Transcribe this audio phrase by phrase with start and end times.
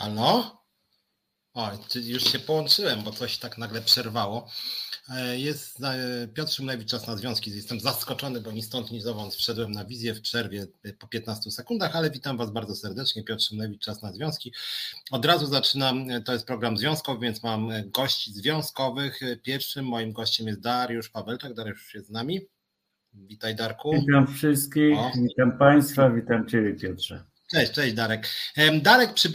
[0.00, 0.64] Halo?
[1.54, 4.48] O, już się połączyłem, bo coś tak nagle przerwało.
[5.08, 7.50] E, jest e, Piotr Szymlewicz, czas na związki.
[7.50, 11.50] Jestem zaskoczony, bo ni stąd, ni zowąd wszedłem na wizję w przerwie e, po 15
[11.50, 13.24] sekundach, ale witam Was bardzo serdecznie.
[13.24, 14.52] Piotr Szymlewicz, czas na związki.
[15.10, 19.20] Od razu zaczynam, to jest program związkowy, więc mam gości związkowych.
[19.42, 21.54] Pierwszym moim gościem jest Dariusz Pawelczak.
[21.54, 22.40] Dariusz jest z nami.
[23.12, 23.92] Witaj Darku.
[23.92, 25.12] Witam wszystkich, o.
[25.22, 27.29] witam Państwa, witam Ciebie Piotrze.
[27.52, 28.26] Cześć, cześć Darek.
[28.82, 29.32] Darek, przy,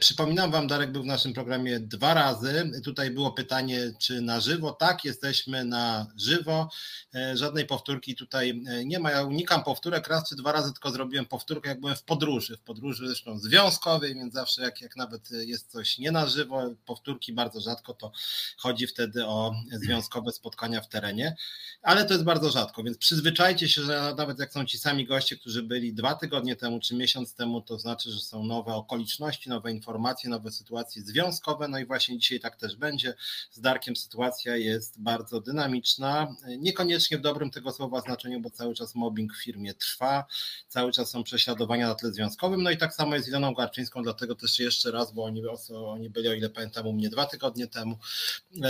[0.00, 2.70] przypominam Wam, Darek był w naszym programie dwa razy.
[2.84, 4.72] Tutaj było pytanie, czy na żywo.
[4.72, 6.70] Tak, jesteśmy na żywo.
[7.14, 9.10] E, żadnej powtórki tutaj e, nie ma.
[9.10, 12.56] Ja unikam powtórek raz czy dwa razy, tylko zrobiłem powtórkę, jak byłem w podróży.
[12.56, 17.32] W podróży zresztą związkowej, więc zawsze jak, jak nawet jest coś nie na żywo, powtórki
[17.32, 18.12] bardzo rzadko, to
[18.56, 21.36] chodzi wtedy o związkowe spotkania w terenie.
[21.82, 25.36] Ale to jest bardzo rzadko, więc przyzwyczajcie się, że nawet jak są ci sami goście,
[25.36, 29.72] którzy byli dwa tygodnie temu czy miesiąc temu, to znaczy, że są nowe okoliczności, nowe
[29.72, 31.68] informacje, nowe sytuacje związkowe.
[31.68, 33.14] No i właśnie dzisiaj tak też będzie.
[33.50, 38.94] Z Darkiem sytuacja jest bardzo dynamiczna, niekoniecznie w dobrym tego słowa znaczeniu, bo cały czas
[38.94, 40.24] mobbing w firmie trwa,
[40.68, 42.62] cały czas są prześladowania na tle związkowym.
[42.62, 46.10] No i tak samo jest z Iloną Garczyńską, dlatego też jeszcze raz, bo oni, oni
[46.10, 47.98] byli, o ile pamiętam, u mnie dwa tygodnie temu,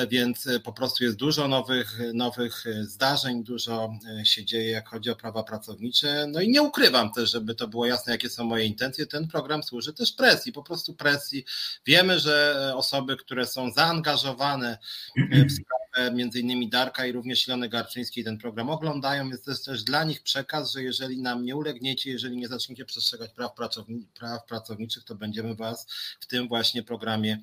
[0.08, 3.92] więc po prostu jest dużo nowych, nowych zdarzeń, dużo
[4.24, 6.26] się dzieje, jak chodzi o prawa pracownicze.
[6.28, 9.62] No i nie ukrywam też, żeby to było jasne, jakie są moje intencje, ten program
[9.62, 11.44] służy też presji, po prostu presji.
[11.86, 14.78] Wiemy, że osoby, które są zaangażowane
[15.16, 15.81] w sprawę
[16.12, 20.22] między innymi Darka i również Ilony Garczyńskiej ten program oglądają, jest to też dla nich
[20.22, 25.14] przekaz, że jeżeli nam nie ulegniecie, jeżeli nie zaczniecie przestrzegać praw, pracowni praw pracowniczych, to
[25.14, 25.86] będziemy was
[26.20, 27.38] w tym właśnie programie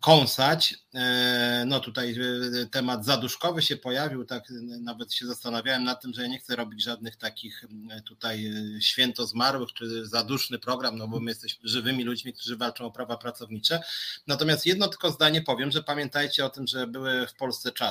[0.00, 0.74] kąsać.
[0.94, 2.16] E, no tutaj
[2.62, 4.44] e, temat zaduszkowy się pojawił, tak
[4.80, 7.64] nawet się zastanawiałem nad tym, że ja nie chcę robić żadnych takich
[8.04, 12.84] tutaj e, święto zmarłych czy zaduszny program, no bo my jesteśmy żywymi ludźmi, którzy walczą
[12.84, 13.82] o prawa pracownicze.
[14.26, 17.89] Natomiast jedno tylko zdanie powiem, że pamiętajcie o tym, że były w Polsce czasy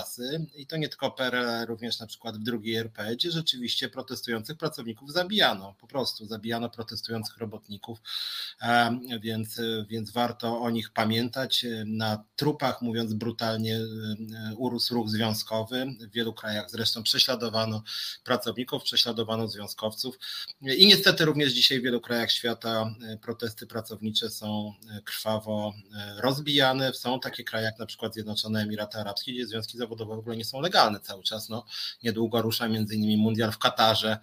[0.55, 5.11] i to nie tylko PRL, również na przykład w drugiej RP, gdzie rzeczywiście protestujących pracowników
[5.11, 8.01] zabijano, po prostu zabijano protestujących robotników,
[9.21, 13.79] więc, więc warto o nich pamiętać na trupach, mówiąc brutalnie,
[14.57, 15.85] urósł ruch związkowy.
[15.99, 17.83] W wielu krajach zresztą prześladowano
[18.23, 20.19] pracowników, prześladowano związkowców
[20.61, 24.73] i niestety również dzisiaj w wielu krajach świata protesty pracownicze są
[25.05, 25.73] krwawo
[26.17, 26.93] rozbijane.
[26.93, 30.45] Są takie kraje jak na przykład Zjednoczone Emiraty Arabskie, gdzie związki zawodowe w ogóle nie
[30.45, 31.49] są legalne cały czas.
[31.49, 31.65] No,
[32.03, 34.17] niedługo rusza między innymi mundial w Katarze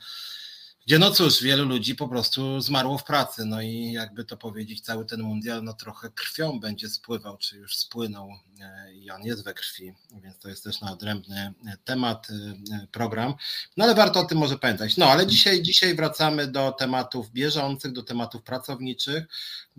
[0.87, 4.81] gdzie no cóż, wielu ludzi po prostu zmarło w pracy, no i jakby to powiedzieć,
[4.81, 8.31] cały ten mundial no trochę krwią będzie spływał, czy już spłynął
[8.61, 9.93] e, i on jest we krwi,
[10.23, 11.55] więc to jest też na odrębny
[11.85, 13.35] temat, e, program,
[13.77, 14.97] no ale warto o tym może pamiętać.
[14.97, 19.27] No ale dzisiaj, dzisiaj wracamy do tematów bieżących, do tematów pracowniczych,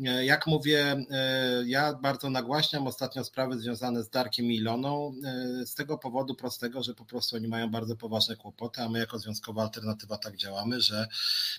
[0.06, 1.06] E, jak mówię,
[1.66, 5.14] ja bardzo nagłaśniam ostatnio sprawy związane z Darkiem i Iloną
[5.66, 9.20] z tego powodu prostego, że po prostu oni mają bardzo poważne kłopoty, a my jako
[9.20, 10.97] Związkowa Alternatywa tak działamy, że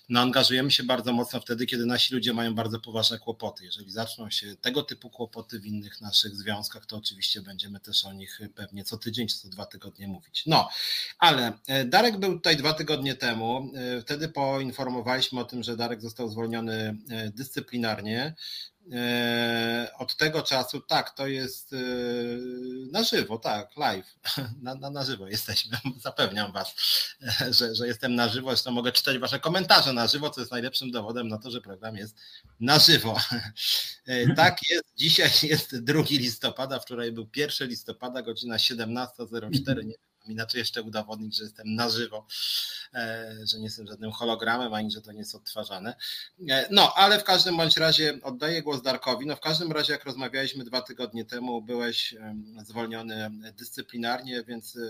[0.09, 3.65] no, angażujemy się bardzo mocno wtedy, kiedy nasi ludzie mają bardzo poważne kłopoty.
[3.65, 8.13] Jeżeli zaczną się tego typu kłopoty w innych naszych związkach, to oczywiście będziemy też o
[8.13, 10.43] nich pewnie co tydzień czy co dwa tygodnie mówić.
[10.47, 10.69] No,
[11.19, 11.53] ale
[11.87, 13.73] Darek był tutaj dwa tygodnie temu,
[14.03, 16.97] wtedy poinformowaliśmy o tym, że Darek został zwolniony
[17.35, 18.35] dyscyplinarnie.
[18.93, 21.77] E, od tego czasu, tak, to jest e,
[22.93, 24.19] na żywo, tak, live,
[24.63, 26.75] na, na, na żywo jesteśmy, zapewniam Was,
[27.59, 30.91] że, że jestem na żywo, zresztą mogę czytać Wasze komentarze na żywo, co jest najlepszym
[30.91, 32.17] dowodem na to, że program jest
[32.61, 33.21] na żywo.
[34.07, 39.95] E, tak jest, dzisiaj jest 2 listopada, wczoraj był 1 listopada, godzina 17.04, nie
[40.29, 42.27] inaczej jeszcze udowodnić, że jestem na żywo,
[43.45, 45.95] że nie jestem żadnym hologramem, ani że to nie jest odtwarzane.
[46.49, 49.27] E, no, ale w każdym bądź razie oddaję głos Darkowi.
[49.27, 52.15] No w każdym razie, jak rozmawialiśmy dwa tygodnie temu, byłeś
[52.65, 54.81] zwolniony dyscyplinarnie, więc e,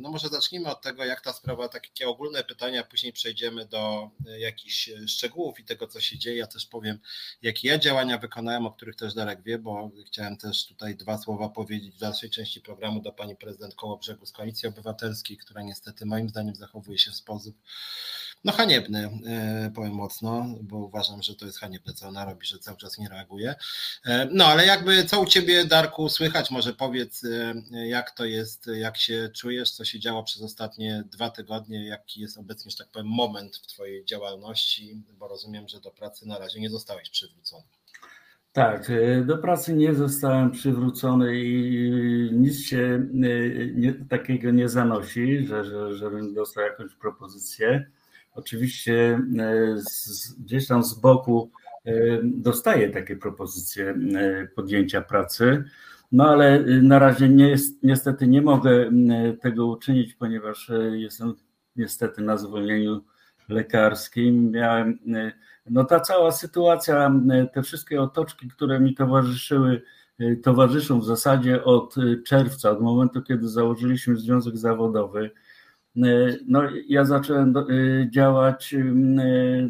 [0.00, 4.90] no może zacznijmy od tego, jak ta sprawa, takie ogólne pytania, później przejdziemy do jakichś
[5.06, 6.36] szczegółów i tego, co się dzieje.
[6.36, 6.98] Ja też powiem,
[7.42, 11.48] jakie ja działania wykonałem, o których też Darek wie, bo chciałem też tutaj dwa słowa
[11.48, 16.28] powiedzieć w dalszej części programu do pani prezydent Kołobrzegu z Koalicji Obywatelskiej, która niestety moim
[16.28, 17.35] zdaniem zachowuje się w sposób
[18.44, 22.58] no haniebny, e, powiem mocno, bo uważam, że to jest haniebne, co ona robi, że
[22.58, 23.54] cały czas nie reaguje.
[24.04, 26.50] E, no ale jakby co u Ciebie, Darku, słychać?
[26.50, 31.30] Może powiedz, e, jak to jest, jak się czujesz, co się działo przez ostatnie dwa
[31.30, 35.90] tygodnie, jaki jest obecnie, że tak powiem, moment w Twojej działalności, bo rozumiem, że do
[35.90, 37.75] pracy na razie nie zostałeś przywrócony.
[38.56, 45.46] Tak, e, do pracy nie zostałem przywrócony i nic się e, nie, takiego nie zanosi,
[45.46, 47.86] że, że, żebym dostał jakąś propozycję.
[48.34, 51.50] Oczywiście e, z, gdzieś tam z boku
[52.22, 53.94] dostaję takie propozycje
[54.54, 55.64] podjęcia pracy.
[56.12, 58.90] No ale na razie nie jest, niestety nie mogę
[59.40, 61.34] tego uczynić, ponieważ jestem
[61.76, 63.04] niestety na zwolnieniu
[63.48, 64.50] lekarskim.
[64.50, 64.98] Miałem,
[65.70, 67.12] no ta cała sytuacja,
[67.54, 69.82] te wszystkie otoczki, które mi towarzyszyły,
[70.42, 71.94] towarzyszą w zasadzie od
[72.26, 75.30] czerwca, od momentu, kiedy założyliśmy związek zawodowy.
[76.46, 77.54] No, ja zacząłem
[78.10, 78.74] działać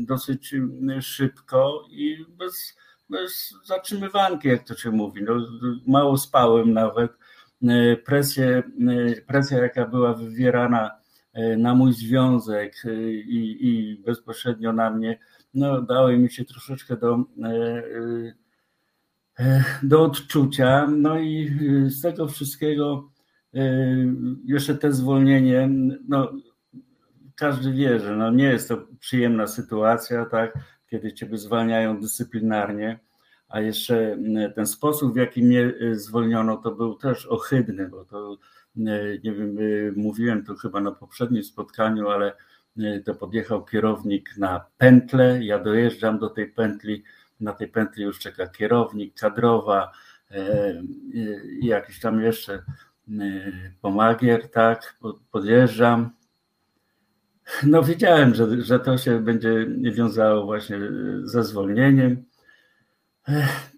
[0.00, 0.54] dosyć
[1.00, 2.76] szybko i bez,
[3.10, 5.22] bez zatrzymywanki, jak to się mówi.
[5.22, 5.34] No,
[5.86, 7.12] mało spałem nawet.
[8.04, 8.62] Presję,
[9.26, 10.90] presja, jaka była wywierana
[11.58, 12.82] na mój związek
[13.26, 15.18] i, i bezpośrednio na mnie,
[15.56, 17.24] no dały mi się troszeczkę do,
[19.38, 20.86] e, do odczucia.
[20.86, 21.58] No i
[21.88, 23.10] z tego wszystkiego
[24.44, 25.68] jeszcze te zwolnienie,
[26.08, 26.32] no
[27.36, 30.58] każdy wie, że no nie jest to przyjemna sytuacja, tak,
[30.90, 32.98] kiedy ciebie zwalniają dyscyplinarnie,
[33.48, 34.18] a jeszcze
[34.54, 38.38] ten sposób, w jaki mnie zwolniono, to był też ohydny, bo to
[38.78, 42.34] E, nie wiem, e, mówiłem to chyba na poprzednim spotkaniu, ale e,
[43.04, 47.04] to podjechał kierownik na pętlę, ja dojeżdżam do tej pętli,
[47.40, 49.92] na tej pętli już czeka kierownik, kadrowa
[51.60, 52.62] i jakiś tam jeszcze
[53.80, 54.96] pomagier, tak,
[55.30, 56.10] podjeżdżam.
[57.62, 60.78] No wiedziałem, że, że to się będzie wiązało właśnie
[61.24, 62.24] ze zwolnieniem.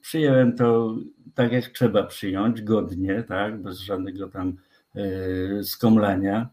[0.01, 0.97] Przyjąłem to
[1.35, 4.56] tak, jak trzeba przyjąć, godnie, tak, bez żadnego tam
[4.99, 6.51] E, skomlenia.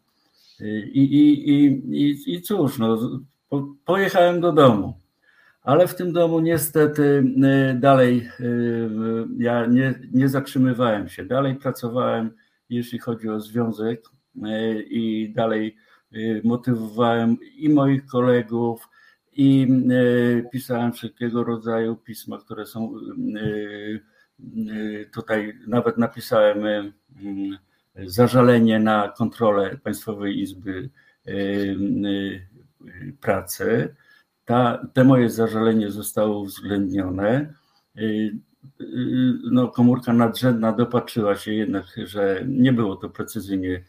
[0.62, 1.66] I, i, i,
[2.02, 3.20] i, i cóż, no,
[3.86, 5.00] pojechałem do domu.
[5.62, 8.44] Ale w tym domu niestety e, dalej e,
[9.38, 11.26] ja nie, nie zatrzymywałem się.
[11.26, 12.32] Dalej pracowałem,
[12.70, 14.04] jeśli chodzi o związek,
[14.90, 15.76] i dalej
[16.44, 18.90] motywowałem i moich kolegów,
[19.34, 19.68] i
[20.52, 22.94] pisałem wszelkiego rodzaju pisma, które są
[25.14, 26.92] tutaj, nawet napisałem
[28.04, 30.90] zażalenie na kontrolę Państwowej Izby
[31.28, 33.96] y, y, Pracy.
[34.46, 37.54] Ta, te moje zażalenie zostało uwzględnione.
[37.98, 38.32] Y,
[39.52, 43.84] no, komórka nadrzędna dopatrzyła się jednak, że nie było to precyzyjnie,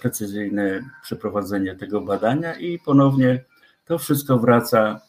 [0.00, 3.44] precyzyjne przeprowadzenie tego badania i ponownie
[3.84, 5.00] to wszystko wraca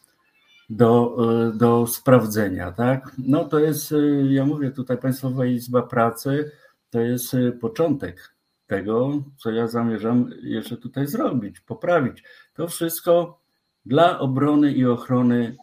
[0.70, 1.18] do,
[1.54, 2.72] do sprawdzenia.
[2.72, 3.12] Tak?
[3.18, 3.94] No to jest,
[4.30, 6.52] ja mówię tutaj Państwowa Izba Pracy,
[6.96, 8.36] to jest y, początek
[8.68, 12.24] tego, co ja zamierzam jeszcze tutaj zrobić, poprawić.
[12.54, 13.42] To wszystko
[13.86, 15.58] dla obrony i ochrony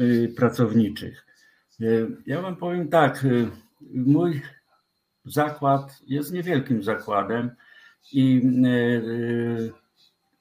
[0.00, 1.26] y, pracowniczych.
[1.80, 3.26] Y, ja wam powiem tak,
[3.94, 4.42] mój
[5.24, 7.50] zakład jest niewielkim zakładem
[8.12, 8.42] i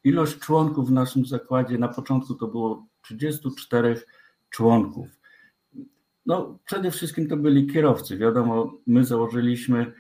[0.04, 4.02] ilość członków w naszym zakładzie na początku to było 34
[4.50, 5.08] członków.
[6.26, 8.18] No, przede wszystkim to byli kierowcy.
[8.18, 9.94] Wiadomo, my założyliśmy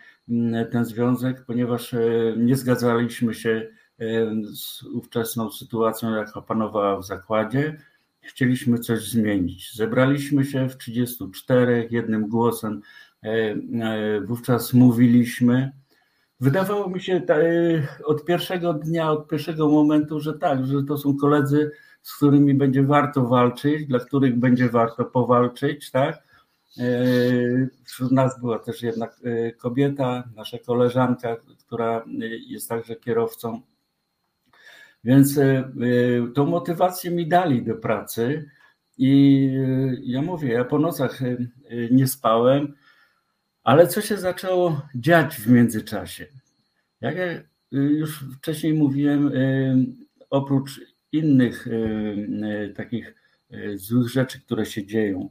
[0.71, 1.99] ten związek, ponieważ e,
[2.37, 3.67] nie zgadzaliśmy się
[3.99, 4.05] e,
[4.55, 7.77] z ówczesną sytuacją, jaka panowała w zakładzie.
[8.21, 9.75] Chcieliśmy coś zmienić.
[9.75, 12.81] Zebraliśmy się w 34 jednym głosem.
[13.23, 13.55] E,
[14.21, 15.71] wówczas mówiliśmy.
[16.39, 17.21] Wydawało mi się
[18.05, 21.71] od pierwszego dnia, od pierwszego momentu, że tak, że to są koledzy,
[22.01, 26.23] z którymi będzie warto walczyć, dla których będzie warto powalczyć, tak?
[26.79, 26.83] E,
[27.85, 32.05] wśród nas była też jednak e, kobieta, nasza koleżanka, która
[32.47, 33.61] jest także kierowcą.
[35.03, 35.71] Więc e,
[36.35, 38.49] tą motywację mi dali do pracy
[38.97, 39.51] i
[40.03, 41.19] ja mówię, ja po nocach
[41.91, 42.75] nie spałem,
[43.63, 46.27] ale co się zaczęło dziać w międzyczasie?
[47.01, 47.25] Jak ja
[47.71, 49.31] już wcześniej mówiłem,
[50.29, 51.67] oprócz innych
[52.75, 53.15] takich
[53.75, 55.29] złych rzeczy, które się dzieją,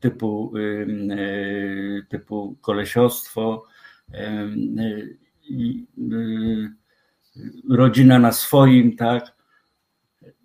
[0.00, 3.64] typu, y, typu kolesiostwo,
[4.14, 5.16] y,
[7.70, 9.40] rodzina na swoim, tak.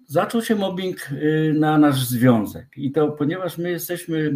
[0.08, 2.78] Zaczął się mobbing y, na nasz związek.
[2.78, 4.32] I to ponieważ my jesteśmy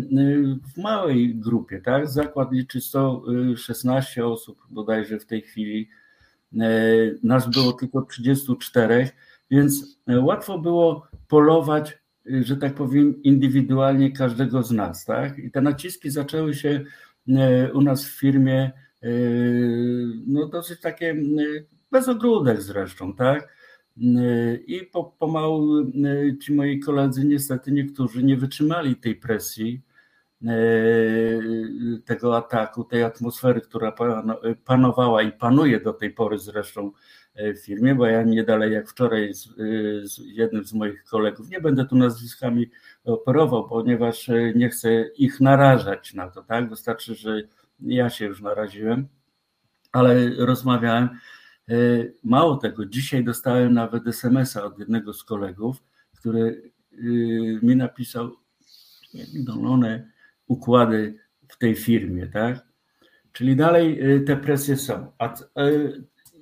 [0.75, 5.89] w małej grupie, tak, zakład liczy 116 osób bodajże w tej chwili,
[7.23, 9.09] nas było tylko 34,
[9.51, 11.98] więc łatwo było polować
[12.41, 15.05] że tak powiem, indywidualnie każdego z nas.
[15.05, 15.37] Tak?
[15.39, 16.83] I te naciski zaczęły się
[17.27, 18.71] e, u nas w firmie
[19.03, 19.09] e,
[20.27, 21.15] no dosyć takie
[21.91, 23.59] bez ogródek zresztą, tak?
[24.67, 25.91] I po, pomału
[26.41, 29.81] ci moi koledzy, niestety niektórzy nie wytrzymali tej presji,
[32.05, 33.93] tego ataku, tej atmosfery, która
[34.65, 36.91] panowała i panuje do tej pory zresztą
[37.35, 39.47] w firmie, bo ja nie dalej jak wczoraj z,
[40.03, 42.69] z jednym z moich kolegów, nie będę tu nazwiskami
[43.03, 46.69] operował, ponieważ nie chcę ich narażać na to, tak?
[46.69, 47.41] Wystarczy, że
[47.79, 49.07] ja się już naraziłem,
[49.91, 51.09] ale rozmawiałem.
[52.23, 55.83] Mało tego, dzisiaj dostałem nawet SMS-a od jednego z kolegów,
[56.19, 56.71] który
[57.61, 58.31] mi napisał
[59.33, 60.11] niedolone
[60.47, 61.17] układy
[61.47, 62.67] w tej firmie, tak?
[63.31, 65.11] Czyli dalej te presje są.
[65.17, 65.33] A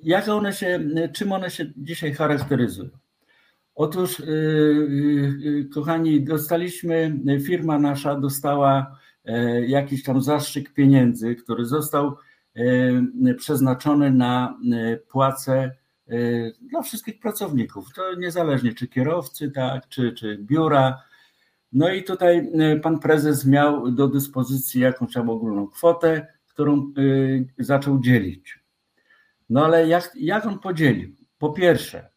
[0.02, 0.80] jak one się,
[1.12, 2.90] czym one się dzisiaj charakteryzują?
[3.74, 4.22] Otóż,
[5.74, 8.98] kochani, dostaliśmy, firma nasza dostała
[9.66, 12.16] jakiś tam zastrzyk pieniędzy, który został
[13.36, 14.58] przeznaczony na
[15.08, 15.76] płace
[16.60, 17.92] dla wszystkich pracowników.
[17.94, 21.02] To niezależnie czy kierowcy, tak, czy, czy biura.
[21.72, 22.50] No i tutaj
[22.82, 26.92] pan prezes miał do dyspozycji jakąś tam ogólną kwotę, którą
[27.58, 28.57] zaczął dzielić.
[29.50, 31.16] No ale jak, jak on podzielił?
[31.38, 32.10] Po pierwsze,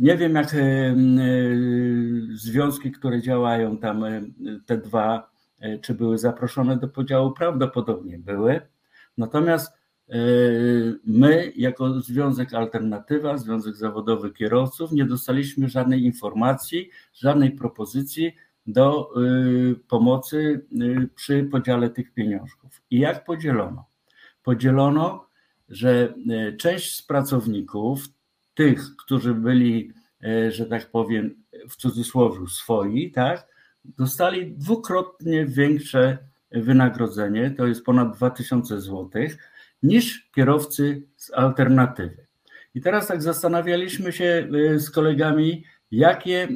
[0.00, 0.56] nie wiem jak
[2.32, 4.04] związki, które działają tam,
[4.66, 5.30] te dwa,
[5.80, 8.60] czy były zaproszone do podziału, prawdopodobnie były.
[9.18, 9.78] Natomiast
[11.04, 18.34] my, jako Związek Alternatywa, Związek Zawodowy Kierowców, nie dostaliśmy żadnej informacji, żadnej propozycji
[18.66, 19.10] do
[19.88, 20.66] pomocy
[21.14, 22.82] przy podziale tych pieniążków.
[22.90, 23.84] I jak podzielono?
[24.42, 25.27] Podzielono,
[25.68, 26.14] że
[26.58, 28.04] część z pracowników,
[28.54, 29.92] tych, którzy byli,
[30.48, 31.34] że tak powiem,
[31.68, 33.46] w cudzysłowie swoi, tak,
[33.84, 36.18] dostali dwukrotnie większe
[36.52, 39.10] wynagrodzenie, to jest ponad 2000 zł,
[39.82, 42.26] niż kierowcy z alternatywy.
[42.74, 46.48] I teraz tak zastanawialiśmy się z kolegami, jakie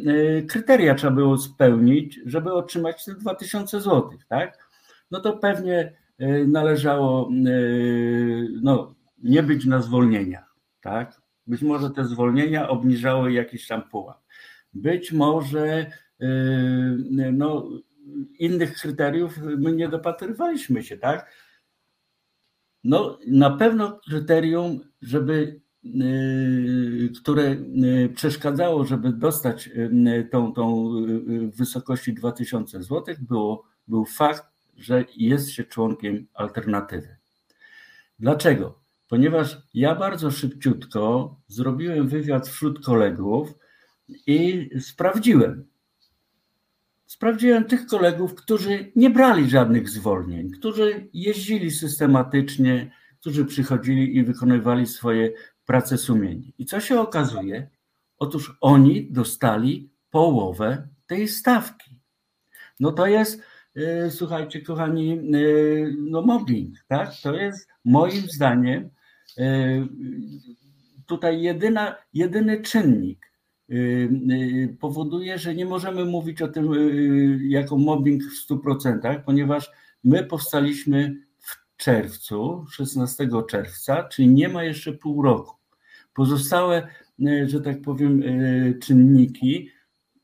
[0.49, 4.69] kryteria trzeba było spełnić, żeby otrzymać te 2000 zł, tak?
[5.11, 5.92] No to pewnie
[6.47, 7.28] należało
[8.62, 11.22] no, nie być na zwolnieniach, tak?
[11.46, 14.22] Być może te zwolnienia obniżały jakiś tam pułap.
[14.74, 15.90] Być może
[17.32, 17.68] no,
[18.38, 21.30] innych kryteriów my nie dopatrywaliśmy się, tak?
[22.84, 25.60] No, na pewno kryterium, żeby,
[27.20, 27.56] które
[28.14, 29.70] przeszkadzało, żeby dostać
[30.30, 30.92] tą, tą
[31.56, 34.44] wysokości 2000 zł, było, był fakt,
[34.76, 37.16] że jest się członkiem alternatywy.
[38.18, 38.81] Dlaczego?
[39.12, 43.54] Ponieważ ja bardzo szybciutko zrobiłem wywiad wśród kolegów
[44.26, 45.66] i sprawdziłem.
[47.07, 54.87] Sprawdziłem tych kolegów, którzy nie brali żadnych zwolnień, którzy jeździli systematycznie, którzy przychodzili i wykonywali
[54.87, 55.33] swoje
[55.66, 56.54] prace sumieni.
[56.59, 57.69] I co się okazuje?
[58.19, 62.00] Otóż oni dostali połowę tej stawki.
[62.81, 63.42] No to jest,
[64.11, 65.21] słuchajcie, kochani,
[65.99, 67.11] no mobbing, tak?
[67.23, 68.90] To jest moim zdaniem
[71.06, 73.32] tutaj jedyna, jedyny czynnik
[74.80, 76.70] powoduje, że nie możemy mówić o tym
[77.48, 79.70] jako mobbing w 100%, ponieważ
[80.04, 85.56] my powstaliśmy w czerwcu, 16 czerwca, czyli nie ma jeszcze pół roku.
[86.14, 86.88] Pozostałe,
[87.46, 88.22] że tak powiem,
[88.82, 89.68] czynniki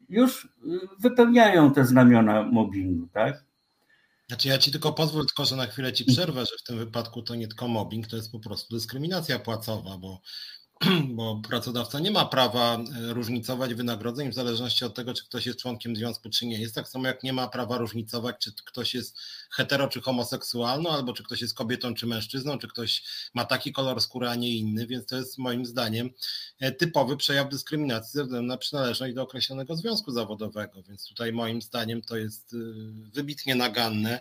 [0.09, 0.55] już
[1.01, 3.48] wypełniają te znamiona mobbingu, tak?
[4.29, 7.23] Znaczy ja ci tylko pozwól, tylko że na chwilę ci przerwę, że w tym wypadku
[7.23, 10.21] to nie tylko mobbing, to jest po prostu dyskryminacja płacowa, bo
[11.17, 15.59] bo pracodawca nie ma prawa e, różnicować wynagrodzeń w zależności od tego, czy ktoś jest
[15.59, 16.61] członkiem związku, czy nie.
[16.61, 19.19] Jest tak samo, jak nie ma prawa różnicować, czy ktoś jest
[19.51, 23.03] hetero, czy homoseksualny, albo czy ktoś jest kobietą, czy mężczyzną, czy ktoś
[23.35, 26.11] ma taki kolor skóry, a nie inny, więc to jest moim zdaniem
[26.61, 31.63] e, typowy przejaw dyskryminacji ze względu na przynależność do określonego związku zawodowego, więc tutaj moim
[31.63, 32.57] zdaniem to jest e,
[33.13, 34.21] wybitnie naganne.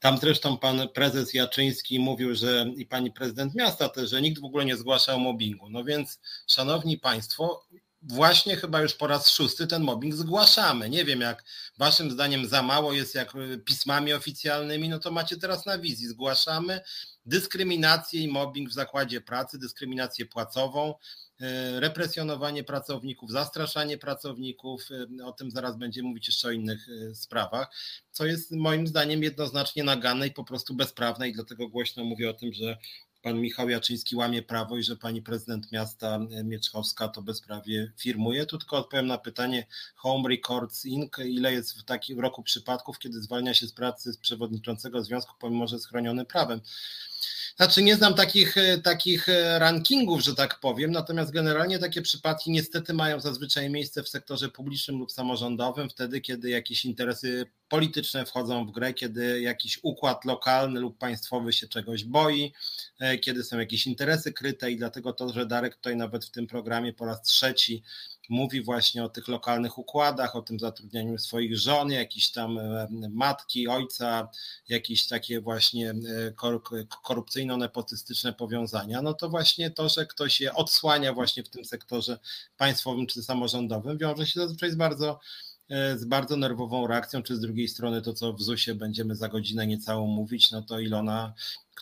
[0.00, 4.44] Tam zresztą pan prezes Jaczyński mówił, że i pani prezydent miasta też, że nikt w
[4.44, 5.70] ogóle nie zgłaszał mobbingu.
[5.70, 7.66] No więc, szanowni państwo,
[8.08, 10.90] właśnie chyba już po raz szósty ten mobbing zgłaszamy.
[10.90, 11.44] Nie wiem, jak
[11.78, 13.32] waszym zdaniem za mało jest jak
[13.64, 16.08] pismami oficjalnymi, no to macie teraz na wizji.
[16.08, 16.80] Zgłaszamy
[17.26, 20.94] dyskryminację i mobbing w zakładzie pracy, dyskryminację płacową.
[21.40, 24.82] E, represjonowanie pracowników, zastraszanie pracowników,
[25.20, 27.70] e, o tym zaraz będziemy mówić jeszcze o innych sprawach,
[28.10, 32.34] co jest moim zdaniem jednoznacznie nagane i po prostu bezprawne i dlatego głośno mówię o
[32.34, 32.78] tym, że
[33.24, 38.46] pan Michał Jaczyński łamie prawo i że pani prezydent miasta Mieczkowska to bezprawie firmuje.
[38.46, 39.66] Tu tylko odpowiem na pytanie
[39.96, 41.18] Home Records Inc.
[41.18, 45.66] Ile jest w takim roku przypadków, kiedy zwalnia się z pracy z przewodniczącego związku, pomimo
[45.66, 46.60] że jest chroniony prawem.
[47.56, 52.50] Znaczy nie znam takich, e, takich e, rankingów, że tak powiem, natomiast generalnie takie przypadki
[52.50, 58.66] niestety mają zazwyczaj miejsce w sektorze publicznym lub samorządowym, wtedy kiedy jakieś interesy polityczne wchodzą
[58.66, 62.52] w grę, kiedy jakiś układ lokalny lub państwowy się czegoś boi,
[63.00, 66.46] e, kiedy są jakieś interesy kryte i dlatego to, że Darek tutaj nawet w tym
[66.46, 67.82] programie po raz trzeci
[68.28, 73.68] mówi właśnie o tych lokalnych układach, o tym zatrudnianiu swoich żon, jakiś tam e, matki,
[73.68, 74.28] ojca,
[74.68, 76.32] jakieś takie właśnie e,
[77.02, 82.18] korupcyjno-nepotystyczne powiązania, no to właśnie to, że ktoś je odsłania właśnie w tym sektorze
[82.56, 85.20] państwowym czy samorządowym, wiąże się zazwyczaj z bardzo
[85.68, 89.28] e, z bardzo nerwową reakcją, czy z drugiej strony to, co w ZUS-ie będziemy za
[89.28, 91.34] godzinę niecałą mówić, no to Ilona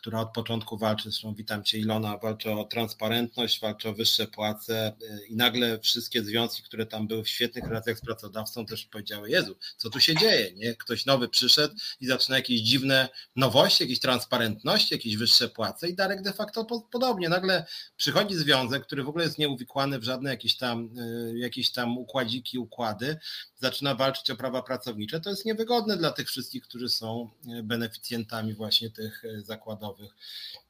[0.02, 4.92] która od początku walczy, zresztą witam Cię Ilona, walczy o transparentność, walczy o wyższe płace
[5.02, 9.30] y, i nagle wszystkie związki, które tam były w świetnych relacjach z pracodawcą też powiedziały,
[9.30, 10.74] Jezu, co tu się dzieje, nie?
[10.74, 16.22] Ktoś nowy przyszedł i zaczyna jakieś dziwne nowości, jakieś transparentności, jakieś wyższe płace i Darek
[16.22, 17.66] de facto podobnie, nagle
[17.96, 22.58] przychodzi związek, który w ogóle jest nieuwikłany w żadne jakieś tam, y, jakieś tam układziki,
[22.58, 23.18] układy,
[23.60, 28.54] zaczyna walczyć o prawa pracownicze, to jest niewygodne dla tych wszystkich, którzy są y, beneficjentami
[28.54, 30.14] właśnie tych zakładów zakładowych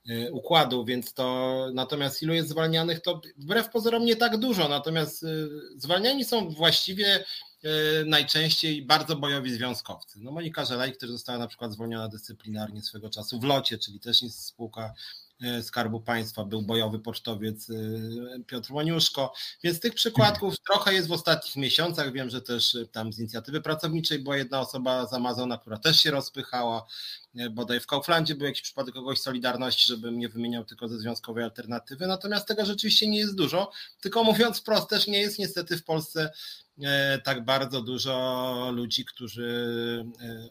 [0.09, 5.25] e, układu, więc to natomiast ilu jest zwalnianych, to wbrew pozorom nie tak dużo, natomiast
[5.25, 5.27] e,
[5.77, 7.25] zwalniani są właściwie
[7.65, 7.69] e,
[8.07, 10.19] najczęściej bardzo bojowi związkowcy.
[10.23, 14.23] No Monika Żelaj, która została na przykład zwolniona dyscyplinarnie swego czasu w locie, czyli też
[14.23, 14.95] jest spółka
[15.63, 17.69] Skarbu Państwa, był bojowy pocztowiec
[18.47, 22.13] Piotr Łoniuszko, więc tych przykładów trochę jest w ostatnich miesiącach.
[22.13, 26.11] Wiem, że też tam z inicjatywy pracowniczej była jedna osoba z Amazona, która też się
[26.11, 26.87] rozpychała.
[27.51, 32.07] Bodaj w Kauflandzie był jakiś przypadek kogoś Solidarności, żebym nie wymieniał tylko ze związkowej alternatywy.
[32.07, 33.71] Natomiast tego rzeczywiście nie jest dużo.
[34.01, 36.33] Tylko mówiąc wprost, też nie jest niestety w Polsce
[37.25, 39.67] tak bardzo dużo ludzi, którzy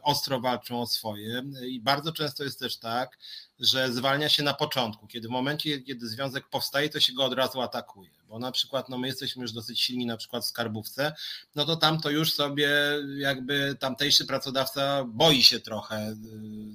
[0.02, 1.44] ostro walczą o swoje.
[1.68, 3.18] I bardzo często jest też tak,
[3.60, 7.34] że zwalnia się na początku, kiedy w momencie, kiedy związek powstaje, to się go od
[7.34, 8.21] razu atakuje.
[8.32, 11.14] Bo na przykład no my jesteśmy już dosyć silni na przykład w skarbówce,
[11.56, 12.70] no to tam to już sobie
[13.18, 16.16] jakby tamtejszy pracodawca boi się trochę y,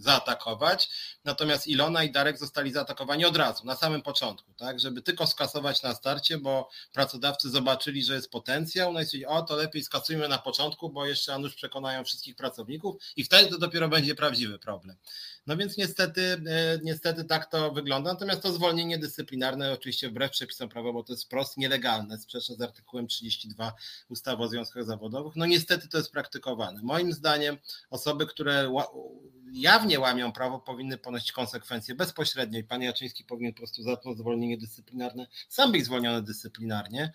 [0.03, 0.91] zaatakować,
[1.25, 5.83] natomiast Ilona i Darek zostali zaatakowani od razu, na samym początku, tak, żeby tylko skasować
[5.83, 10.29] na starcie, bo pracodawcy zobaczyli, że jest potencjał, no i stwierdzili, o to lepiej skasujmy
[10.29, 14.97] na początku, bo jeszcze Anusz przekonają wszystkich pracowników i wtedy to dopiero będzie prawdziwy problem.
[15.47, 18.13] No więc niestety, e, niestety tak to wygląda.
[18.13, 22.61] Natomiast to zwolnienie dyscyplinarne oczywiście wbrew przepisom prawa, bo to jest wprost nielegalne, sprzeczne z
[22.61, 23.73] artykułem 32
[24.09, 25.37] ustawy o związkach zawodowych.
[25.37, 26.83] No niestety to jest praktykowane.
[26.83, 27.57] Moim zdaniem
[27.91, 28.73] osoby, które
[29.53, 34.59] jawnie łamią prawo, powinny ponosić konsekwencje bezpośrednio i pan Jaczyński powinien po prostu zacząć zwolnienie
[34.59, 37.13] dyscyplinarne, sam być zwolniony dyscyplinarnie.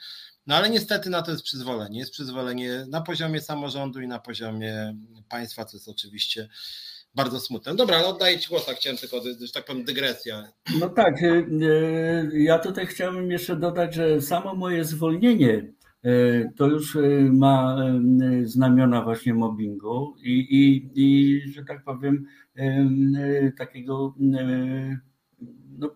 [0.48, 2.00] No ale niestety na to jest przyzwolenie.
[2.00, 4.96] Jest przyzwolenie na poziomie samorządu i na poziomie
[5.30, 6.50] państwa, co jest oczywiście
[7.16, 7.76] bardzo smutne.
[7.76, 10.44] Dobra, ale oddaję Ci głos, chciałem tylko, że tak powiem, dygresja.
[10.80, 11.46] No tak, y,
[12.34, 15.74] y, ja tutaj chciałbym jeszcze dodać, że samo moje zwolnienie
[16.06, 16.98] y, to już
[17.32, 17.78] ma
[18.44, 22.26] znamiona właśnie mobbingu i, i, i że tak powiem,
[23.58, 24.16] takiego
[25.78, 25.96] no,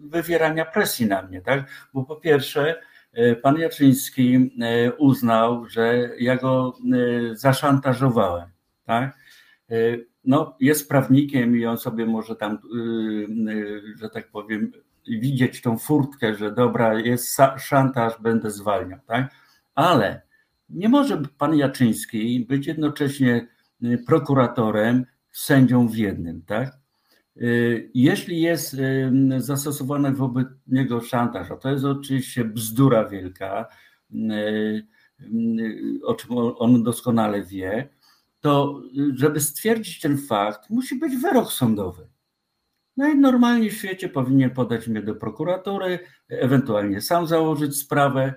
[0.00, 1.88] wywierania presji na mnie, tak?
[1.94, 2.80] Bo po pierwsze,
[3.42, 4.50] pan Jaczyński
[4.98, 6.78] uznał, że ja go
[7.34, 8.48] zaszantażowałem,
[8.84, 9.16] tak?
[10.24, 14.72] No, jest prawnikiem i on sobie może tam, y, y, że tak powiem,
[15.06, 19.34] widzieć tą furtkę, że dobra, jest szantaż, będę zwalniał, tak?
[19.74, 20.22] Ale
[20.68, 23.46] nie może pan Jaczyński być jednocześnie
[23.84, 26.78] y, prokuratorem, sędzią w jednym, tak?
[27.94, 28.76] Jeśli jest
[29.36, 33.66] zastosowany wobec niego szantaż, a to jest oczywiście bzdura wielka,
[36.04, 37.88] o czym on doskonale wie,
[38.40, 38.82] to
[39.14, 42.08] żeby stwierdzić ten fakt, musi być wyrok sądowy.
[42.96, 45.98] No i normalnie w świecie powinien podać mnie do prokuratury,
[46.28, 48.34] ewentualnie sam założyć sprawę,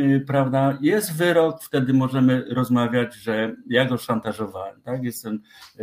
[0.00, 0.78] y, prawda?
[0.80, 5.04] Jest wyrok, wtedy możemy rozmawiać, że ja go szantażowałem, tak?
[5.04, 5.42] Jestem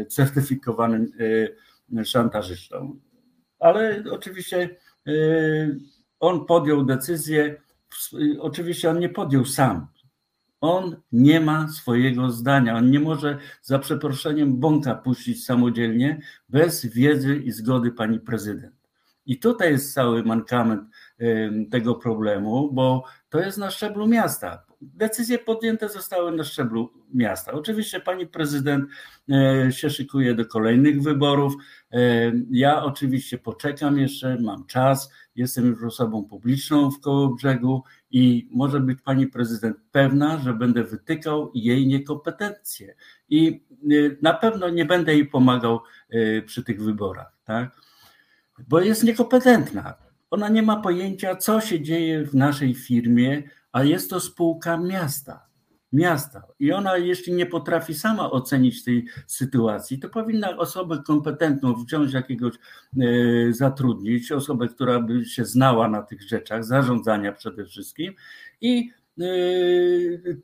[0.10, 1.12] certyfikowanym
[2.00, 3.00] y, szantażystą.
[3.60, 4.70] Ale oczywiście
[5.08, 5.80] y,
[6.20, 7.62] on podjął decyzję,
[8.40, 9.88] oczywiście on nie podjął sam,
[10.62, 17.36] on nie ma swojego zdania, on nie może za przeproszeniem bąka puścić samodzielnie bez wiedzy
[17.36, 18.76] i zgody pani prezydent.
[19.26, 20.82] I tutaj jest cały mankament
[21.72, 24.66] tego problemu, bo to jest na szczeblu miasta.
[24.82, 27.52] Decyzje podjęte zostały na szczeblu miasta.
[27.52, 28.90] Oczywiście pani prezydent
[29.30, 31.54] e, się szykuje do kolejnych wyborów.
[31.92, 31.98] E,
[32.52, 37.84] ja oczywiście poczekam jeszcze, mam czas, jestem już osobą publiczną w koło brzegu
[38.16, 42.96] i może być pani prezydent pewna, że będę wytykał jej niekompetencje
[43.30, 45.80] i y, na pewno nie będę jej pomagał
[46.14, 47.38] y, przy tych wyborach.
[47.44, 47.76] Tak?
[48.68, 49.94] bo jest niekompetentna.
[50.32, 55.45] Ona nie ma pojęcia, co się dzieje w naszej firmie, a jest to spółka miasta.
[55.96, 56.44] Miasta.
[56.60, 62.54] I ona, jeśli nie potrafi sama ocenić tej sytuacji, to powinna osobę kompetentną wziąć jakiegoś,
[63.02, 68.14] y, zatrudnić, osobę, która by się znała na tych rzeczach, zarządzania przede wszystkim
[68.62, 70.42] i y,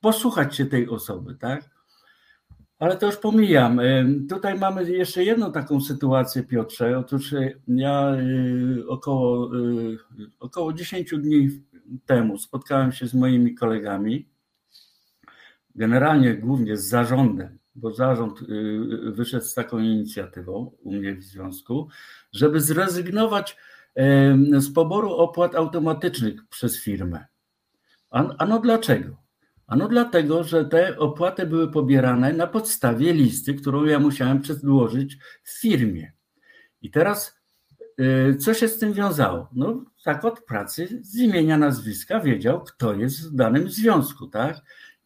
[0.00, 1.70] posłuchać się tej osoby, tak?
[2.78, 3.80] Ale to już pomijam.
[4.28, 6.98] Tutaj mamy jeszcze jedną taką sytuację, Piotrze.
[6.98, 9.58] Otóż e, ja e, około, e,
[10.40, 11.48] około 10 dni
[12.06, 14.31] temu spotkałem się z moimi kolegami,
[15.74, 18.40] generalnie głównie z zarządem, bo zarząd
[19.12, 21.88] wyszedł z taką inicjatywą u mnie w związku,
[22.32, 23.56] żeby zrezygnować
[24.58, 27.26] z poboru opłat automatycznych przez firmę.
[28.10, 29.22] Ano dlaczego?
[29.66, 35.60] Ano dlatego, że te opłaty były pobierane na podstawie listy, którą ja musiałem przedłożyć w
[35.60, 36.12] firmie.
[36.82, 37.40] I teraz
[38.00, 39.48] y, co się z tym wiązało?
[39.52, 44.56] No, zakład pracy z imienia, nazwiska wiedział, kto jest w danym związku, tak?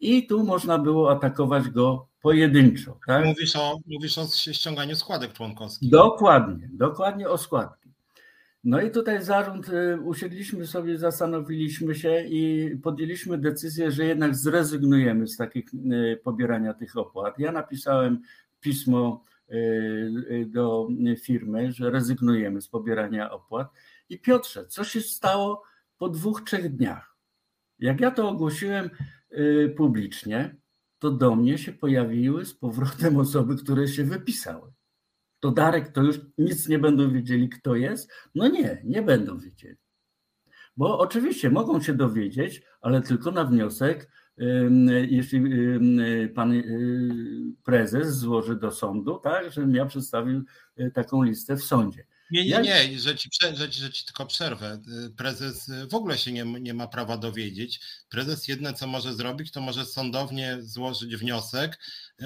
[0.00, 2.98] I tu można było atakować go pojedynczo.
[3.06, 3.24] Tak?
[3.24, 5.90] Mówisz, o, mówisz o ściąganiu składek członkowskich.
[5.90, 7.86] Dokładnie, dokładnie o składki.
[8.64, 15.28] No i tutaj zarząd, y, usiedliśmy sobie, zastanowiliśmy się i podjęliśmy decyzję, że jednak zrezygnujemy
[15.28, 17.38] z takich y, pobierania tych opłat.
[17.38, 18.22] Ja napisałem
[18.60, 20.88] pismo y, do
[21.22, 23.68] firmy, że rezygnujemy z pobierania opłat.
[24.08, 25.62] I Piotrze, co się stało
[25.98, 27.15] po dwóch, trzech dniach?
[27.78, 28.90] Jak ja to ogłosiłem
[29.76, 30.56] publicznie,
[30.98, 34.72] to do mnie się pojawiły z powrotem osoby, które się wypisały
[35.40, 38.12] to Darek to już nic nie będą wiedzieli, kto jest?
[38.34, 39.76] No nie, nie będą wiedzieli.
[40.76, 44.10] Bo oczywiście mogą się dowiedzieć, ale tylko na wniosek,
[45.08, 45.42] jeśli
[46.34, 46.64] pan y,
[47.64, 50.42] prezes złoży do sądu, tak, żebym ja przedstawił
[50.80, 52.06] y, taką listę w sądzie.
[52.30, 54.82] Nie, nie, nie, że ci, że, ci, że ci tylko przerwę.
[55.06, 57.80] Y, prezes w ogóle się nie, nie ma prawa dowiedzieć.
[58.08, 61.78] Prezes jedne, co może zrobić, to może sądownie złożyć wniosek,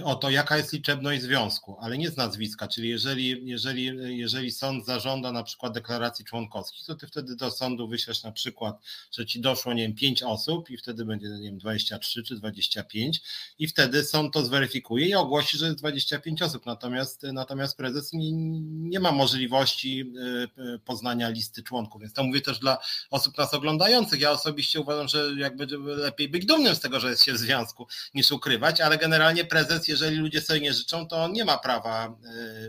[0.05, 3.85] o to, jaka jest liczebność związku, ale nie z nazwiska, czyli jeżeli, jeżeli,
[4.19, 8.77] jeżeli sąd zażąda na przykład deklaracji członkowskich, to ty wtedy do sądu wyślesz na przykład,
[9.13, 13.21] że ci doszło, nie wiem, 5 osób i wtedy będzie, nie wiem, 23 czy 25
[13.59, 18.33] i wtedy sąd to zweryfikuje i ogłosi, że jest 25 osób, natomiast, natomiast prezes nie,
[18.33, 22.79] nie ma możliwości y, y, poznania listy członków, więc to mówię też dla
[23.11, 24.21] osób nas oglądających.
[24.21, 27.87] Ja osobiście uważam, że jakby lepiej być dumnym z tego, że jest się w związku,
[28.15, 32.11] niż ukrywać, ale generalnie prezes jeżeli ludzie sobie nie życzą, to nie ma prawa e,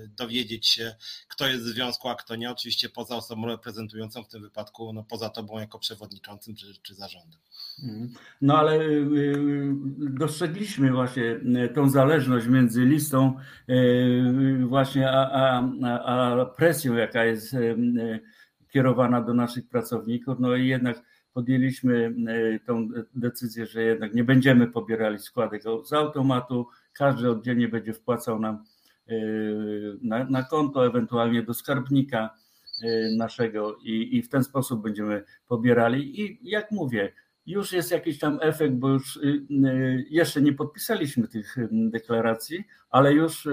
[0.08, 0.96] dowiedzieć się,
[1.28, 2.52] kto jest w związku, a kto nie.
[2.52, 7.40] Oczywiście poza osobą reprezentującą w tym wypadku, no poza tobą jako przewodniczącym czy, czy zarządem.
[7.84, 8.14] Mhm.
[8.42, 13.40] No ale y, y, dostrzegliśmy właśnie y, tą zależność między listą
[14.68, 17.56] właśnie a, a, a presją, jaka jest
[18.70, 22.16] kierowana do naszych pracowników, no i jednak podjęliśmy
[22.66, 28.64] tą decyzję, że jednak nie będziemy pobierali składek z automatu, każdy oddzielnie będzie wpłacał nam
[29.10, 32.36] y, na, na konto, ewentualnie do skarbnika
[32.84, 36.22] y, naszego i, i w ten sposób będziemy pobierali.
[36.22, 37.14] I jak mówię,
[37.46, 39.46] już jest jakiś tam efekt, bo już y,
[40.10, 43.48] jeszcze nie podpisaliśmy tych deklaracji, ale już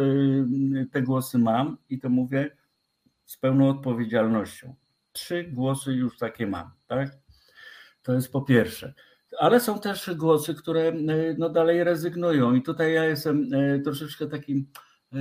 [0.92, 2.56] te głosy mam i to mówię
[3.24, 4.74] z pełną odpowiedzialnością.
[5.12, 7.10] Trzy głosy już takie mam, tak?
[8.02, 8.94] To jest po pierwsze
[9.38, 10.94] ale są też głosy, które e,
[11.38, 12.54] no dalej rezygnują.
[12.54, 14.66] I tutaj ja jestem e, troszeczkę takim
[15.12, 15.16] e,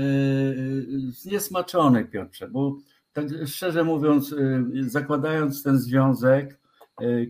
[1.09, 2.77] zniesmaczony, Piotrze, bo
[3.13, 4.35] tak szczerze mówiąc,
[4.81, 6.59] zakładając ten związek,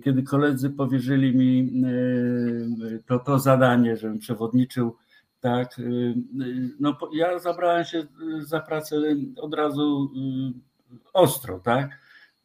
[0.04, 1.84] kiedy koledzy powierzyli mi
[3.06, 4.96] to, to zadanie, żebym przewodniczył,
[5.40, 5.82] tak,
[6.80, 8.04] no ja zabrałem się
[8.40, 8.96] za pracę
[9.38, 10.12] od razu
[11.14, 12.00] ostro, tak,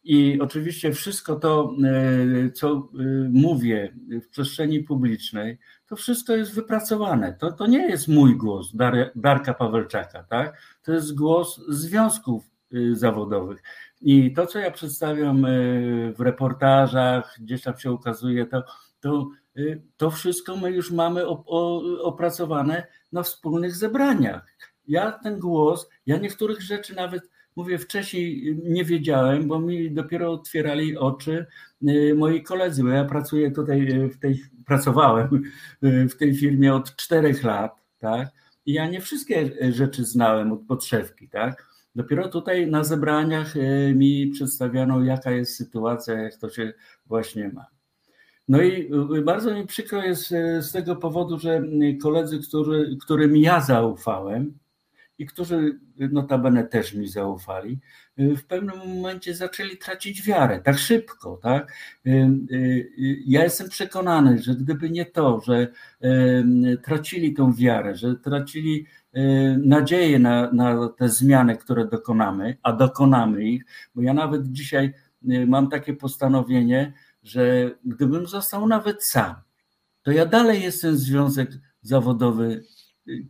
[0.04, 2.82] i oczywiście wszystko to, e, co e,
[3.30, 7.32] mówię w przestrzeni publicznej, to wszystko jest wypracowane.
[7.32, 10.58] To, to nie jest mój głos, Dar, Darka Pawelczaka, tak?
[10.82, 13.62] To jest głos związków e, zawodowych.
[14.00, 15.46] I to, co ja przedstawiam
[16.16, 18.64] w reportażach, gdzieś tam się ukazuje, to,
[19.00, 19.28] to,
[19.96, 21.26] to wszystko my już mamy
[22.02, 24.56] opracowane na wspólnych zebraniach.
[24.88, 27.22] Ja ten głos, ja niektórych rzeczy nawet
[27.56, 31.46] Mówię, wcześniej nie wiedziałem, bo mi dopiero otwierali oczy
[31.88, 35.42] y, moi koledzy, bo ja pracuję tutaj y, w tej, pracowałem
[35.84, 38.28] y, w tej firmie od czterech lat, tak?
[38.66, 41.66] I ja nie wszystkie rzeczy znałem od podszewki, tak?
[41.94, 43.54] Dopiero tutaj na zebraniach
[43.94, 46.72] mi przedstawiano, jaka jest sytuacja, jak to się
[47.06, 47.66] właśnie ma.
[48.48, 48.90] No i
[49.24, 50.28] bardzo mi przykro jest
[50.60, 51.62] z tego powodu, że
[52.02, 54.58] koledzy, który, którym ja zaufałem,
[55.22, 57.78] i którzy notabene też mi zaufali,
[58.16, 61.72] w pewnym momencie zaczęli tracić wiarę, tak szybko, tak?
[63.26, 65.68] Ja jestem przekonany, że gdyby nie to, że
[66.82, 68.87] tracili tą wiarę, że tracili
[69.58, 74.92] nadzieję na, na te zmiany, które dokonamy, a dokonamy ich, bo ja nawet dzisiaj
[75.46, 79.35] mam takie postanowienie, że gdybym został nawet sam,
[80.02, 81.50] to ja dalej jestem związek
[81.82, 82.64] zawodowy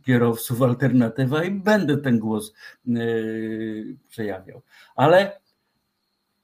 [0.05, 2.53] kierowców Alternatywa i będę ten głos
[2.85, 4.61] yy, przejawiał.
[4.95, 5.39] Ale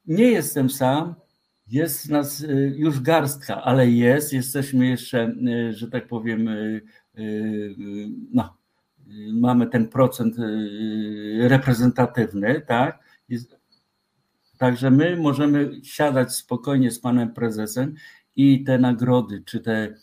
[0.05, 1.15] nie jestem sam,
[1.67, 6.49] jest nas yy, już garstka, ale jest, jesteśmy jeszcze, yy, że tak powiem,
[8.31, 8.57] no,
[9.33, 10.35] mamy ten procent
[11.39, 12.99] reprezentatywny, tak?
[14.57, 17.95] Także my możemy siadać spokojnie z panem prezesem
[18.35, 19.95] i te nagrody, czy te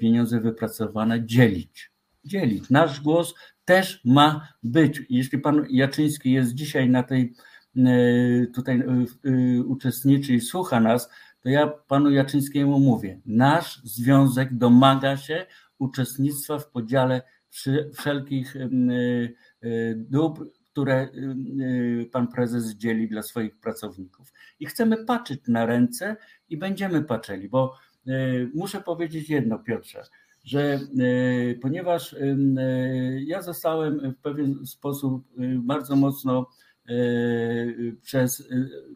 [0.00, 1.91] pieniądze wypracowane dzielić
[2.24, 2.70] dzielić.
[2.70, 5.02] Nasz głos też ma być.
[5.10, 7.34] Jeśli pan Jaczyński jest dzisiaj na tej
[7.76, 14.54] e, tutaj e, e, uczestniczy i słucha nas, to ja panu Jaczyńskiemu mówię, nasz związek
[14.54, 15.46] domaga się
[15.78, 17.22] uczestnictwa w podziale
[17.94, 18.56] wszelkich
[19.96, 21.08] dóbr, które
[22.12, 24.32] pan prezes dzieli dla swoich pracowników.
[24.60, 26.16] I chcemy patrzeć na ręce
[26.48, 27.74] i będziemy patrzyli, bo
[28.54, 30.04] muszę powiedzieć jedno, Piotrze
[30.44, 32.36] że e, ponieważ e,
[33.24, 36.46] ja zostałem w pewien sposób e, bardzo mocno
[38.02, 38.48] przez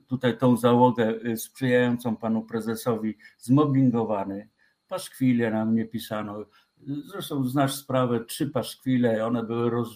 [0.07, 4.49] tutaj tą załogę sprzyjającą panu prezesowi zmobbingowany,
[4.89, 6.45] paszkwile na mnie pisano,
[6.87, 9.89] Zresztą znasz sprawę, trzy paszkwile, one były, roz,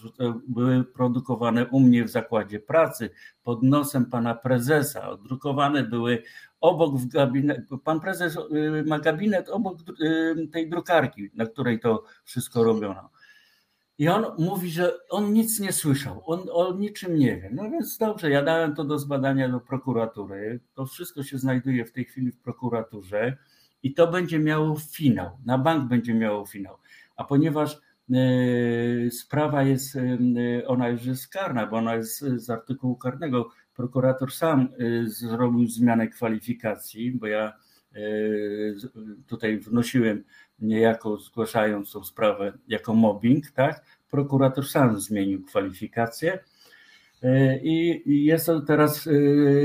[0.48, 3.10] były produkowane u mnie w zakładzie pracy
[3.42, 5.08] pod nosem pana prezesa.
[5.10, 6.22] Odrukowane były
[6.60, 7.60] obok w gabinet.
[7.84, 13.10] Pan prezes y, ma gabinet obok y, tej drukarki, na której to wszystko robiono.
[13.98, 17.50] I on mówi, że on nic nie słyszał, on o niczym nie wie.
[17.52, 20.60] No więc dobrze, ja dałem to do zbadania do prokuratury.
[20.74, 23.36] To wszystko się znajduje w tej chwili w prokuraturze
[23.82, 25.30] i to będzie miało finał.
[25.44, 26.76] Na bank będzie miało finał.
[27.16, 27.80] A ponieważ
[28.14, 34.32] e, sprawa jest, e, ona już jest karna, bo ona jest z artykułu karnego, prokurator
[34.32, 37.52] sam e, zrobił zmianę kwalifikacji, bo ja
[39.26, 40.24] tutaj wnosiłem
[40.58, 43.84] niejako zgłaszając tą sprawę jako mobbing, tak?
[44.10, 46.38] Prokurator sam zmienił kwalifikację
[47.62, 49.08] i jest to teraz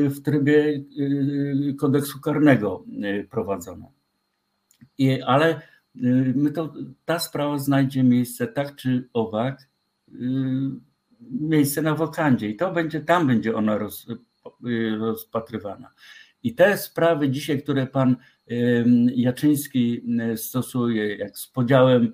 [0.09, 0.83] w trybie
[1.79, 2.83] kodeksu karnego
[3.29, 3.94] prowadzone.
[4.97, 5.55] I, ale
[5.95, 6.73] y, my to,
[7.05, 9.69] ta sprawa znajdzie miejsce tak czy owak,
[10.09, 10.15] y,
[11.31, 14.07] miejsce na wokandzie i to będzie, tam będzie ona roz,
[14.65, 15.91] y, rozpatrywana.
[16.43, 18.15] I te sprawy dzisiaj, które pan
[19.15, 20.03] Jaczyński
[20.35, 22.13] stosuje, jak z podziałem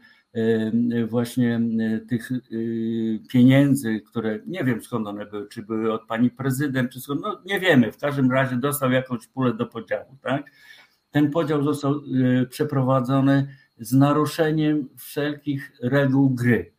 [1.08, 1.62] właśnie
[2.10, 2.30] tych
[3.30, 7.41] pieniędzy, które nie wiem skąd one były, czy były od pani prezydent, czy skąd, no
[7.46, 10.52] nie wiemy, w każdym razie dostał jakąś pulę do podziału, tak?
[11.12, 16.74] Ten podział został y, przeprowadzony z naruszeniem wszelkich reguł gry.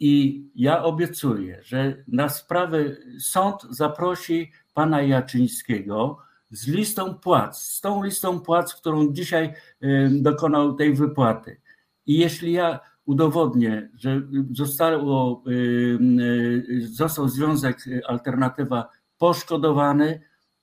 [0.00, 6.18] I ja obiecuję, że na sprawę sąd zaprosi pana Jaczyńskiego
[6.50, 11.60] z listą płac, z tą listą płac, którą dzisiaj y, dokonał tej wypłaty.
[12.06, 20.20] I jeśli ja udowodnię, że zostało, y, został Związek Alternatywa poszkodowany,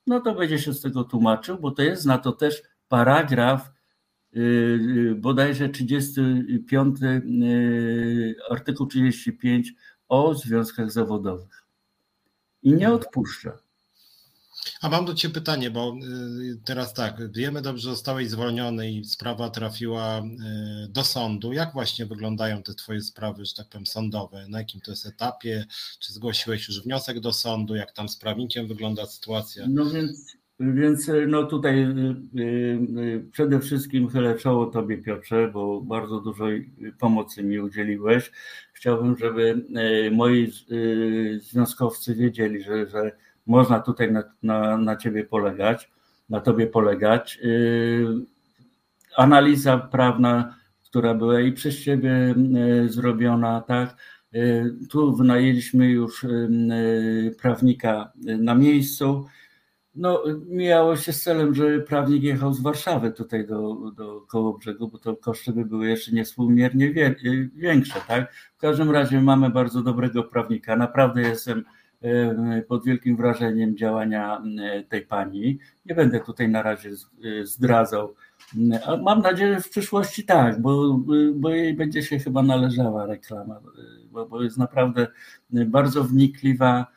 [0.08, 2.64] no to będzie się z tego tłumaczył, bo to jest na to też
[2.94, 3.72] paragraf
[4.36, 9.74] y, y, bodajże 35, y, artykuł 35
[10.10, 11.64] o związkach zawodowych.
[12.64, 12.94] I nie mhm.
[12.94, 13.58] odpuszcza.
[14.82, 15.96] A mam do Ciebie pytanie, bo
[16.66, 20.24] teraz tak, wiemy dobrze, zostałeś zwolniony i sprawa trafiła
[20.90, 21.54] do sądu.
[21.54, 24.48] Jak właśnie wyglądają te Twoje sprawy, że tak powiem, sądowe?
[24.48, 25.66] Na jakim to jest etapie?
[26.00, 27.76] Czy zgłosiłeś już wniosek do sądu?
[27.76, 29.66] Jak tam z prawnikiem wygląda sytuacja?
[29.70, 31.94] No więc więc e, no tutaj e, e,
[33.32, 38.32] przede wszystkim chylę czoło Tobie Piotrze, bo bardzo dużej pomocy mi udzieliłeś.
[38.74, 39.66] Chciałbym, żeby
[40.12, 40.52] moi
[41.38, 43.12] związkowcy wiedzieli, że, że
[43.48, 45.92] można tutaj na, na, na Ciebie polegać,
[46.30, 47.40] na Tobie polegać.
[49.18, 52.36] Analiza prawna, która była i przez Ciebie
[52.88, 53.96] zrobiona, tak,
[54.90, 56.26] tu wynajęliśmy już
[57.42, 59.26] prawnika na miejscu,
[59.96, 64.98] no, mijało się z celem, że prawnik jechał z Warszawy tutaj do, do Kołobrzegu, bo
[64.98, 66.94] to koszty by były jeszcze niewspółmiernie
[67.56, 68.34] większe, tak?
[68.34, 70.76] W każdym razie mamy bardzo dobrego prawnika.
[70.76, 71.64] Naprawdę jestem
[72.68, 74.42] pod wielkim wrażeniem działania
[74.90, 75.60] tej pani.
[75.86, 76.90] Nie będę tutaj na razie
[77.44, 78.14] zdradzał.
[79.04, 81.00] Mam nadzieję, że w przyszłości tak, bo,
[81.36, 83.60] bo jej będzie się chyba należała reklama,
[84.12, 85.08] bo, bo jest naprawdę
[85.66, 86.88] bardzo wnikliwa,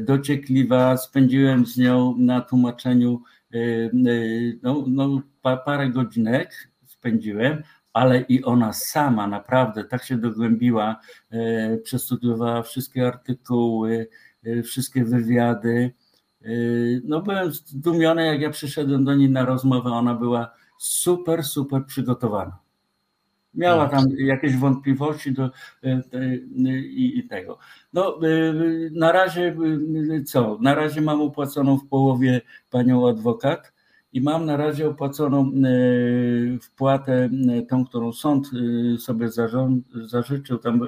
[0.00, 0.96] dociekliwa.
[0.96, 3.22] Spędziłem z nią na tłumaczeniu
[4.62, 5.22] no, no,
[5.64, 11.00] parę godzinek spędziłem, ale i ona sama naprawdę tak się dogłębiła,
[11.30, 14.08] e, przestudiowała wszystkie artykuły,
[14.44, 15.94] e, wszystkie wywiady.
[16.42, 16.48] E,
[17.04, 22.58] no byłem zdumiony, jak ja przyszedłem do niej na rozmowę, ona była super, super przygotowana.
[23.54, 25.50] Miała tam jakieś wątpliwości do,
[26.80, 27.58] i, i tego.
[27.92, 28.18] No,
[28.92, 29.56] na razie
[30.26, 30.58] co?
[30.60, 33.72] Na razie mam opłaconą w połowie panią adwokat
[34.12, 38.50] i mam na razie opłaconą e, wpłatę, e, tą, którą sąd
[38.94, 39.28] e, sobie
[40.06, 40.80] zażyczył, tam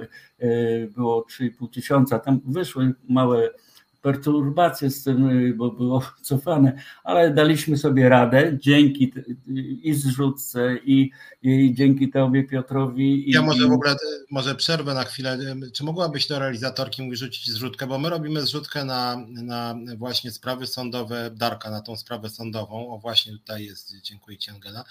[0.96, 3.50] było 3,5 tysiąca, tam wyszły małe
[4.02, 9.12] perturbacje z tym, bo było cofane, ale daliśmy sobie radę dzięki
[9.82, 11.10] i zrzutce i,
[11.42, 13.30] i dzięki Tobie Piotrowi.
[13.30, 13.96] Ja może w ogóle
[14.30, 15.38] może przerwę na chwilę.
[15.72, 20.66] Czy mogłabyś do realizatorki mówi rzucić zrzutkę, bo my robimy zrzutkę na, na właśnie sprawy
[20.66, 22.90] sądowe Darka, na tą sprawę sądową.
[22.94, 24.84] O właśnie tutaj jest, dziękuję Ci Angela.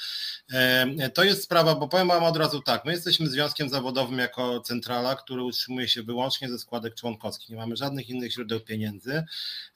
[1.14, 5.16] To jest sprawa, bo powiem Wam od razu tak, my jesteśmy związkiem zawodowym jako centrala,
[5.16, 7.50] który utrzymuje się wyłącznie ze składek członkowskich.
[7.50, 9.24] Nie mamy żadnych innych źródeł pieniędzy pieniędzy.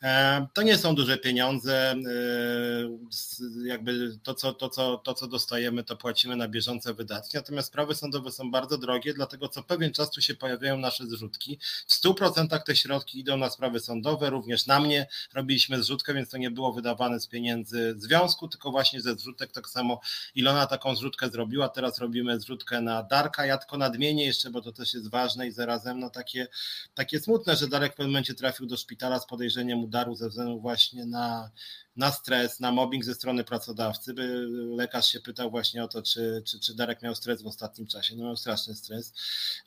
[0.04, 5.84] E, to nie są duże pieniądze, e, jakby to co, to, co, to, co dostajemy,
[5.84, 10.12] to płacimy na bieżące wydatki, natomiast sprawy sądowe są bardzo drogie, dlatego co pewien czas
[10.12, 11.60] tu się pojawiają nasze zrzutki.
[11.88, 16.38] W 100% te środki idą na sprawy sądowe, również na mnie robiliśmy zrzutkę, więc to
[16.38, 20.00] nie było wydawane z pieniędzy związku, tylko właśnie ze zrzutek, tak samo
[20.36, 24.72] Ilona taką zrzutkę zrobiła, teraz robimy zrzutkę na Darka, ja tylko nadmienię jeszcze, bo to
[24.72, 26.48] też jest ważne i zarazem no takie,
[26.94, 30.62] takie smutne, że Darek w pewnym momencie trafił do szpitala z podejrzeniem udaru ze względu
[30.62, 31.52] właśnie na
[31.96, 34.14] na stres, na mobbing ze strony pracodawcy.
[34.14, 37.88] By lekarz się pytał właśnie o to, czy, czy, czy Darek miał stres w ostatnim
[37.88, 38.16] czasie.
[38.16, 39.14] No miał straszny stres.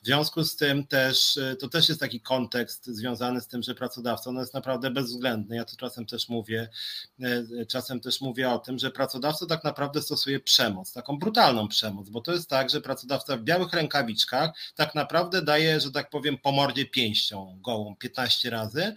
[0.02, 4.32] W związku z tym też, to też jest taki kontekst związany z tym, że pracodawca
[4.32, 5.56] no jest naprawdę bezwzględny.
[5.56, 6.68] Ja to czasem też mówię,
[7.20, 12.08] e, czasem też mówię o tym, że pracodawca tak naprawdę stosuje przemoc, taką brutalną przemoc,
[12.08, 16.38] bo to jest tak, że pracodawca w białych rękawiczkach tak naprawdę daje, że tak powiem,
[16.38, 18.94] po mordzie pięścią gołą 15 razy,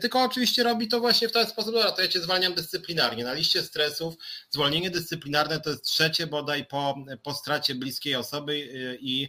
[0.00, 3.24] tylko oczywiście robi to właśnie w ten sposób, to ja cię zwalniam dyscyplinarnie.
[3.24, 4.14] Na liście stresów
[4.50, 9.28] zwolnienie dyscyplinarne to jest trzecie bodaj po, po stracie bliskiej osoby y, i,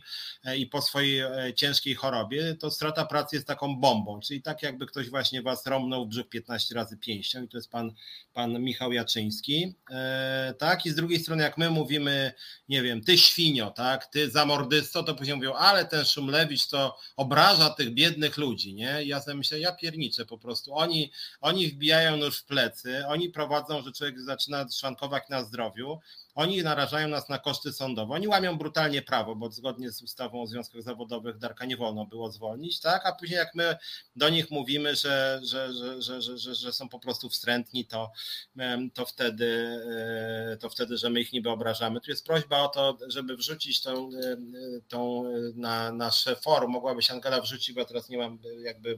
[0.58, 2.56] i po swojej e, ciężkiej chorobie.
[2.56, 6.30] To strata pracy jest taką bombą, czyli tak jakby ktoś właśnie was romnął w brzuch
[6.30, 7.92] 15 razy pięścią i to jest pan,
[8.34, 9.76] pan Michał Jaczyński.
[9.92, 12.34] E, tak, i z drugiej strony jak my mówimy,
[12.70, 17.70] nie wiem, ty świnio, tak, ty zamordysto, to później mówią, ale ten Szumlewicz to obraża
[17.70, 19.04] tych biednych ludzi, nie?
[19.04, 20.74] Ja sobie myślę, ja pierniczę po prostu.
[20.74, 26.00] Oni, oni wbijają nóż w plecy, oni oni prowadzą, że człowiek zaczyna szwankować na zdrowiu,
[26.36, 30.48] oni narażają nas na koszty sądowe, oni łamią brutalnie prawo, bo zgodnie z ustawą o
[30.48, 33.06] związkach zawodowych Darka nie wolno było zwolnić, tak?
[33.06, 33.78] A później jak my
[34.16, 38.12] do nich mówimy, że, że, że, że, że, są po prostu wstrętni, to,
[38.94, 39.80] to, wtedy,
[40.54, 42.02] e, to wtedy, że my ich niby obrażamy.
[42.02, 44.38] Tu jest prośba o to, żeby wrzucić tą, e,
[44.88, 45.24] tą
[45.56, 48.98] na nasze forum, mogłabyś Angela wrzucić, bo teraz nie mam jakby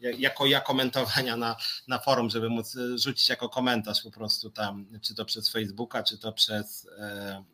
[0.00, 1.56] jako ja komentowania na,
[1.88, 6.18] na forum, żeby móc rzucić jako komentarz po prostu tam, czy to przez Facebooka, czy
[6.18, 7.53] to przez E,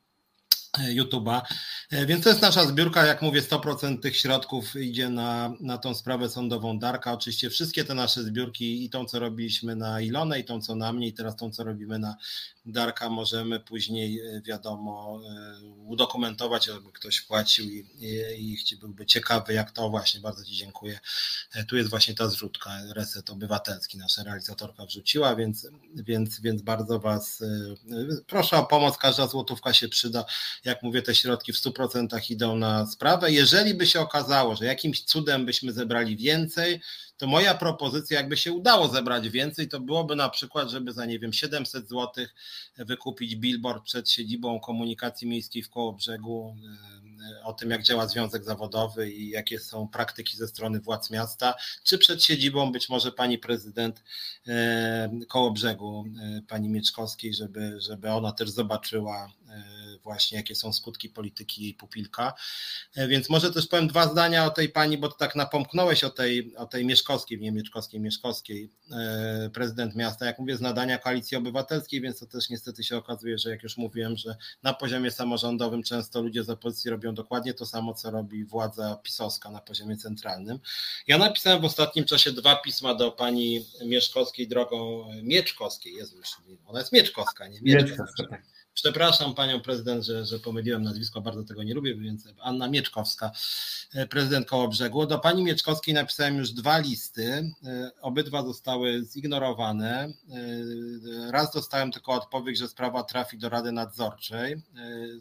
[0.78, 1.42] YouTube'a.
[1.90, 5.94] E, więc to jest nasza zbiórka, jak mówię, 100% tych środków idzie na, na tą
[5.94, 7.12] sprawę sądową Darka.
[7.12, 10.92] Oczywiście wszystkie te nasze zbiórki i tą, co robiliśmy na Ilonę, i tą, co na
[10.92, 12.16] mnie, i teraz tą, co robimy na
[12.66, 17.86] Darka możemy później, e, wiadomo, e, udokumentować, żeby ktoś płacił i,
[18.38, 21.00] i, i byłby ciekawy, jak to właśnie, bardzo Ci dziękuję.
[21.54, 27.00] E, tu jest właśnie ta zrzutka, Reset Obywatelski, nasza realizatorka wrzuciła, więc, więc, więc bardzo
[27.00, 27.42] Was
[28.26, 30.24] proszę o pomoc, każda złotówka się przyda.
[30.64, 33.32] Jak mówię, te środki w 100% idą na sprawę.
[33.32, 36.80] Jeżeli by się okazało, że jakimś cudem byśmy zebrali więcej,
[37.16, 41.18] to moja propozycja, jakby się udało zebrać więcej, to byłoby na przykład, żeby za nie
[41.18, 42.26] wiem 700 zł
[42.76, 46.56] wykupić billboard przed siedzibą komunikacji miejskiej w Kołobrzegu
[47.06, 47.09] e,
[47.44, 51.54] o tym, jak działa związek zawodowy i jakie są praktyki ze strony władz miasta,
[51.84, 54.02] czy przed siedzibą być może pani prezydent
[54.48, 59.32] e, Kołobrzegu, e, pani Mieczkowskiej, żeby, żeby ona też zobaczyła
[60.02, 62.34] właśnie jakie są skutki polityki jej pupilka.
[63.08, 66.66] Więc może też powiem dwa zdania o tej pani, bo tak napomknąłeś o tej, o
[66.66, 72.18] tej Mieszkowskiej, Mieszkowskiej, nie Mieszkowskiej, e, prezydent miasta, jak mówię, z nadania koalicji obywatelskiej, więc
[72.18, 76.44] to też niestety się okazuje, że jak już mówiłem, że na poziomie samorządowym często ludzie
[76.44, 80.58] z opozycji robią robią dokładnie to samo, co robi władza pisowska na poziomie centralnym.
[81.06, 86.16] Ja napisałem w ostatnim czasie dwa pisma do pani Mieszkowskiej drogą Mieczkowskiej, Jezu,
[86.66, 88.02] ona jest Mieczkowska, nie Mieczkowska.
[88.02, 88.42] Mieczkowska tak.
[88.82, 93.30] Przepraszam panią prezydent, że, że pomyliłem nazwisko, bardzo tego nie lubię, więc Anna Mieczkowska,
[93.94, 95.06] e, prezydent Kołobrzegu.
[95.06, 100.12] Do pani Mieczkowskiej napisałem już dwa listy, e, obydwa zostały zignorowane.
[101.28, 104.62] E, raz dostałem tylko odpowiedź, że sprawa trafi do Rady Nadzorczej.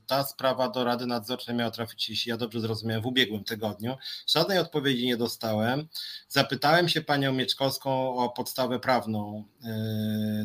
[0.07, 3.97] Ta sprawa do Rady Nadzorczej miała trafić, jeśli ja dobrze zrozumiałem, w ubiegłym tygodniu.
[4.27, 5.87] Żadnej odpowiedzi nie dostałem.
[6.27, 9.43] Zapytałem się panią Mieczkowską o podstawę prawną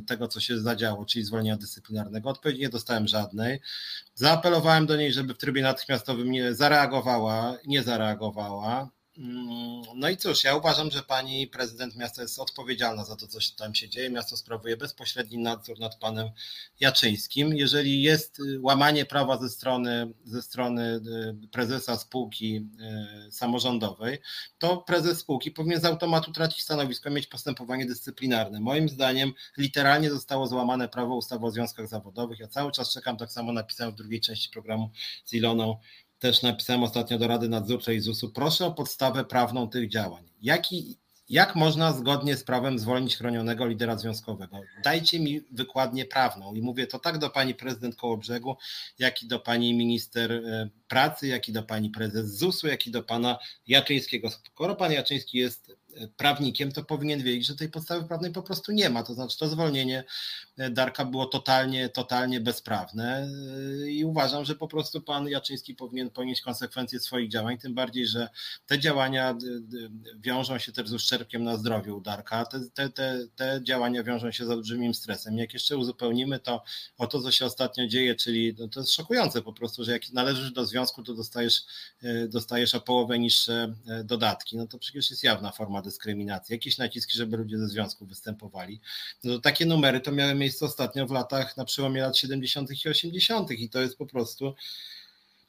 [0.06, 2.30] tego, co się zadziało, czyli zwolnienia dyscyplinarnego.
[2.30, 3.60] Odpowiedzi nie dostałem dostałem żadnej.
[4.14, 8.90] Zaapelowałem do niej, żeby w trybie natychmiastowym nie zareagowała, nie zareagowała.
[9.18, 13.38] Mm, no i cóż, ja uważam, że pani prezydent miasta jest odpowiedzialna za to, co
[13.56, 14.10] tam się dzieje.
[14.10, 16.30] Miasto sprawuje bezpośredni nadzór nad panem
[16.80, 17.56] Jaczyńskim.
[17.56, 21.00] Jeżeli jest y, łamanie prawa ze strony, ze strony
[21.44, 22.68] y, prezesa spółki
[23.28, 24.18] y, samorządowej,
[24.58, 28.60] to prezes spółki powinien z automatu tracić stanowisko, mieć postępowanie dyscyplinarne.
[28.60, 32.38] Moim zdaniem literalnie zostało złamane prawo ustawy o związkach zawodowych.
[32.38, 34.90] Ja cały czas czekam, tak samo napisałem w drugiej części programu
[35.24, 35.78] z Iloną,
[36.24, 40.24] też napisałem ostatnio do Rady Nadzorczej ZUS-u, proszę o podstawę prawną tych działań.
[40.42, 40.96] Jaki,
[41.28, 44.60] jak można zgodnie z prawem zwolnić chronionego lidera związkowego?
[44.84, 48.56] Dajcie mi wykładnię prawną i mówię to tak do pani prezydent Kołobrzegu,
[48.98, 52.90] jak i do pani minister e, pracy, jak i do pani prezes ZUS-u, jak i
[52.90, 54.30] do pana Jaczyńskiego.
[54.30, 55.72] Skoro pan Jaczyński jest
[56.16, 59.02] prawnikiem, to powinien wiedzieć, że tej podstawy prawnej po prostu nie ma.
[59.02, 60.04] To znaczy to zwolnienie
[60.56, 63.28] e, Darka było totalnie, totalnie bezprawne
[63.84, 68.06] e, i uważam, że po prostu pan Jaczyński powinien ponieść konsekwencje swoich działań, tym bardziej,
[68.06, 68.28] że
[68.66, 69.36] te działania
[70.16, 72.44] wiążą się też z uszczerbkiem na zdrowiu Darka.
[72.44, 75.38] Te, te, te, te działania wiążą się z olbrzymim stresem.
[75.38, 76.62] Jak jeszcze uzupełnimy to
[76.98, 80.12] o to, co się ostatnio dzieje, czyli no to jest szokujące po prostu, że jak
[80.12, 81.62] należysz do związku, to dostajesz,
[82.02, 83.74] e, dostajesz o połowę niższe
[84.04, 84.56] dodatki.
[84.56, 88.80] No to przecież jest jawna forma dyskryminacji, jakieś naciski, żeby ludzie ze związku występowali.
[89.24, 92.84] No takie numery to miały miejsce ostatnio w latach, na przełomie lat 70.
[92.84, 93.50] i 80.
[93.50, 94.54] i to jest po prostu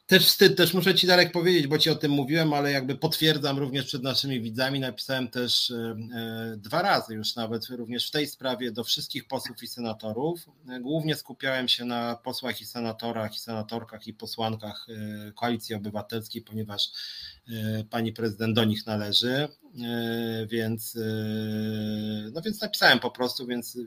[0.06, 3.58] też wstyd, też muszę Ci Darek powiedzieć, bo Ci o tym mówiłem, ale jakby potwierdzam
[3.58, 8.26] również przed naszymi widzami, napisałem też e, e, dwa razy już nawet również w tej
[8.26, 10.46] sprawie do wszystkich posłów i senatorów.
[10.80, 16.90] Głównie skupiałem się na posłach i senatorach i senatorkach i posłankach e, Koalicji Obywatelskiej, ponieważ
[17.90, 19.48] pani prezydent do nich należy,
[20.48, 20.98] więc,
[22.32, 23.78] no więc napisałem po prostu, więc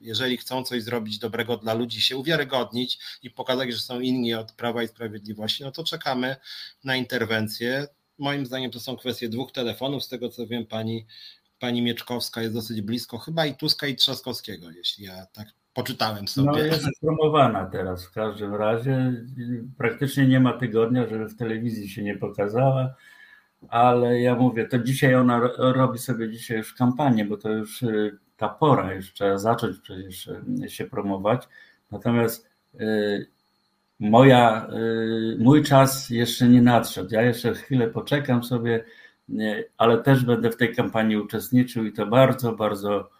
[0.00, 4.52] jeżeli chcą coś zrobić dobrego dla ludzi, się uwiarygodnić i pokazać, że są inni od
[4.52, 6.36] Prawa i Sprawiedliwości, no to czekamy
[6.84, 7.86] na interwencję.
[8.18, 10.04] Moim zdaniem to są kwestie dwóch telefonów.
[10.04, 11.06] Z tego co wiem, pani,
[11.58, 16.50] pani Mieczkowska jest dosyć blisko, chyba i Tuska i Trzaskowskiego, jeśli ja tak poczytałem sobie.
[16.50, 19.24] No jest promowana teraz w każdym razie.
[19.78, 22.94] Praktycznie nie ma tygodnia, żeby w telewizji się nie pokazała,
[23.68, 28.18] ale ja mówię, to dzisiaj ona robi sobie dzisiaj już kampanię, bo to już y,
[28.40, 30.30] ta pora, już trzeba zacząć przecież
[30.64, 31.48] e, się promować.
[31.90, 32.84] Natomiast e,
[34.00, 34.72] moja, e,
[35.38, 37.14] mój czas jeszcze nie nadszedł.
[37.14, 38.84] Ja jeszcze chwilę poczekam sobie,
[39.78, 43.10] ale też będę w tej kampanii uczestniczył i to bardzo, bardzo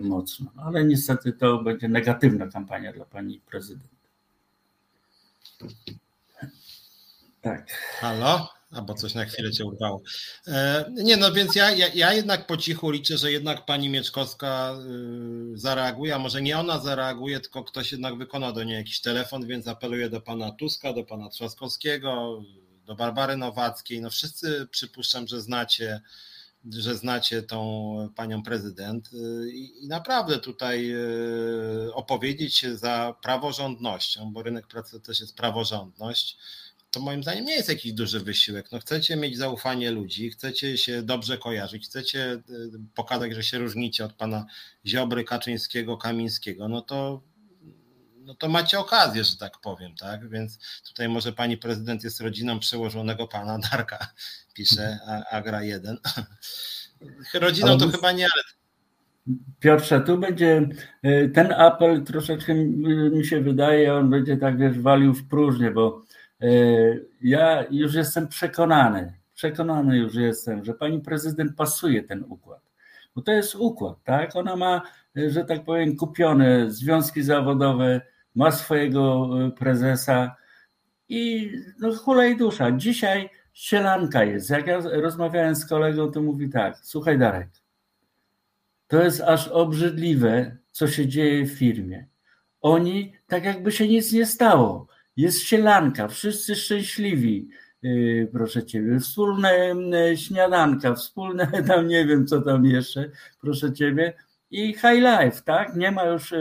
[0.00, 0.50] mocno.
[0.56, 3.90] Ale niestety to będzie negatywna kampania dla pani prezydent.
[7.40, 7.70] Tak.
[8.00, 8.48] Halo?
[8.76, 10.02] Albo coś na chwilę cię urwało.
[10.46, 14.74] E, nie, no więc ja, ja, ja, jednak po cichu liczę, że jednak pani Mieczkowska
[15.54, 19.46] y, zareaguje, a może nie ona zareaguje, tylko ktoś jednak wykona do niej jakiś telefon,
[19.46, 22.42] więc apeluję do pana Tuska, do pana Trzaskowskiego,
[22.86, 24.00] do Barbary Nowackiej.
[24.00, 26.00] No wszyscy przypuszczam, że znacie,
[26.72, 34.32] że znacie tą panią prezydent y, i, i naprawdę tutaj y, opowiedzieć się za praworządnością,
[34.32, 36.38] bo rynek pracy też jest praworządność
[36.90, 38.72] to moim zdaniem nie jest jakiś duży wysiłek.
[38.72, 42.42] No chcecie mieć zaufanie ludzi, chcecie się dobrze kojarzyć, chcecie y,
[42.94, 44.46] pokazać, że się różnicie od pana
[44.86, 47.22] Ziobry, Kaczyńskiego, Kamińskiego, no to,
[48.16, 50.28] no to macie okazję, że tak powiem, tak?
[50.28, 50.58] Więc
[50.88, 54.12] tutaj może pani prezydent jest rodziną przełożonego pana Darka,
[54.56, 54.98] pisze
[55.30, 55.96] Agra 1.
[57.34, 58.42] Rodziną ale to chyba nie, ale
[59.60, 60.68] Piotrze, tu będzie
[61.04, 66.06] y, ten apel troszeczkę mi się wydaje, on będzie tak wiesz, walił w próżnię, bo
[66.06, 66.15] E,
[67.20, 72.66] ja już jestem przekonany, przekonany już jestem, że pani prezydent pasuje ten układ.
[73.14, 74.36] Bo to jest układ, tak?
[74.36, 74.82] Ona ma,
[75.16, 78.00] e, że tak powiem, kupione związki zawodowe,
[78.34, 80.36] ma swojego e, prezesa
[81.08, 82.72] i no hulej dusza.
[82.72, 84.50] Dzisiaj sielanka jest.
[84.50, 87.48] Jak ja rozmawiałem z kolegą, to mówi tak, słuchaj Darek,
[88.88, 92.06] to jest aż obrzydliwe, co się dzieje w firmie.
[92.60, 97.48] Oni tak jakby się nic nie stało jest sielanka, wszyscy szczęśliwi.
[98.32, 99.74] proszę ciebie, wspólne
[100.16, 103.10] śniadanka, wspólne tam nie wiem co tam jeszcze,
[103.40, 104.14] proszę ciebie.
[104.50, 105.76] I high life, tak?
[105.76, 106.34] Nie ma już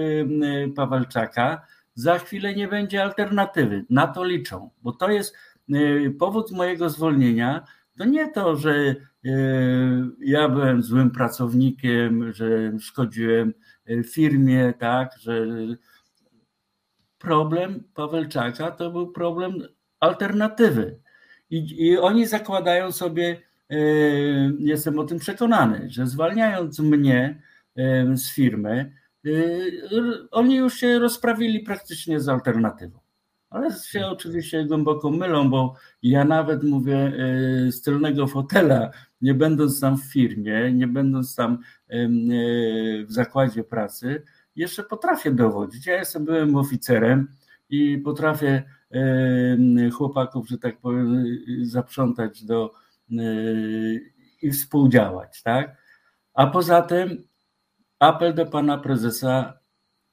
[0.75, 5.35] Pawelczaka, za chwilę nie będzie alternatywy, na to liczą, bo to jest
[6.19, 7.65] powód mojego zwolnienia,
[7.97, 8.95] to nie to, że
[10.19, 13.53] ja byłem złym pracownikiem, że szkodziłem
[14.03, 15.47] firmie, tak, że
[17.25, 19.53] problem Pawelczaka to był problem
[19.99, 20.99] alternatywy.
[21.49, 23.77] I, I, oni zakładają sobie, e,
[24.59, 27.41] jestem o tym przekonany, że zwalniając mnie
[27.75, 28.93] e, z firmy,
[29.25, 29.29] e,
[30.31, 32.99] oni już się rozprawili praktycznie z alternatywą.
[33.49, 37.13] Ale się oczywiście głęboko mylą, bo ja nawet mówię
[37.69, 41.57] z tylnego fotela, nie będąc tam w firmie, nie będąc tam
[43.07, 44.23] w zakładzie pracy,
[44.55, 45.85] jeszcze potrafię dowodzić.
[45.85, 47.27] Ja jestem byłym oficerem
[47.69, 48.63] i potrafię
[49.93, 51.25] chłopaków, że tak powiem,
[51.61, 52.73] zaprzątać do
[54.41, 55.77] i współdziałać, tak?
[56.33, 57.27] A poza tym
[57.99, 59.59] apel do pana prezesa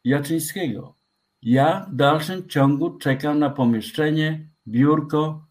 [0.05, 0.95] Jaczyńskiego.
[1.43, 5.47] Ja w dalszym ciągu czekam na pomieszczenie, biurko,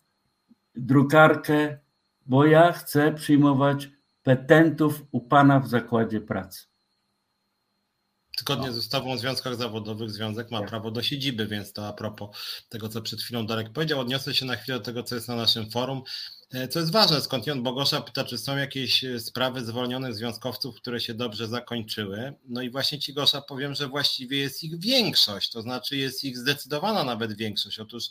[0.75, 1.77] drukarkę,
[2.25, 3.89] bo ja chcę przyjmować
[4.23, 6.70] petentów u pana w zakładzie pracy.
[8.41, 8.73] Zgodnie no.
[8.73, 10.69] z ustawą o związkach zawodowych związek ma tak.
[10.69, 12.37] prawo do siedziby, więc to a propos
[12.69, 15.35] tego, co przed chwilą Darek powiedział, odniosę się na chwilę do tego, co jest na
[15.35, 16.03] naszym forum.
[16.53, 20.99] E, co jest ważne, skądinąd Bogosza pyta, czy są jakieś e, sprawy zwolnionych związkowców, które
[20.99, 22.33] się dobrze zakończyły.
[22.45, 26.37] No i właśnie Ci Gosza powiem, że właściwie jest ich większość, to znaczy jest ich
[26.37, 27.79] zdecydowana nawet większość.
[27.79, 28.03] Otóż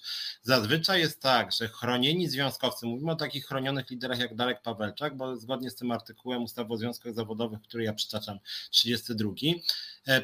[0.43, 5.37] zazwyczaj jest tak, że chronieni związkowcy, mówimy o takich chronionych liderach jak Darek Pawelczak, bo
[5.37, 8.39] zgodnie z tym artykułem ustawy o związkach zawodowych, który ja przytaczam,
[8.71, 9.55] 32, e,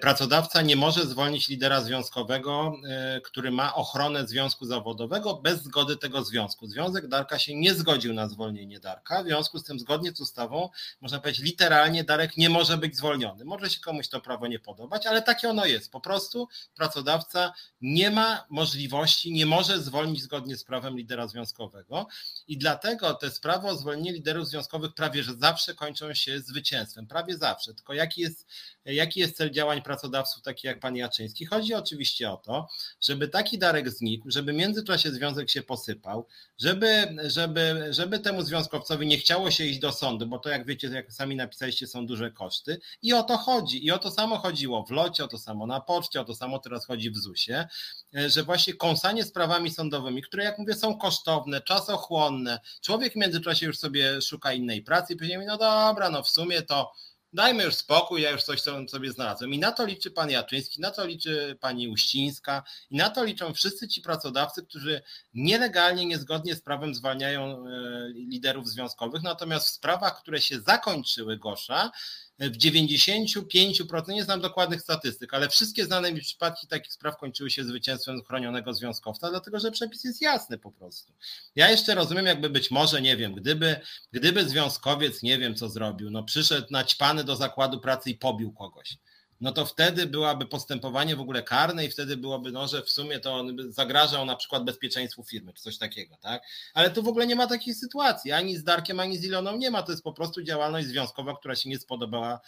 [0.00, 2.76] pracodawca nie może zwolnić lidera związkowego,
[3.24, 6.66] który ma ochronę związku zawodowego bez zgody tego związku.
[6.66, 9.22] Związek Darka się nie zgodził na zwolnienie Darka.
[9.22, 10.68] W związku z tym, zgodnie z ustawą,
[11.00, 13.44] można powiedzieć, literalnie Darek nie może być zwolniony.
[13.44, 15.92] Może się komuś to prawo nie podobać, ale takie ono jest.
[15.92, 22.06] Po prostu pracodawca nie ma możliwości, nie może zwolnić zgodnie z prawem lidera związkowego
[22.48, 27.06] i dlatego te sprawy o zwolnienie liderów związkowych prawie że zawsze kończą się zwycięstwem.
[27.06, 27.74] Prawie zawsze.
[27.74, 28.46] Tylko jaki jest,
[28.84, 31.46] jaki jest cel działań pracodawców, takich jak pan Jaczyński?
[31.46, 32.68] Chodzi oczywiście o to,
[33.00, 36.26] żeby taki Darek znikł, żeby w międzyczasie związek się posypał,
[36.58, 40.88] żeby, żeby, żeby temu związkowcowi nie chciało się iść do sądu, bo to jak wiecie,
[40.88, 42.78] jak sami napisaliście, są duże koszty.
[43.02, 43.86] I o to chodzi.
[43.86, 46.58] I o to samo chodziło w locie, o to samo na poczcie, o to samo
[46.58, 47.68] teraz chodzi w ZUS-ie,
[48.12, 53.78] że właśnie kąsanie sprawami sądowymi, które jak mówię są kosztowne, czasochłonne, człowiek w międzyczasie już
[53.78, 56.92] sobie szuka innej pracy i później no dobra, no w sumie to
[57.36, 59.54] dajmy już spokój, ja już coś sobie znalazłem.
[59.54, 63.54] I na to liczy pan Jaczyński, na to liczy pani Uścińska i na to liczą
[63.54, 65.02] wszyscy ci pracodawcy, którzy
[65.34, 71.90] nielegalnie, niezgodnie z prawem zwalniają e, liderów związkowych, natomiast w sprawach, które się zakończyły Gosza,
[72.38, 77.64] w 95%, nie znam dokładnych statystyk, ale wszystkie znane mi przypadki takich spraw kończyły się
[77.64, 81.12] zwycięstwem chronionego związkowca, dlatego że przepis jest jasny po prostu.
[81.54, 83.80] Ja jeszcze rozumiem, jakby być może, nie wiem, gdyby,
[84.12, 88.98] gdyby związkowiec, nie wiem co zrobił, no przyszedł naćpany do zakładu pracy i pobił kogoś.
[89.40, 93.20] No to wtedy byłaby postępowanie w ogóle karne i wtedy byłoby, no, że w sumie
[93.20, 96.42] to on zagrażał na przykład bezpieczeństwu firmy, czy coś takiego, tak?
[96.74, 99.70] Ale tu w ogóle nie ma takiej sytuacji, ani z Darkiem, ani z Iloną nie
[99.70, 102.40] ma, to jest po prostu działalność związkowa, która się nie spodobała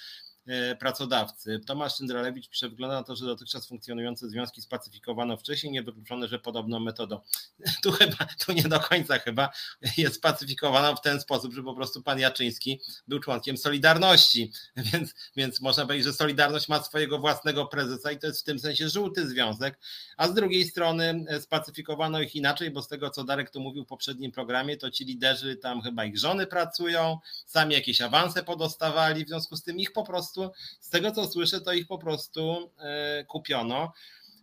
[0.78, 1.60] pracodawcy.
[1.66, 6.80] Tomasz Szyndralewicz pisze, wygląda na to, że dotychczas funkcjonujące związki spacyfikowano wcześniej, niewykluczone, że podobną
[6.80, 7.20] metodą.
[7.82, 9.50] Tu chyba, tu nie do końca chyba
[9.96, 14.52] jest spacyfikowana w ten sposób, że po prostu pan Jaczyński był członkiem Solidarności,
[14.92, 18.58] więc, więc można powiedzieć, że Solidarność ma swojego własnego prezesa i to jest w tym
[18.58, 19.78] sensie żółty związek,
[20.16, 23.84] a z drugiej strony e, spacyfikowano ich inaczej, bo z tego, co Darek tu mówił
[23.84, 29.24] w poprzednim programie, to ci liderzy tam chyba ich żony pracują, sami jakieś awanse podostawali,
[29.24, 31.98] w związku z tym ich po prostu prostu, z tego co słyszę, to ich po
[31.98, 33.92] prostu e, kupiono.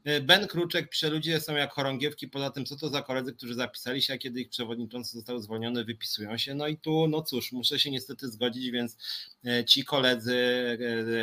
[0.03, 3.55] E, ben Kruczek pisze, ludzie są jak chorągiewki, poza tym co to za koledzy, którzy
[3.55, 6.55] zapisali się, a kiedy ich przewodniczący został zwolniony, wypisują się.
[6.55, 8.97] No i tu, no cóż, muszę się niestety zgodzić, więc
[9.45, 10.35] e, ci koledzy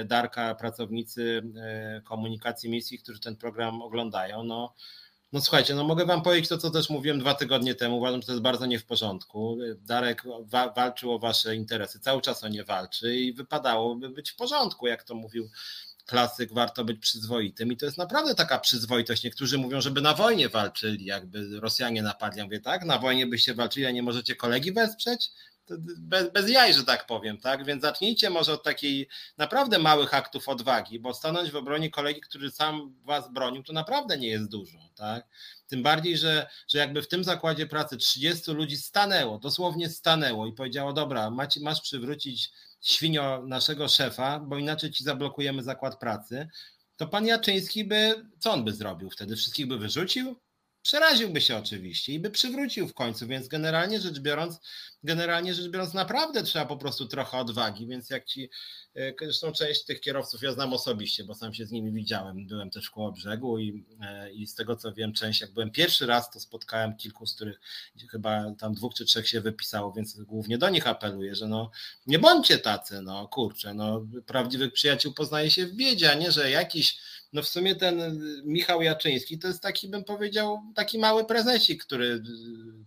[0.04, 1.42] Darka, pracownicy
[2.04, 4.74] komunikacji miejskiej, którzy ten program oglądają, no
[5.33, 7.99] no słuchajcie, no mogę wam powiedzieć to, co też mówiłem dwa tygodnie temu.
[7.99, 9.59] Uważam, że to jest bardzo nie w porządku.
[9.76, 14.37] Darek wa walczył o wasze interesy, cały czas o nie walczy i wypadałoby być w
[14.37, 15.49] porządku, jak to mówił
[16.07, 19.24] klasyk, warto być przyzwoitym i to jest naprawdę taka przyzwoitość.
[19.24, 22.39] Niektórzy mówią, żeby na wojnie walczyli, jakby Rosjanie napadli.
[22.39, 25.30] Ja mówię, tak, na wojnie byście walczyli, a nie możecie kolegi wesprzeć?
[25.98, 27.64] Bez, bez jaj, że tak powiem, tak?
[27.64, 29.08] Więc zacznijcie może od takiej
[29.38, 34.18] naprawdę małych aktów odwagi, bo stanąć w obronie kolegi, który sam was bronił, to naprawdę
[34.18, 35.28] nie jest dużo, tak?
[35.66, 40.52] Tym bardziej, że, że jakby w tym zakładzie pracy 30 ludzi stanęło, dosłownie stanęło i
[40.52, 42.50] powiedziało, dobra, macie, masz przywrócić
[42.80, 46.48] świnio naszego szefa, bo inaczej ci zablokujemy zakład pracy,
[46.96, 49.36] to pan Jaczyński by, co on by zrobił wtedy?
[49.36, 50.36] Wszystkich by wyrzucił?
[50.83, 54.61] Przeraziłby się oczywiście i by przywrócił w końcu, więc generalnie rzecz biorąc,
[55.03, 58.51] generalnie rzecz biorąc, naprawdę trzeba po prostu trochę odwagi, więc jak ci,
[58.97, 62.70] e, zresztą część tych kierowców ja znam osobiście, bo sam się z nimi widziałem, byłem
[62.70, 66.30] też w Kołobrzegu i, e, i z tego co wiem, część, jak byłem pierwszy raz,
[66.30, 67.61] to spotkałem kilku, z których
[68.11, 71.70] chyba tam dwóch czy trzech się wypisało, więc głównie do nich apeluję, że no
[72.07, 76.51] nie bądźcie tacy, no kurczę, no prawdziwych przyjaciół poznaje się w biedzie, a nie, że
[76.51, 76.99] jakiś
[77.33, 82.22] no w sumie ten Michał Jaczyński to jest taki, bym powiedział, taki mały prezesik, który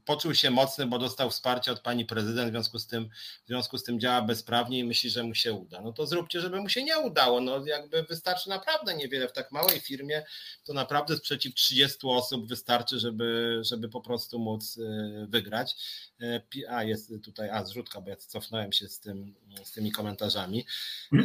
[0.06, 3.10] poczuł się mocny, bo dostał wsparcie od pani prezydent, w związku z tym,
[3.46, 5.82] w związku z tym działa bezprawnie i myśli, że mu się uda.
[5.82, 7.42] No to zróbcie, żeby mu się nie udało.
[7.42, 10.26] No jakby wystarczy naprawdę niewiele w tak małej firmie,
[10.64, 15.76] to naprawdę sprzeciw 30 osób wystarczy, żeby, żeby po prostu móc y, wygrać.
[16.22, 20.66] E, a jest tutaj, a zrzutka, bo ja cofnąłem się z, tym, z tymi komentarzami.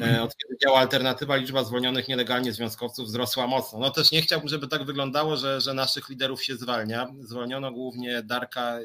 [0.02, 3.78] E, od kiedy działa alternatywa, liczba zwolnionych nielegalnie związkowców wzrosła mocno.
[3.78, 7.12] No też nie chciałbym, żeby tak wyglądało, że, że naszych liderów się zwalnia.
[7.20, 8.78] Zwolniono głównie Darka,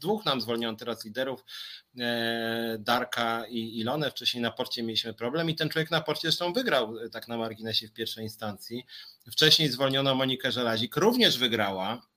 [0.00, 1.44] dwóch nam zwolniono teraz liderów,
[2.00, 4.10] e, Darka i Ilonę.
[4.10, 7.88] Wcześniej na porcie mieliśmy problem i ten człowiek na porcie zresztą wygrał tak na marginesie
[7.88, 8.86] w pierwszej instancji.
[9.32, 12.10] Wcześniej zwolniono Monikę Żelazik, również wygrała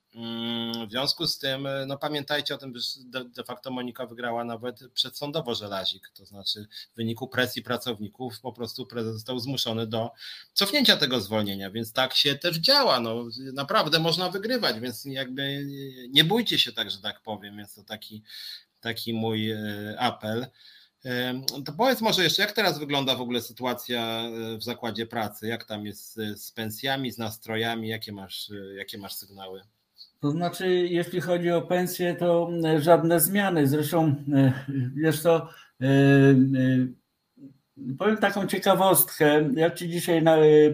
[0.87, 4.79] w związku z tym, e, no pamiętajcie o tym, że de facto Monika wygrała nawet
[4.93, 10.11] przedsądowo żelazik, to znaczy w wyniku presji pracowników po prostu prezes został zmuszony do
[10.53, 15.65] cofnięcia tego zwolnienia, więc tak się też działa, no naprawdę można wygrywać, więc jakby
[16.09, 18.23] nie bójcie się tak, że tak powiem, więc to taki,
[18.81, 19.59] taki mój e,
[19.99, 20.47] apel.
[21.65, 25.47] To powiedz może jeszcze, jak teraz wygląda w ogóle sytuacja e, w zakładzie pracy?
[25.47, 27.87] Jak tam jest z pensjami, z nastrojami?
[27.87, 29.61] Jakie masz, jakie masz sygnały?
[30.23, 33.67] To znaczy, jeśli chodzi o pensję, to e, żadne zmiany.
[33.67, 34.53] Zresztą, e,
[34.95, 35.49] wiesz co,
[35.81, 35.87] e,
[37.97, 39.49] powiem taką ciekawostkę.
[39.55, 40.23] Ja Ci dzisiaj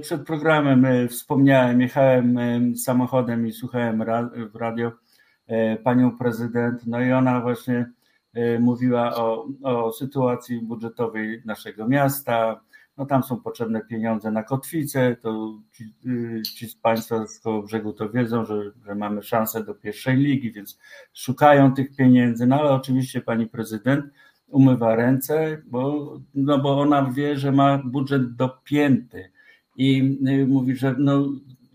[0.02, 2.38] przed programem wspomniałem, jechałem
[2.78, 4.04] samochodem i słuchałem
[4.52, 4.92] w radio
[5.84, 7.86] panią prezydent, no i ona właśnie
[8.60, 12.62] mówiła o, o sytuacji budżetowej naszego miasta,
[13.00, 17.64] no tam są potrzebne pieniądze na kotwicę, to ci, y, ci z Państwa z koło
[17.64, 20.80] brzegu to wiedzą, że, że mamy szansę do pierwszej ligi, więc
[21.14, 24.06] szukają tych pieniędzy, no ale oczywiście pani prezydent
[24.48, 29.32] umywa ręce, bo, no bo ona wie, że ma budżet dopięty
[29.76, 31.30] i y, mówi, że no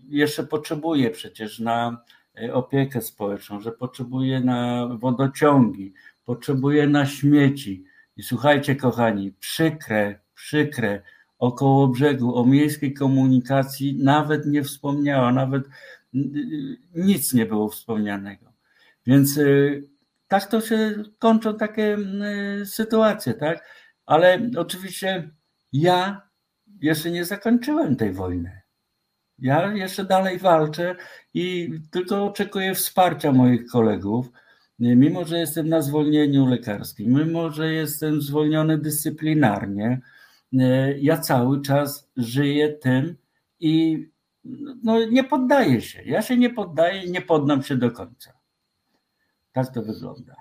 [0.09, 2.03] jeszcze potrzebuje przecież na
[2.43, 5.93] y, opiekę społeczną, że potrzebuje na wodociągi,
[6.25, 7.83] potrzebuje na śmieci.
[8.17, 11.01] I słuchajcie, kochani, przykre, przykre,
[11.39, 15.63] około brzegu, o miejskiej komunikacji nawet nie wspomniała, nawet
[16.95, 18.53] nic nie było wspomnianego.
[19.05, 19.83] Więc y,
[20.27, 21.97] tak to się kończą takie
[22.65, 23.69] sytuacje, tak?
[24.05, 25.29] Ale oczywiście
[25.73, 26.21] ja
[26.81, 28.61] jeszcze nie zakończyłem tej wojny.
[29.39, 30.95] Ja jeszcze dalej walczę
[31.33, 34.31] i tylko oczekuję wsparcia moich kolegów.
[34.79, 40.01] Mimo, że jestem na zwolnieniu lekarskim, mimo, że jestem zwolniony dyscyplinarnie,
[40.99, 43.17] ja cały czas żyję tym
[43.59, 44.05] i
[44.83, 46.03] no, nie poddaję się.
[46.03, 48.33] Ja się nie poddaję, nie poddam się do końca.
[49.51, 50.35] Tak to wygląda.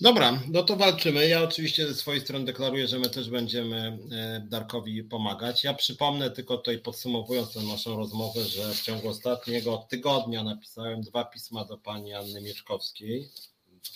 [0.00, 1.28] Dobra, no to walczymy.
[1.28, 5.64] Ja oczywiście ze swojej strony deklaruję, że my też będziemy e, Darkowi pomagać.
[5.64, 11.24] Ja przypomnę tylko tutaj podsumowując tę naszą rozmowę, że w ciągu ostatniego tygodnia napisałem dwa
[11.24, 13.28] pisma do pani Anny Mieczkowskiej,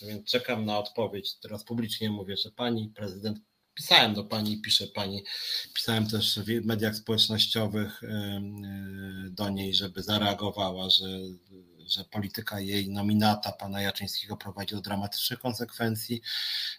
[0.03, 1.35] więc czekam na odpowiedź.
[1.35, 3.39] Teraz publicznie mówię, że pani prezydent
[3.75, 5.23] pisałem do pani, pisze pani,
[5.75, 8.01] pisałem też w mediach społecznościowych
[9.31, 11.07] do niej, żeby zareagowała, że
[11.87, 16.23] że polityka jej nominata, pana Jaczyńskiego, prowadzi do dramatycznych konsekwencji,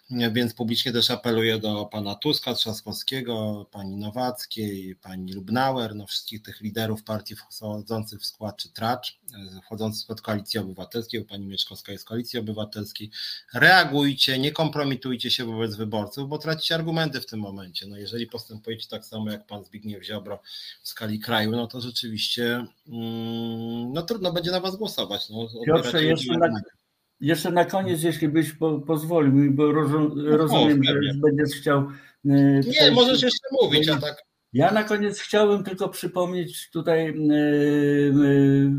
[0.10, 6.62] więc publicznie też apeluję do pana Tuska, Trzaskowskiego, pani Nowackiej, pani Lubnauer, no wszystkich tych
[6.62, 9.20] liderów partii wchodzących w skład, czy tracz,
[9.66, 13.12] wchodzących w skład Koalicji Obywatelskiej, bo pani Mieszkowska jest Koalicji Obywatelskiej,
[13.54, 17.88] reagujcie, nie kompromitujcie się wobec wyborców, bo tracicie argumenty w tym momencie.
[17.88, 20.42] No jeżeli postępujecie tak samo jak pan Zbigniew Ziobro
[20.82, 25.68] w skali kraju, no to rzeczywiście mm, no trudno będzie na was głosować głosować.
[25.68, 26.50] No, Piotrze, jeszcze na,
[27.20, 31.80] jeszcze na koniec, jeśli byś po, pozwolił mi, bo rozum, no, rozumiem, że będziesz chciał.
[31.80, 31.90] E,
[32.60, 34.24] Nie, możesz jeszcze mówić, a tak.
[34.54, 37.14] Ja na koniec chciałbym tylko przypomnieć tutaj e, e,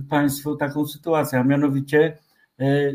[0.08, 2.18] Państwu taką sytuację, a mianowicie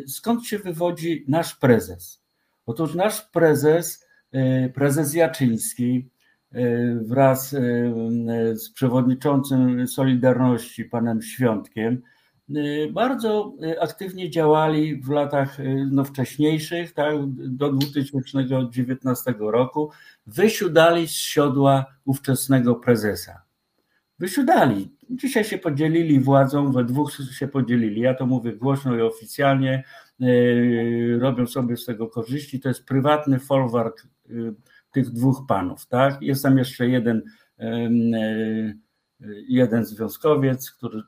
[0.08, 2.22] skąd się wywodzi nasz prezes.
[2.66, 4.08] Otóż nasz prezes,
[4.74, 6.10] prezes Jaczyński,
[7.02, 7.50] wraz
[8.54, 12.02] z przewodniczącym Solidarności, panem Świątkiem,
[12.92, 15.58] bardzo aktywnie działali w latach
[15.92, 19.92] no, wcześniejszych, tak, do 2019 roku,
[20.28, 23.42] wysiudali z siodła ówczesnego prezesa.
[24.20, 24.92] Wysiudali.
[25.10, 28.02] Dzisiaj się podzielili władzą, we dwóch się podzielili.
[28.02, 29.84] Ja to mówię głośno i oficjalnie.
[31.20, 32.60] Robią sobie z tego korzyści.
[32.60, 34.08] To jest prywatny folwark
[34.92, 35.88] tych dwóch panów.
[35.88, 36.22] Tak?
[36.22, 37.22] Jest tam jeszcze jeden,
[39.48, 41.02] jeden związkowiec, który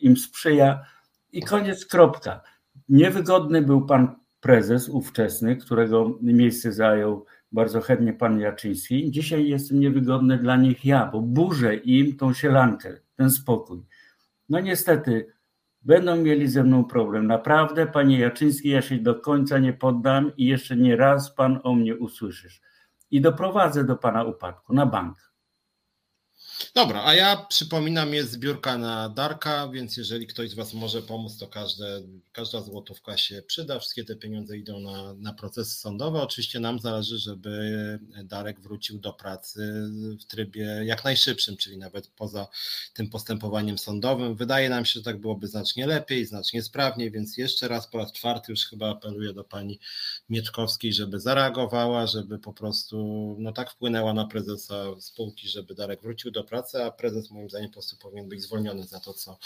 [0.00, 0.84] im sprzyja
[1.32, 2.40] i koniec, kropka.
[2.88, 9.10] Niewygodny był pan prezes ówczesny, którego miejsce zajął bardzo chętnie pan Jaczyński.
[9.10, 13.82] Dzisiaj jestem niewygodny dla nich ja, bo burzę im tą sielankę, ten spokój.
[14.48, 15.32] No niestety,
[15.82, 17.26] będą mieli ze mną problem.
[17.26, 21.74] Naprawdę, panie Jaczyński, ja się do końca nie poddam i jeszcze nie raz pan o
[21.74, 22.60] mnie usłyszysz.
[23.10, 25.29] I doprowadzę do pana upadku na bank.
[26.74, 31.38] Dobra, a ja przypominam, jest zbiórka na Darka, więc jeżeli ktoś z Was może pomóc,
[31.38, 32.02] to każde,
[32.32, 33.78] każda złotówka się przyda.
[33.78, 36.22] Wszystkie te pieniądze idą na, na procesy sądowe.
[36.22, 39.90] Oczywiście nam zależy, żeby Darek wrócił do pracy
[40.20, 42.48] w trybie jak najszybszym, czyli nawet poza
[42.94, 44.36] tym postępowaniem sądowym.
[44.36, 48.12] Wydaje nam się, że tak byłoby znacznie lepiej, znacznie sprawniej, więc jeszcze raz po raz
[48.12, 49.78] czwarty już chyba apeluję do pani
[50.28, 52.96] Mieczkowskiej, żeby zareagowała, żeby po prostu
[53.38, 57.68] no tak wpłynęła na prezesa spółki, żeby Darek wrócił do pracy, a prezes moim zdaniem
[57.68, 59.38] po prostu powinien być zwolniony za to, co,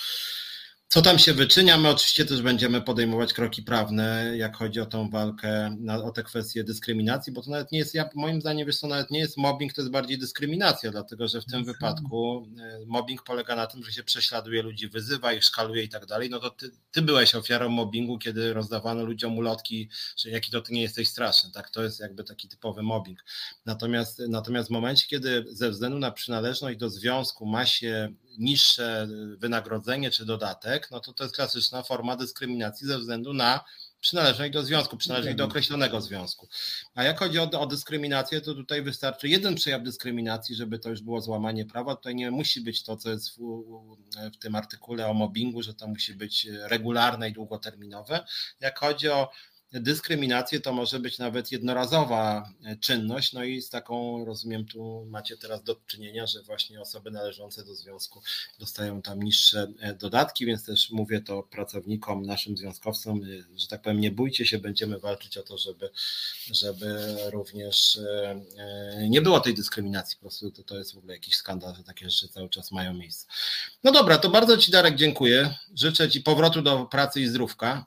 [0.94, 1.78] co tam się wyczynia?
[1.78, 6.64] My oczywiście też będziemy podejmować kroki prawne, jak chodzi o tą walkę, o te kwestie
[6.64, 9.72] dyskryminacji, bo to nawet nie jest, ja, moim zdaniem, wiesz, to nawet nie jest mobbing,
[9.72, 13.92] to jest bardziej dyskryminacja, dlatego że w tym wypadku e, mobbing polega na tym, że
[13.92, 16.30] się prześladuje ludzi, wyzywa ich, szkaluje i tak dalej.
[16.30, 20.72] No to ty, ty byłeś ofiarą mobbingu, kiedy rozdawano ludziom ulotki, że jaki to ty
[20.72, 21.70] nie jesteś straszny, tak?
[21.70, 23.24] To jest jakby taki typowy mobbing.
[23.66, 30.10] Natomiast, natomiast w momencie, kiedy ze względu na przynależność do związku ma się niższe wynagrodzenie
[30.10, 33.64] czy dodatek, no to to jest klasyczna forma dyskryminacji ze względu na
[34.00, 36.48] przynależność do związku, przynależność do określonego związku.
[36.94, 41.02] A jak chodzi o, o, dyskryminację, to tutaj wystarczy jeden przejaw dyskryminacji, żeby to już
[41.02, 41.96] było złamanie prawa.
[41.96, 43.40] Tutaj nie musi być to, co jest w,
[44.34, 48.24] w tym artykule o mobbingu, że to musi być regularne i długoterminowe.
[48.60, 49.30] Jak chodzi o
[49.80, 52.50] dyskryminację to może być nawet jednorazowa
[52.80, 57.64] czynność, no i z taką, rozumiem, tu macie teraz do czynienia, że właśnie osoby należące
[57.64, 58.22] do związku
[58.58, 63.82] dostają tam niższe e, dodatki, więc też mówię to pracownikom, naszym związkowcom, e, że tak
[63.82, 65.90] powiem, nie bójcie się, będziemy walczyć o to, żeby,
[66.50, 71.36] żeby również e, nie było tej dyskryminacji, po prostu to, to jest w ogóle jakiś
[71.36, 73.26] skandal, że takie rzeczy cały czas mają miejsce.
[73.84, 77.86] No dobra, to bardzo Ci Darek dziękuję, życzę Ci powrotu do pracy i zdrówka.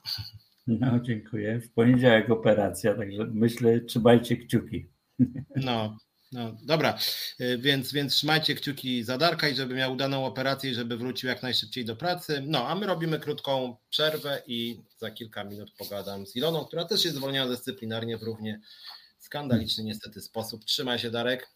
[0.80, 1.60] No, dziękuję.
[1.60, 4.86] W poniedziałek operacja, także myślę, trzymajcie kciuki.
[5.56, 5.98] No,
[6.32, 6.98] no dobra,
[7.40, 11.28] y, więc, więc trzymajcie kciuki za Darka i żeby miał udaną operację i żeby wrócił
[11.28, 12.42] jak najszybciej do pracy.
[12.46, 17.04] No, a my robimy krótką przerwę i za kilka minut pogadam z Iloną, która też
[17.04, 18.60] jest zwolniona dyscyplinarnie w równie
[19.18, 20.64] skandaliczny niestety sposób.
[20.64, 21.48] Trzymaj się Darek.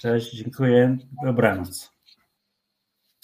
[0.00, 0.98] Cześć, dziękuję.
[1.24, 1.97] Dobranoc.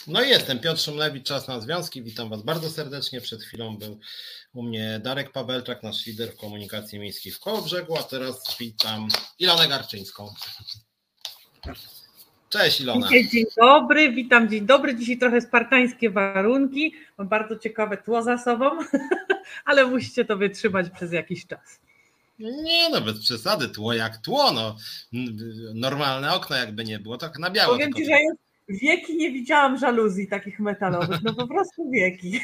[0.07, 2.02] No i jestem Piotr Szumlewicz, Czas na Związki.
[2.02, 3.20] Witam Was bardzo serdecznie.
[3.20, 4.00] Przed chwilą był
[4.55, 9.68] u mnie Darek Pawelczak, nasz lider w komunikacji miejskiej w Kołobrzegu, a teraz witam Ilonę
[9.68, 10.28] Garczyńską.
[12.48, 13.09] Cześć Ilona.
[13.09, 14.96] Dzień dobry, witam, dzień dobry.
[14.96, 18.70] Dzisiaj trochę spartańskie warunki, mam bardzo ciekawe tło za sobą,
[19.64, 21.80] ale musicie to wytrzymać przez jakiś czas.
[22.38, 24.76] Nie no, bez przesady, tło jak tło, no.
[25.74, 27.72] Normalne okno jakby nie było, tak na biało.
[27.72, 32.40] Powiem Ci, że już wieki nie widziałam żaluzji takich metalowych, no po prostu wieki.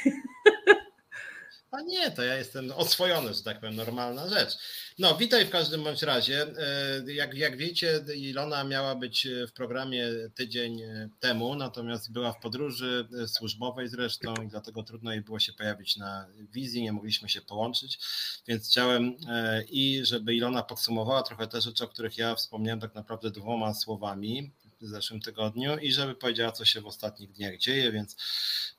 [1.71, 4.59] A nie, to ja jestem oswojony, że tak powiem, normalna rzecz.
[4.99, 6.47] No, witaj w każdym bądź razie.
[7.07, 10.81] E, jak, jak wiecie, Ilona miała być w programie tydzień
[11.21, 16.27] temu, natomiast była w podróży służbowej zresztą i dlatego trudno jej było się pojawić na
[16.53, 17.99] wizji, nie mogliśmy się połączyć,
[18.49, 22.95] więc chciałem e, i żeby Ilona podsumowała trochę te rzeczy, o których ja wspomniałem tak
[22.95, 27.93] naprawdę dwoma słowami, w zeszłym tygodniu i żeby powiedziała, co się w ostatnich dniach dzieje,
[27.93, 28.17] więc,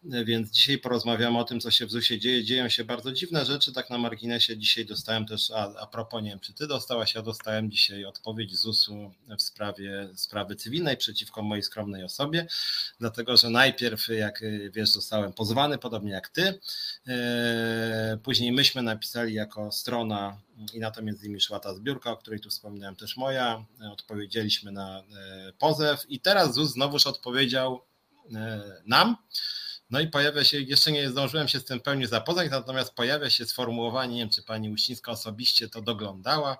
[0.03, 2.43] więc dzisiaj porozmawiamy o tym, co się w ZUS-ie dzieje.
[2.43, 6.29] Dzieją się bardzo dziwne rzeczy, tak na marginesie dzisiaj dostałem też, a, a propos, nie
[6.29, 11.63] wiem, czy ty dostałaś, ja dostałem dzisiaj odpowiedź ZUS-u w sprawie sprawy cywilnej przeciwko mojej
[11.63, 12.47] skromnej osobie,
[12.99, 16.59] dlatego, że najpierw, jak wiesz, zostałem pozwany, podobnie jak ty,
[17.07, 20.37] e, później myśmy napisali jako strona
[20.73, 23.65] i na to między innymi szła ta zbiórka, o której tu wspominałem też moja.
[23.91, 25.03] Odpowiedzieliśmy na e,
[25.53, 26.05] pozew.
[26.09, 27.81] I teraz ZUS znowuż odpowiedział
[28.35, 29.17] e, nam,
[29.91, 33.45] No i pojawia się, jeszcze nie zdążyłem się z tym pełni zapoznać, natomiast pojawia się
[33.45, 36.57] sformułowanie, nie wiem czy pani Uścińska osobiście to doglądała,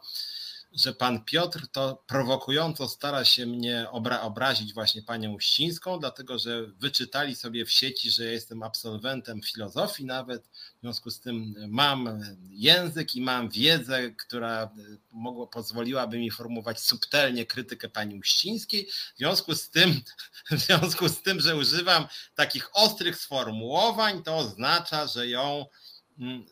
[0.71, 6.67] że pan Piotr to prowokująco stara się mnie obra obrazić właśnie panią Uścińską, dlatego że
[6.67, 12.21] wyczytali sobie w sieci, że ja jestem absolwentem filozofii nawet, w związku z tym mam
[12.49, 14.69] język i mam wiedzę, która
[15.11, 20.01] mogła, pozwoliłaby mi formułować subtelnie krytykę pani Uścińskiej, w związku z tym,
[20.51, 25.65] w związku z tym, że używam takich ostrych sformułowań, to oznacza, że ją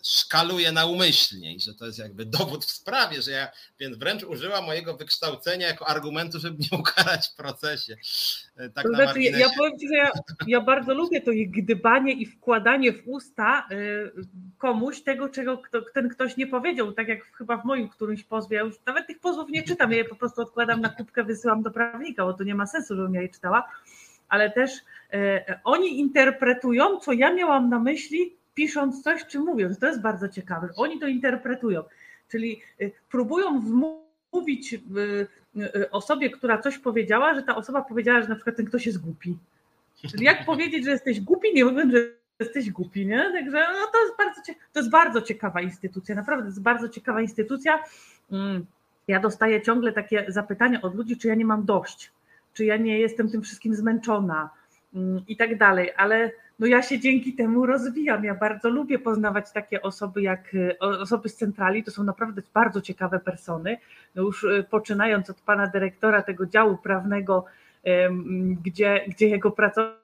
[0.03, 3.47] szkaluje naumyślnie i że to jest jakby dowód w sprawie, że ja
[3.79, 7.97] więc wręcz użyła mojego wykształcenia jako argumentu, żeby mnie ukarać w procesie.
[8.57, 10.11] E, tak to znaczy, ja powiem Ci, że ja,
[10.47, 13.75] ja, bardzo lubię to ich gdybanie i wkładanie w usta e,
[14.57, 15.61] komuś tego, czego
[15.93, 19.19] ten ktoś nie powiedział, tak jak chyba w moim którymś pozwie, ja już nawet tych
[19.19, 22.43] pozwów nie czytam, ja je po prostu odkładam na kubkę, wysyłam do prawnika, bo to
[22.43, 23.69] nie ma sensu, żebym ja je czytała,
[24.29, 24.71] ale też
[25.13, 29.79] e, oni interpretują, co ja miałam na myśli, pisząc coś czy mówiąc.
[29.79, 30.69] To jest bardzo ciekawe.
[30.75, 31.83] Oni to interpretują,
[32.29, 34.77] czyli y, próbują wmówić y,
[35.57, 39.01] y, osobie, która coś powiedziała, że ta osoba powiedziała, że na przykład ten ktoś jest
[39.01, 39.37] głupi.
[40.11, 41.99] Czyli jak powiedzieć, że jesteś głupi, nie mówiąc, że
[42.39, 43.31] jesteś głupi, nie?
[43.33, 44.41] Także no, to, jest bardzo,
[44.73, 47.83] to jest bardzo ciekawa instytucja, naprawdę to jest bardzo ciekawa instytucja.
[48.31, 48.65] Mm,
[49.07, 52.11] ja dostaję ciągle takie zapytania od ludzi, czy ja nie mam dość,
[52.53, 54.49] czy ja nie jestem tym wszystkim zmęczona
[54.93, 58.23] mm, i tak dalej, ale no ja się dzięki temu rozwijam.
[58.23, 62.81] Ja bardzo lubię poznawać takie osoby jak e, osoby z centrali, to są naprawdę bardzo
[62.81, 63.77] ciekawe persony.
[64.15, 67.45] No już e, poczynając od pana dyrektora tego działu prawnego,
[68.63, 69.99] gdzie, gdzie jego pracownik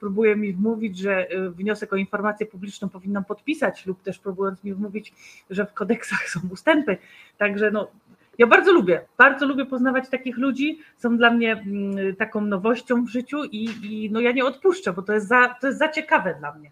[0.00, 4.74] próbuje mi wmówić, że e, wniosek o informację publiczną powinnam podpisać, lub też próbując mi
[4.74, 5.14] wmówić,
[5.50, 6.98] że w kodeksach są ustępy.
[7.38, 7.90] Także no,
[8.38, 13.08] ja bardzo lubię, bardzo lubię poznawać takich ludzi, są dla mnie mm, taką nowością w
[13.08, 16.34] życiu i, i no ja nie odpuszczę, bo to jest, za, to jest za ciekawe
[16.38, 16.70] dla mnie.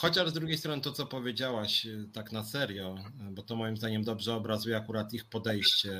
[0.00, 3.76] Chociaż z drugiej strony to, co powiedziałaś e, tak na serio, e, bo to moim
[3.76, 5.92] zdaniem dobrze obrazuje akurat ich podejście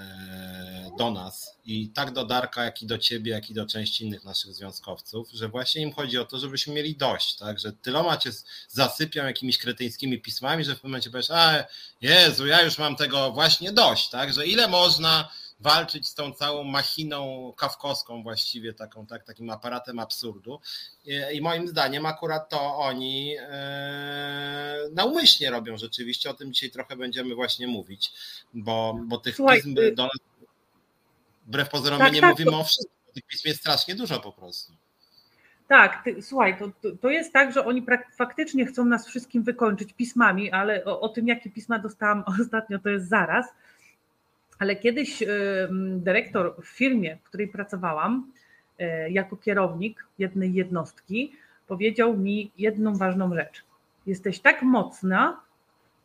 [0.00, 1.58] e, do nas.
[1.64, 5.28] I tak do Darka, jak i do ciebie, jak i do części innych naszych związkowców,
[5.32, 8.30] że właśnie im chodzi o to, żebyśmy mieli dość, tak, że tyloma cię
[8.68, 11.64] zasypią jakimiś kretyńskimi pismami, że w pewnym momencie powiesz, a
[12.00, 15.30] Jezu, ja już mam tego właśnie dość, tak, że ile można
[15.60, 20.60] walczyć z tą całą machiną kawkowską właściwie, taką, tak, takim aparatem absurdu.
[21.32, 27.34] I moim zdaniem akurat to oni e, naumyślnie robią rzeczywiście, o tym dzisiaj trochę będziemy
[27.34, 28.12] właśnie mówić,
[28.54, 30.18] bo, bo tych Słuchaj, pism y- do nas,
[31.46, 32.60] wbrew pozorom tak, nie tak, mówimy to...
[32.60, 34.72] o wszystkim, tych pism jest strasznie dużo po prostu.
[35.68, 37.86] Tak, ty, słuchaj, to, to jest tak, że oni
[38.16, 42.88] faktycznie chcą nas wszystkim wykończyć pismami, ale o, o tym, jakie pisma dostałam ostatnio, to
[42.88, 43.46] jest zaraz
[44.60, 45.22] ale kiedyś
[45.96, 48.32] dyrektor w firmie, w której pracowałam,
[48.78, 51.32] e, jako kierownik jednej jednostki,
[51.66, 53.64] powiedział mi jedną ważną rzecz.
[54.06, 55.40] Jesteś tak mocna,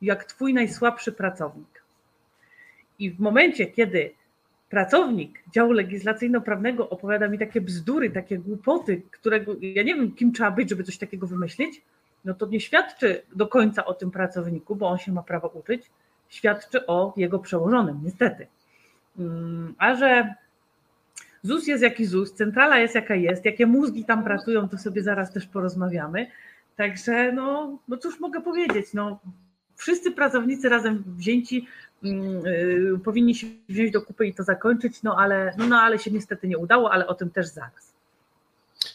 [0.02, 1.84] jak twój najsłabszy pracownik.
[3.00, 4.12] I w momencie, kiedy
[4.70, 10.52] pracownik działu legislacyjno-prawnego opowiada mi takie bzdury, takie głupoty, którego ja nie wiem, kim trzeba
[10.52, 11.82] być, żeby coś takiego wymyślić,
[12.26, 15.90] no to nie świadczy do końca o tym pracowniku, bo on się ma prawo uczyć,
[16.36, 18.48] świadczy o jego przełożonym, niestety.
[19.20, 20.34] Mm, a że
[21.44, 25.34] ZUS jest jaki ZUS, centrala jest jaka jest, jakie mózgi tam pracują, to sobie zaraz
[25.34, 26.28] też porozmawiamy.
[26.76, 29.20] Także no, no cóż mogę powiedzieć, no,
[29.76, 31.68] wszyscy pracownicy razem wzięci
[32.04, 36.12] yy, powinni się wziąć do kupy i to zakończyć, no ale, no, no ale się
[36.12, 37.95] niestety nie udało, ale o tym też zaraz.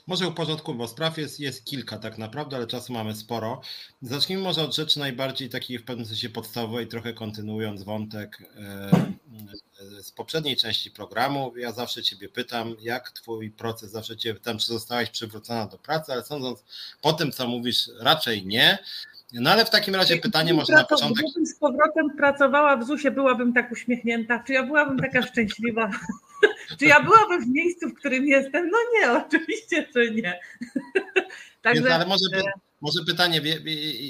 [0.07, 3.61] Może uporządku, bo spraw jest, jest kilka tak naprawdę, ale czasu mamy sporo.
[4.03, 10.11] Zacznijmy może od rzeczy najbardziej takiej w pewnym sensie podstawowej, trochę kontynuując wątek e, z
[10.11, 11.53] poprzedniej części programu.
[11.57, 16.13] Ja zawsze Ciebie pytam, jak Twój proces, zawsze Cię pytam, czy zostałaś przywrócona do pracy,
[16.13, 16.65] ale sądząc
[17.03, 18.79] po tym, co mówisz, raczej nie.
[19.33, 21.25] No ale w takim razie pytanie może na początek.
[21.25, 24.43] Gdybym z powrotem pracowała w ZUS-ie, byłabym tak uśmiechnięta.
[24.47, 25.91] Czy ja byłabym taka szczęśliwa?
[26.79, 28.71] Czy ja byłabym w miejscu, w którym jestem?
[28.71, 30.41] No nie, oczywiście, że nie.
[31.63, 33.43] Także, Więc, ale może, e, może pytanie,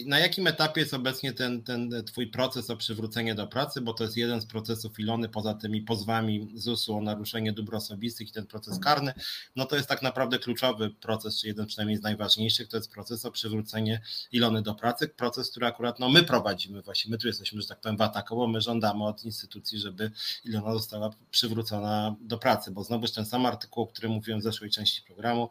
[0.07, 4.05] na jakim etapie jest obecnie ten, ten twój proces o przywrócenie do pracy, bo to
[4.05, 8.47] jest jeden z procesów Ilony poza tymi pozwami ZUS-u o naruszenie dóbr osobistych i ten
[8.47, 9.13] proces karny,
[9.57, 13.25] no to jest tak naprawdę kluczowy proces, czy jeden przynajmniej z najważniejszych, to jest proces
[13.25, 14.01] o przywrócenie
[14.33, 17.81] Ilony do pracy, proces, który akurat no, my prowadzimy właśnie, my tu jesteśmy, że tak
[17.81, 20.11] powiem, watakowo, my żądamy od instytucji, żeby
[20.45, 24.71] Ilona została przywrócona do pracy, bo znowuż ten sam artykuł, o którym mówiłem w zeszłej
[24.71, 25.51] części programu,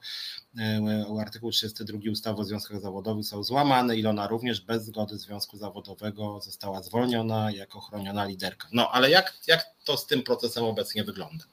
[0.57, 3.97] e, artykuł 32 ustawy o związkach zawodowych, zawodowych są złamane.
[3.97, 8.67] Ilona również bez zgody związku zawodowego została zwolniona jako chroniona liderka.
[8.73, 11.45] No ale jak, jak to z tym procesem obecnie wygląda?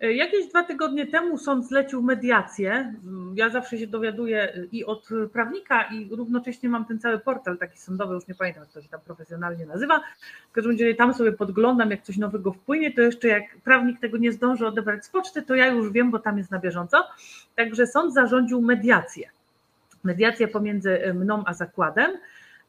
[0.00, 2.94] Jakieś dwa tygodnie temu sąd zlecił mediację.
[3.34, 8.14] Ja zawsze się dowiaduję i od prawnika, i równocześnie mam ten cały portal taki sądowy,
[8.14, 10.00] już nie pamiętam, jak to się tam profesjonalnie nazywa.
[10.50, 14.18] W każdym razie tam sobie podglądam, jak coś nowego wpłynie, to jeszcze jak prawnik tego
[14.18, 17.04] nie zdąży odebrać z poczty, to ja już wiem, bo tam jest na bieżąco.
[17.56, 19.30] Także sąd zarządził mediację.
[20.04, 22.10] Mediację pomiędzy mną a zakładem.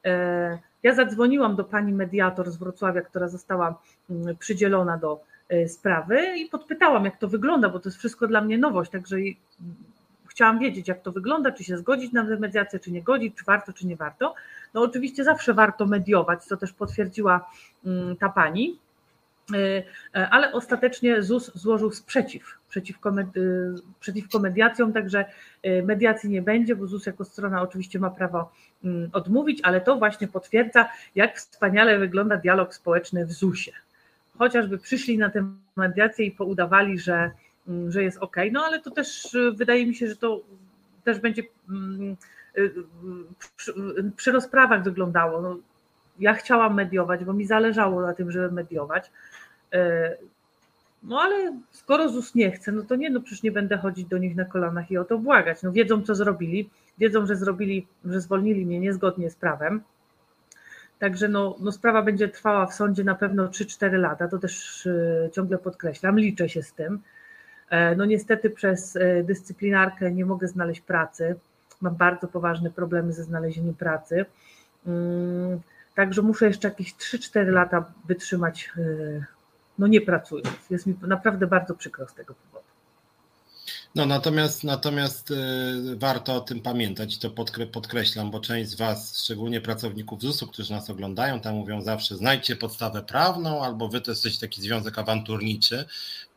[0.05, 3.81] E, ja zadzwoniłam do pani mediator z Wrocławia, która została
[4.39, 8.57] przydzielona do E, sprawy i podpytałam, jak to wygląda, bo to jest wszystko dla mnie
[8.57, 9.17] nowość, także
[10.27, 13.73] chciałam wiedzieć, jak to wygląda, czy się zgodzić na mediację, czy nie godzić, czy warto,
[13.73, 14.35] czy nie warto.
[14.73, 17.49] No oczywiście zawsze warto mediować, co też potwierdziła
[17.85, 18.79] mm, ta pani,
[19.53, 19.83] e,
[20.15, 23.13] e, ale ostatecznie ZUS złożył sprzeciw przeciwko,
[23.99, 25.25] przeciwko mediacjom, także
[25.83, 28.51] mediacji nie będzie, bo ZUS jako strona oczywiście ma prawo
[28.83, 33.71] mm, odmówić, ale to właśnie potwierdza, jak wspaniale wygląda dialog społeczny w ZUSie
[34.39, 37.31] chociażby przyszli na tę mediację i poudawali, że,
[37.67, 38.35] mm, że jest ok.
[38.51, 40.41] No ale to też y, wydaje mi się, że to
[41.03, 42.17] też będzie mm,
[42.57, 42.73] y,
[43.55, 43.73] przy,
[44.15, 45.41] przy rozprawach wyglądało.
[45.41, 45.57] No,
[46.19, 49.11] ja chciałam mediować, bo mi zależało na tym, żeby mediować.
[51.03, 54.17] No ale skoro ZUS nie chce, no to nie, no przecież nie będę chodzić do
[54.17, 55.63] nich na kolanach i o to błagać.
[55.63, 59.81] No wiedzą, co zrobili, wiedzą, że zrobili, że zwolnili mnie niezgodnie z prawem.
[60.99, 65.29] Także no, no sprawa będzie trwała w sądzie na pewno 3-4 lata, to też e,
[65.31, 67.01] ciągle podkreślam, liczę się z tym.
[67.69, 71.35] E, no niestety przez e, dyscyplinarkę nie mogę znaleźć pracy,
[71.81, 74.25] mam bardzo poważne problemy ze znalezieniem pracy.
[74.87, 75.59] Mm,
[75.95, 78.71] także muszę jeszcze jakieś 3-4 lata wytrzymać,
[79.79, 80.69] no nie pracując.
[80.69, 82.69] Jest mi naprawdę bardzo przykro z tego powodu.
[83.95, 85.35] No natomiast, natomiast y,
[85.95, 90.47] warto o tym pamiętać i to podkre, podkreślam, bo część z Was, szczególnie pracowników ZUS-u,
[90.47, 94.99] którzy nas oglądają, tam mówią zawsze znajdźcie podstawę prawną albo Wy to jesteście taki związek
[94.99, 95.85] awanturniczy.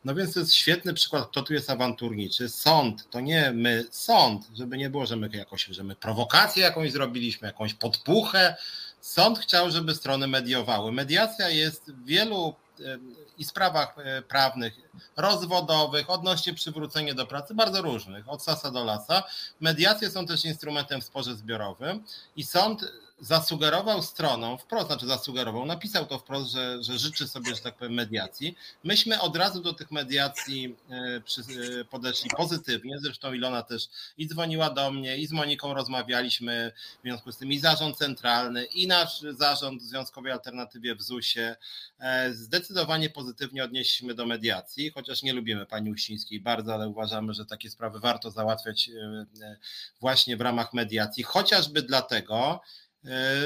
[0.05, 2.49] No więc to jest świetny przykład, kto tu jest awanturniczy.
[2.49, 6.91] Sąd, to nie my, sąd, żeby nie było, że my jakoś, że my prowokację jakąś
[6.91, 8.55] zrobiliśmy, jakąś podpuchę.
[9.01, 10.91] Sąd chciał, żeby strony mediowały.
[10.91, 12.55] Mediacja jest w wielu
[13.37, 14.73] i sprawach e, prawnych,
[15.17, 19.23] rozwodowych, odnośnie przywrócenia do pracy, bardzo różnych, od sasa do lasa.
[19.59, 22.03] Mediacje są też instrumentem w sporze zbiorowym
[22.35, 27.61] i sąd zasugerował stronom, wprost, znaczy zasugerował, napisał to wprost, że, że życzy sobie, że
[27.61, 28.55] tak powiem, mediacji.
[28.83, 30.95] Myśmy od razu do tych mediacji e,
[31.79, 33.87] e, podeszli pozytywnie, zresztą Ilona też
[34.17, 38.65] i dzwoniła do mnie, i z Moniką rozmawialiśmy w związku z tym i zarząd centralny,
[38.65, 41.55] i nasz zarząd Związkowej Alternatywie w ZUS-ie.
[41.99, 47.45] E, zdecydowanie pozytywnie odnieśliśmy do mediacji, chociaż nie lubimy pani Uścińskiej bardzo, ale uważamy, że
[47.45, 48.89] takie sprawy warto załatwiać
[49.99, 52.61] właśnie w ramach mediacji, chociażby dlatego,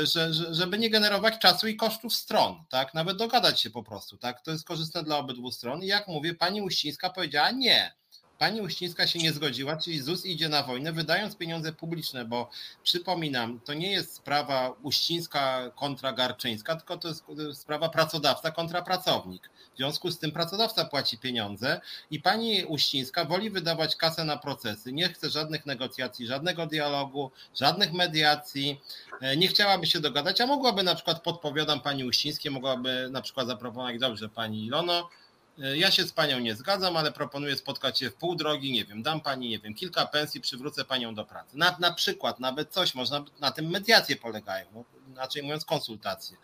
[0.03, 2.93] że, żeby nie generować czasu i kosztów stron, tak?
[2.93, 4.41] Nawet dogadać się po prostu, tak?
[4.41, 5.83] To jest korzystne dla obydwu stron.
[5.83, 7.93] I jak mówię, pani Uścińska powiedziała nie.
[8.37, 12.49] Pani Uścińska się nie zgodziła, czyli ZUS idzie na wojnę, wydając pieniądze publiczne, bo
[12.83, 19.49] przypominam, to nie jest sprawa Uścińska kontra Garczyńska, tylko to jest sprawa pracodawca kontra pracownik.
[19.77, 24.93] W związku z tym pracodawca płaci pieniądze i pani Uścińska woli wydawać kasę na procesy.
[24.93, 28.81] Nie chce żadnych negocjacji, żadnego dialogu, żadnych mediacji.
[29.21, 33.47] E, nie chciałaby się dogadać, a mogłaby na przykład, podpowiadam pani Uścińskiej, mogłaby na przykład
[33.47, 35.09] zaproponować, dobrze pani Ilono,
[35.57, 39.03] ja się z panią nie zgadzam, ale proponuję spotkać się w pół drogi, nie wiem,
[39.03, 41.57] dam pani, nie wiem, kilka pensji, przywrócę panią do pracy.
[41.57, 44.65] Na, na przykład, nawet coś, można, na tym mediacje polegają.
[44.73, 46.37] No, inaczej mówiąc konsultacje.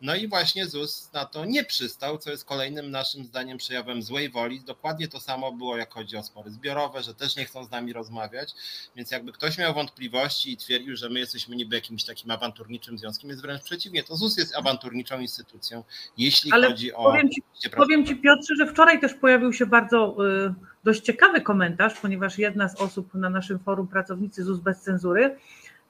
[0.00, 4.30] No i właśnie ZUS na to nie przystał, co jest kolejnym naszym zdaniem przejawem złej
[4.30, 4.60] woli.
[4.60, 7.92] Dokładnie to samo było, jak chodzi o spory zbiorowe, że też nie chcą z nami
[7.92, 8.54] rozmawiać,
[8.96, 13.30] więc jakby ktoś miał wątpliwości i twierdził, że my jesteśmy niby jakimś takim awanturniczym związkiem,
[13.30, 14.02] jest wręcz przeciwnie.
[14.02, 15.84] To ZUS jest awanturniczą instytucją,
[16.16, 17.02] jeśli Ale chodzi o...
[17.02, 17.42] Powiem ci,
[17.76, 20.16] powiem ci Piotrze, że wczoraj też pojawił się bardzo...
[20.46, 20.54] Y,
[20.84, 25.36] dość ciekawy komentarz, ponieważ jedna z osób na naszym forum pracownicy ZUS bez cenzury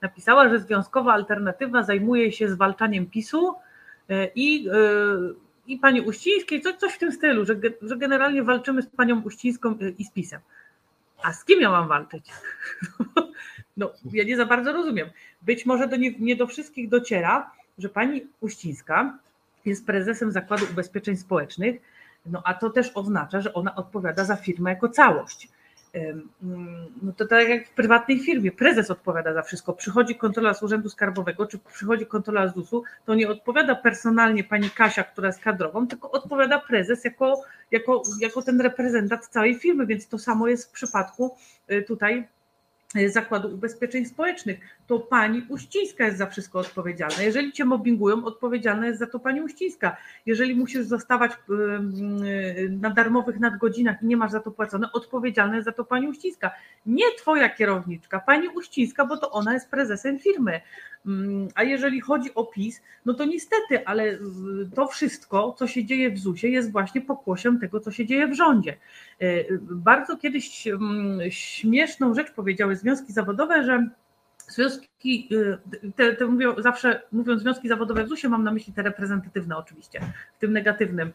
[0.01, 3.53] napisała, że Związkowa Alternatywa zajmuje się zwalczaniem PiSu
[4.09, 4.73] e, i, e,
[5.67, 9.77] i pani Uścińskiej, coś, coś w tym stylu, że, że generalnie walczymy z panią Uścińską
[9.97, 10.39] i z PiSem.
[11.23, 12.25] A z kim ja mam walczyć?
[13.77, 15.09] No, ja nie za bardzo rozumiem.
[15.41, 19.17] Być może do nie, nie do wszystkich dociera, że pani Uścińska
[19.65, 21.81] jest prezesem Zakładu Ubezpieczeń Społecznych,
[22.25, 25.49] no a to też oznacza, że ona odpowiada za firmę jako całość.
[25.93, 29.73] Mm, no to tak jak w prywatnej firmie, prezes odpowiada za wszystko.
[29.73, 34.69] Przychodzi kontrola z Urzędu Skarbowego, czy przychodzi kontrola z ZUS-u, to nie odpowiada personalnie pani
[34.69, 37.41] Kasia, która jest kadrową, tylko odpowiada prezes jako,
[37.71, 41.35] jako, jako ten reprezentant całej firmy, więc to samo jest w przypadku
[41.71, 42.27] y, tutaj
[43.07, 47.23] Zakładu Ubezpieczeń Społecznych, to pani Uścińska jest za wszystko odpowiedzialna.
[47.23, 49.97] Jeżeli cię mobbingują, odpowiedzialna jest za to pani Uścińska.
[50.25, 51.31] Jeżeli musisz zostawać
[52.69, 56.51] na darmowych nadgodzinach i nie masz za to płacone, odpowiedzialna jest za to pani Uścińska.
[56.85, 60.61] Nie twoja kierowniczka, pani Uścińska, bo to ona jest prezesem firmy.
[61.05, 64.17] Mm, a jeżeli chodzi o PiS, no to niestety, ale
[64.75, 68.33] to wszystko, co się dzieje w ZUS-ie, jest właśnie pokłosiem tego, co się dzieje w
[68.33, 68.77] rządzie.
[69.19, 69.27] E,
[69.61, 73.89] bardzo kiedyś mm, śmieszną rzecz powiedziały związki zawodowe, że
[74.47, 75.57] związki, y,
[75.95, 79.99] te, te mówią, zawsze mówiąc związki zawodowe w ZUS-ie, mam na myśli te reprezentatywne oczywiście,
[80.33, 81.13] w tym negatywnym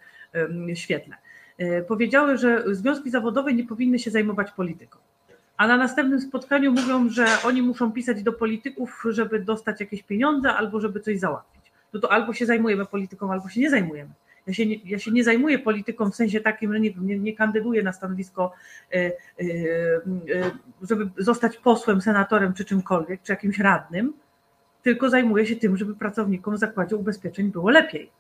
[0.75, 1.17] świetle.
[1.59, 4.99] E, powiedziały, że związki zawodowe nie powinny się zajmować polityką
[5.57, 10.55] a na następnym spotkaniu mówią, że oni muszą pisać do polityków, żeby dostać jakieś pieniądze
[10.55, 11.73] albo żeby coś załatwić.
[11.93, 14.11] No to albo się zajmujemy polityką, albo się nie zajmujemy.
[14.47, 17.37] Ja się nie, ja się nie zajmuję polityką w sensie takim, że nie, nie, nie
[17.37, 18.53] kandyduję na stanowisko,
[18.93, 20.51] e, e, e,
[20.83, 24.13] żeby zostać posłem, senatorem czy czymkolwiek, czy jakimś radnym,
[24.83, 28.11] tylko zajmuję się tym, żeby pracownikom w zakładzie ubezpieczeń było lepiej.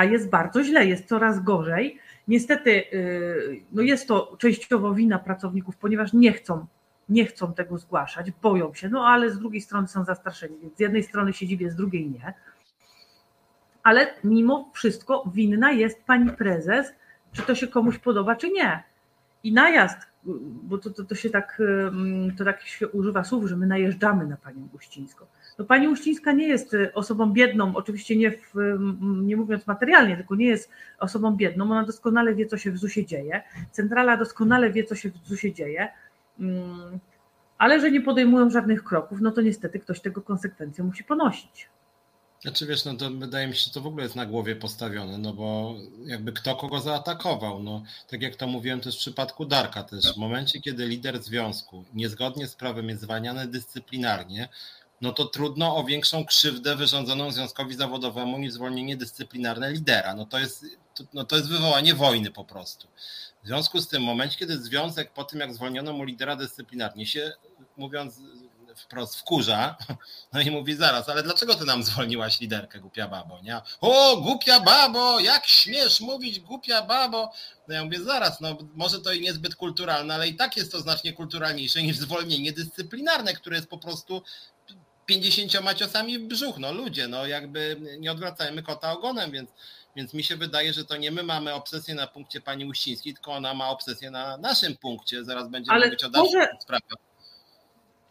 [0.00, 5.76] A jest bardzo źle, jest coraz gorzej Niestety y, no jest to częściowo wina pracowników,
[5.76, 6.66] ponieważ nie chcą,
[7.08, 10.80] nie chcą tego zgłaszać, boją się, no ale z drugiej strony są zastraszeni, więc z
[10.80, 12.34] jednej strony się dziwię, z drugiej nie.
[13.82, 16.94] Ale mimo wszystko winna jest pani prezes,
[17.32, 18.82] czy to się komuś podoba, czy nie.
[19.42, 19.98] I najazd,
[20.62, 21.62] bo to, to, to się tak,
[22.38, 25.24] to tak się używa słów, że my najeżdżamy na panią Uścińską.
[25.58, 28.54] No pani Uścińska nie jest y, osobą biedną, oczywiście nie, w,
[29.00, 33.06] nie mówiąc materialnie, tylko nie jest osobą biedną, ona doskonale wie, co się w ZUS-ie
[33.06, 35.88] dzieje, centrala doskonale wie, co się w ZUS-ie dzieje,
[36.40, 36.98] mm,
[37.58, 41.68] ale że nie podejmują żadnych kroków, no to niestety ktoś tego konsekwencje musi ponosić.
[42.42, 45.18] Znaczy wiesz, no to wydaje mi się, że to w ogóle jest na głowie postawione,
[45.18, 45.74] no bo
[46.04, 50.16] jakby kto kogo zaatakował, no tak jak to mówiłem też w przypadku Darka też, w
[50.16, 54.48] momencie kiedy lider związku niezgodnie z prawem jest zwalniany dyscyplinarnie,
[55.00, 60.14] no to trudno o większą krzywdę wyrządzoną związkowi zawodowemu niż zwolnienie dyscyplinarne lidera.
[60.14, 60.64] No to jest,
[61.14, 62.88] no to jest wywołanie wojny po prostu.
[63.42, 67.06] W związku z tym, w momencie, kiedy związek po tym, jak zwolniono mu lidera dyscyplinarnie,
[67.06, 67.32] się
[67.76, 68.20] mówiąc
[68.80, 69.76] wprost wkurza,
[70.32, 73.60] no i mówi zaraz, ale dlaczego ty nam zwolniłaś liderkę, głupia babo, nie?
[73.80, 77.32] O, głupia babo, jak śmiesz mówić głupia babo?
[77.68, 80.80] No ja mówię, zaraz, no może to i niezbyt kulturalne, ale i tak jest to
[80.80, 84.22] znacznie kulturalniejsze niż zwolnienie dyscyplinarne, które jest po prostu
[85.06, 86.58] 50 ciosami w brzuch.
[86.58, 89.50] No ludzie, no jakby nie odwracajmy kota ogonem, więc,
[89.96, 93.32] więc mi się wydaje, że to nie my mamy obsesję na punkcie pani Uścińskiej, tylko
[93.32, 95.24] ona ma obsesję na naszym punkcie.
[95.24, 97.09] Zaraz będziemy mówić o dalszych sprawach.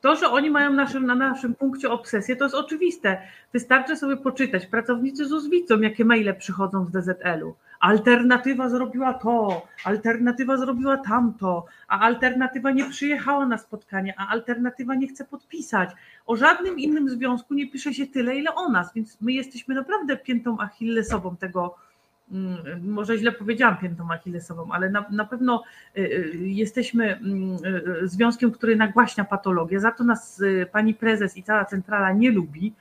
[0.01, 3.21] To, że oni mają naszym, na naszym punkcie obsesję, to jest oczywiste.
[3.53, 4.65] Wystarczy sobie poczytać.
[4.65, 11.99] Pracownicy ZUS widzą, jakie maile przychodzą z DZL-u alternatywa zrobiła to, alternatywa zrobiła tamto, a
[11.99, 15.89] alternatywa nie przyjechała na spotkanie, a alternatywa nie chce podpisać.
[16.25, 20.17] O żadnym innym związku nie pisze się tyle, ile o nas, więc my jesteśmy naprawdę
[20.17, 21.75] piętą achillesową tego,
[22.82, 25.63] może źle powiedziałam piętą achillesową, ale na, na pewno
[25.97, 27.57] y, y, jesteśmy mm,
[28.03, 29.80] y, związkiem, który nagłaśnia patologię.
[29.80, 32.73] Za to nas pani prezes i cała centrala nie lubi.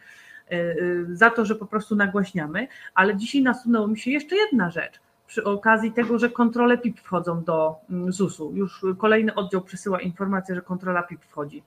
[1.12, 5.00] Za to, że po prostu nagłaśniamy, ale dzisiaj nasunęło mi się jeszcze jedna rzecz.
[5.26, 10.54] Przy okazji tego, że kontrole PIP wchodzą do mm, ZUS-u, już kolejny oddział przesyła informację,
[10.54, 11.62] że kontrola PIP wchodzi.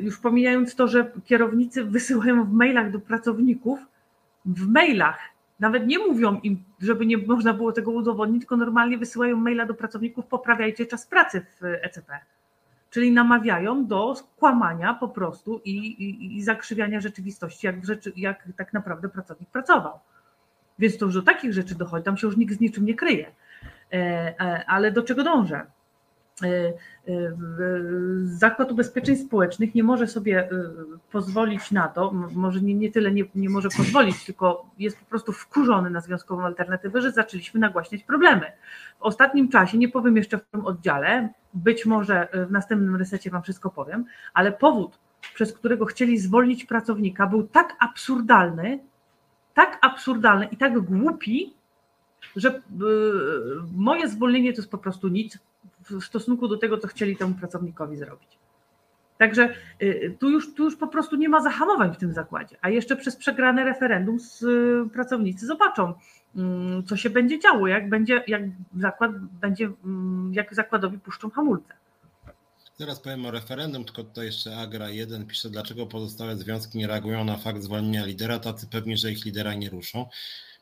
[0.00, 3.78] Już pomijając to, że kierownicy wysyłają w mailach do pracowników,
[4.46, 5.18] w mailach,
[5.60, 9.74] nawet nie mówią im, żeby nie można było tego udowodnić, tylko normalnie wysyłają maila do
[9.74, 12.20] pracowników, poprawiajcie czas pracy w ECP
[12.96, 18.72] czyli namawiają do skłamania po prostu i, i, i zakrzywiania rzeczywistości, jak, rzeczy, jak tak
[18.72, 19.98] naprawdę pracownik pracował.
[20.78, 23.26] Więc to już do takich rzeczy dochodzi, tam się już nikt z niczym nie kryje.
[23.92, 23.96] E,
[24.40, 25.66] e, ale do czego dążę?
[26.42, 26.72] E,
[28.24, 30.48] Zakład Ubezpieczeń Społecznych nie może sobie
[31.12, 35.32] pozwolić na to, może nie, nie tyle nie, nie może pozwolić, tylko jest po prostu
[35.32, 38.52] wkurzony na związkową alternatywę, że zaczęliśmy nagłaśniać problemy.
[38.98, 43.42] W ostatnim czasie, nie powiem jeszcze w tym oddziale, być może w następnym resecie Wam
[43.42, 44.98] wszystko powiem, ale powód,
[45.34, 48.78] przez którego chcieli zwolnić pracownika, był tak absurdalny,
[49.54, 51.54] tak absurdalny i tak głupi,
[52.36, 52.62] że
[53.72, 55.38] moje zwolnienie to jest po prostu nic
[55.90, 58.38] w stosunku do tego, co chcieli temu pracownikowi zrobić.
[59.18, 62.56] Także y, tu już, tu już po prostu nie ma zahamowań w tym zakładzie.
[62.60, 64.18] A jeszcze przez przegrane referendum
[64.86, 65.94] y, pracownicy zobaczą,
[66.36, 68.42] mm, co się będzie działo, jak będzie, jak
[68.78, 71.74] zakład będzie, mm, jak zakładowi puszczą hamulce.
[72.78, 77.24] Zaraz powiem o referendum, tylko tutaj jeszcze Agra 1 pisze, dlaczego pozostałe związki nie reagują
[77.24, 80.06] na fakt zwolnienia lidera, tacy pewni, że ich lidera nie ruszą.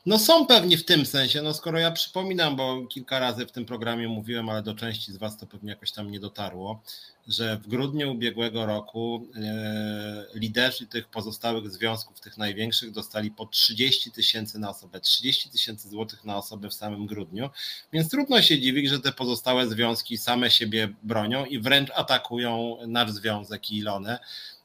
[0.06, 3.64] No są pewni w tym sensie, no skoro ja przypominam, bo kilka razy w tym
[3.64, 6.82] programie mówiłem, ale do części z Was to pewnie jakoś tam nie dotarło,
[7.28, 14.12] że w grudniu ubiegłego roku e, liderzy tych pozostałych związków, tych największych, dostali po 30
[14.12, 17.50] tysięcy na osobę, 30 tysięcy złotych na osobę w samym grudniu,
[17.92, 23.10] więc trudno się dziwić, że te pozostałe związki same siebie bronią i wręcz atakują nasz
[23.10, 24.18] związek i Ilonę.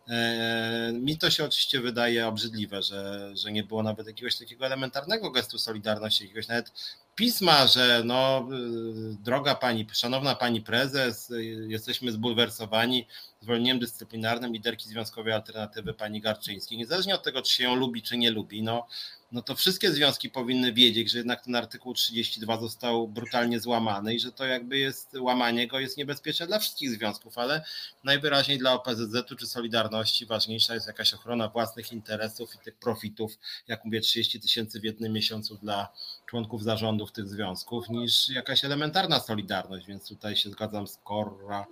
[0.09, 5.31] E, mi to się oczywiście wydaje obrzydliwe, że, że nie było nawet jakiegoś takiego elementarnego
[5.31, 6.71] gestu solidarności, jakiegoś nawet
[7.15, 13.07] pisma, że no, y, droga pani, szanowna pani prezes, y, jesteśmy zbulwersowani
[13.41, 16.77] zwolnieniem dyscyplinarnym liderki Związkowej Alternatywy pani Garczyńskiej.
[16.77, 18.87] Niezależnie od tego, czy się ją lubi, czy nie lubi, no,
[19.31, 24.19] no to wszystkie związki powinny wiedzieć, że jednak ten artykuł 32 został brutalnie złamany i
[24.19, 27.63] że to jakby jest, łamanie go jest niebezpieczne dla wszystkich związków, ale
[28.03, 33.37] najwyraźniej dla OPZZ-u czy Solidarności ważniejsza jest jakaś ochrona własnych interesów i tych profitów,
[33.67, 35.87] jak mówię, 30 tysięcy w jednym miesiącu dla
[36.25, 41.65] członków zarządów tych związków, niż jakaś elementarna solidarność, więc tutaj się zgadzam z Korra.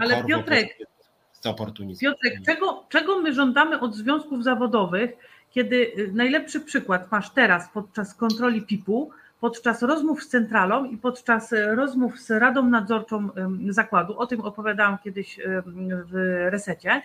[0.00, 0.78] Ale Korwo, Piotrek,
[2.00, 5.10] Piotrek czego, czego my żądamy od związków zawodowych,
[5.50, 9.10] kiedy y, najlepszy przykład masz teraz podczas kontroli PIP-u,
[9.40, 13.28] podczas rozmów z centralą i podczas y, rozmów z Radą Nadzorczą
[13.68, 15.40] zakładu, o tym opowiadałam kiedyś
[15.86, 17.02] w resecie,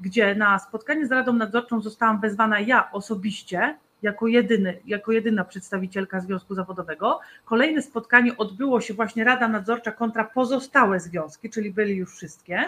[0.00, 6.20] gdzie na spotkanie z Radą Nadzorczą zostałam wezwana ja osobiście, jako, jedyny, jako jedyna przedstawicielka
[6.20, 7.20] Związku Zawodowego.
[7.44, 12.64] Kolejne spotkanie odbyło się właśnie Rada Nadzorcza kontra pozostałe związki, czyli byli już wszystkie.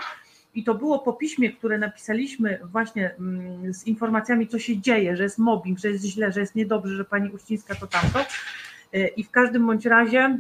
[0.55, 5.23] I to było po piśmie, które napisaliśmy właśnie mm, z informacjami, co się dzieje, że
[5.23, 8.21] jest mobbing, że jest źle, że jest niedobrze, że pani Uścińska to tamto.
[8.93, 10.39] E, I w każdym bądź razie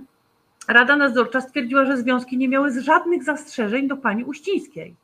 [0.69, 4.97] Rada Nadzorcza stwierdziła, że związki nie miały żadnych zastrzeżeń do pani Uścińskiej.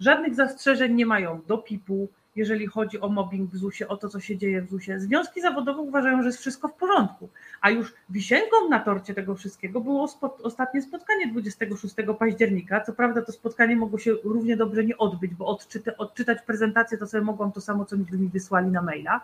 [0.00, 4.20] Żadnych zastrzeżeń nie mają do PIP-u, jeżeli chodzi o mobbing w ZUS-ie, o to, co
[4.20, 5.00] się dzieje w ZUS-ie.
[5.00, 7.28] Związki zawodowe uważają, że jest wszystko w porządku,
[7.60, 10.08] a już wisienką na torcie tego wszystkiego było
[10.42, 12.80] ostatnie spotkanie 26 października.
[12.80, 17.06] Co prawda to spotkanie mogło się równie dobrze nie odbyć, bo odczyta, odczytać prezentację to
[17.06, 19.20] sobie mogłam to samo, co mi wysłali na maila.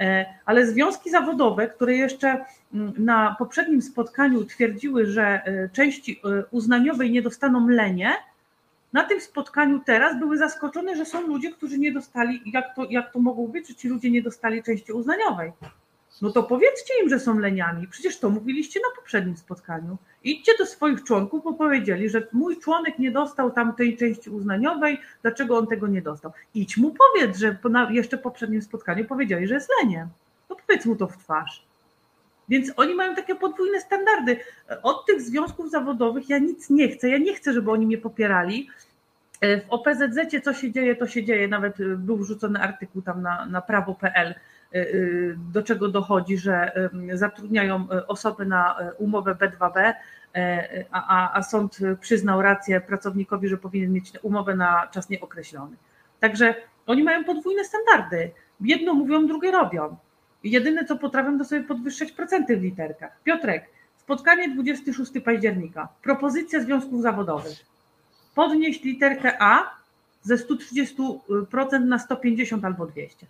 [0.00, 2.44] E, ale związki zawodowe, które jeszcze
[2.74, 8.12] mm, na poprzednim spotkaniu twierdziły, że e, części e, uznaniowej nie dostaną lenie,
[8.94, 13.12] na tym spotkaniu teraz były zaskoczone, że są ludzie, którzy nie dostali, jak to, jak
[13.12, 15.52] to mogło być, że ci ludzie nie dostali części uznaniowej.
[16.22, 17.88] No to powiedzcie im, że są leniami.
[17.88, 19.96] Przecież to mówiliście na poprzednim spotkaniu.
[20.24, 25.00] Idźcie do swoich członków, bo powiedzieli, że mój członek nie dostał tam tej części uznaniowej,
[25.22, 26.32] dlaczego on tego nie dostał.
[26.54, 30.08] Idź mu powiedz, że na jeszcze poprzednim spotkaniu powiedzieli, że jest leniem.
[30.48, 31.66] To powiedz mu to w twarz.
[32.48, 34.36] Więc oni mają takie podwójne standardy.
[34.82, 37.08] Od tych związków zawodowych ja nic nie chcę.
[37.08, 38.68] Ja nie chcę, żeby oni mnie popierali.
[39.42, 41.48] W OPZZ co się dzieje, to się dzieje.
[41.48, 44.34] Nawet e, był wrzucony artykuł tam na, na prawo.pl,
[44.72, 44.86] e,
[45.52, 46.72] do czego dochodzi, że
[47.12, 49.92] zatrudniają osoby na umowę B2B,
[50.90, 55.76] a, a sąd przyznał rację pracownikowi, że powinien mieć umowę na czas nieokreślony.
[56.20, 56.54] Także
[56.86, 58.30] oni mają podwójne standardy.
[58.60, 59.96] Jedno mówią, drugie robią.
[60.44, 63.22] Jedyne, co potrafią, to sobie podwyższać procenty w literkach.
[63.24, 63.64] Piotrek,
[63.96, 65.88] spotkanie 26 października.
[66.02, 67.66] Propozycja związków zawodowych.
[68.34, 69.70] Podnieść literkę A
[70.22, 73.26] ze 130% na 150 albo 200.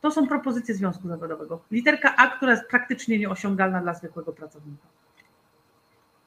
[0.00, 1.60] To są propozycje związku zawodowego.
[1.70, 4.86] Literka A, która jest praktycznie nieosiągalna dla zwykłego pracownika.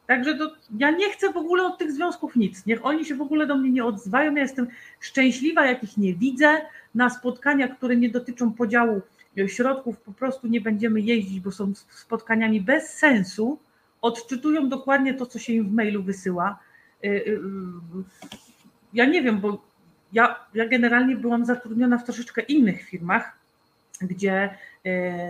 [0.07, 2.65] Także to, ja nie chcę w ogóle od tych związków nic.
[2.65, 4.35] Niech oni się w ogóle do mnie nie odzywają.
[4.35, 4.67] Ja jestem
[4.99, 6.61] szczęśliwa, jak ich nie widzę.
[6.95, 9.01] Na spotkania, które nie dotyczą podziału
[9.47, 13.59] środków po prostu nie będziemy jeździć, bo są spotkaniami bez sensu,
[14.01, 16.59] odczytują dokładnie to, co się im w mailu wysyła.
[17.03, 17.39] Y, y, y,
[18.93, 19.65] ja nie wiem, bo
[20.13, 23.37] ja, ja generalnie byłam zatrudniona w troszeczkę innych firmach,
[24.01, 24.57] gdzie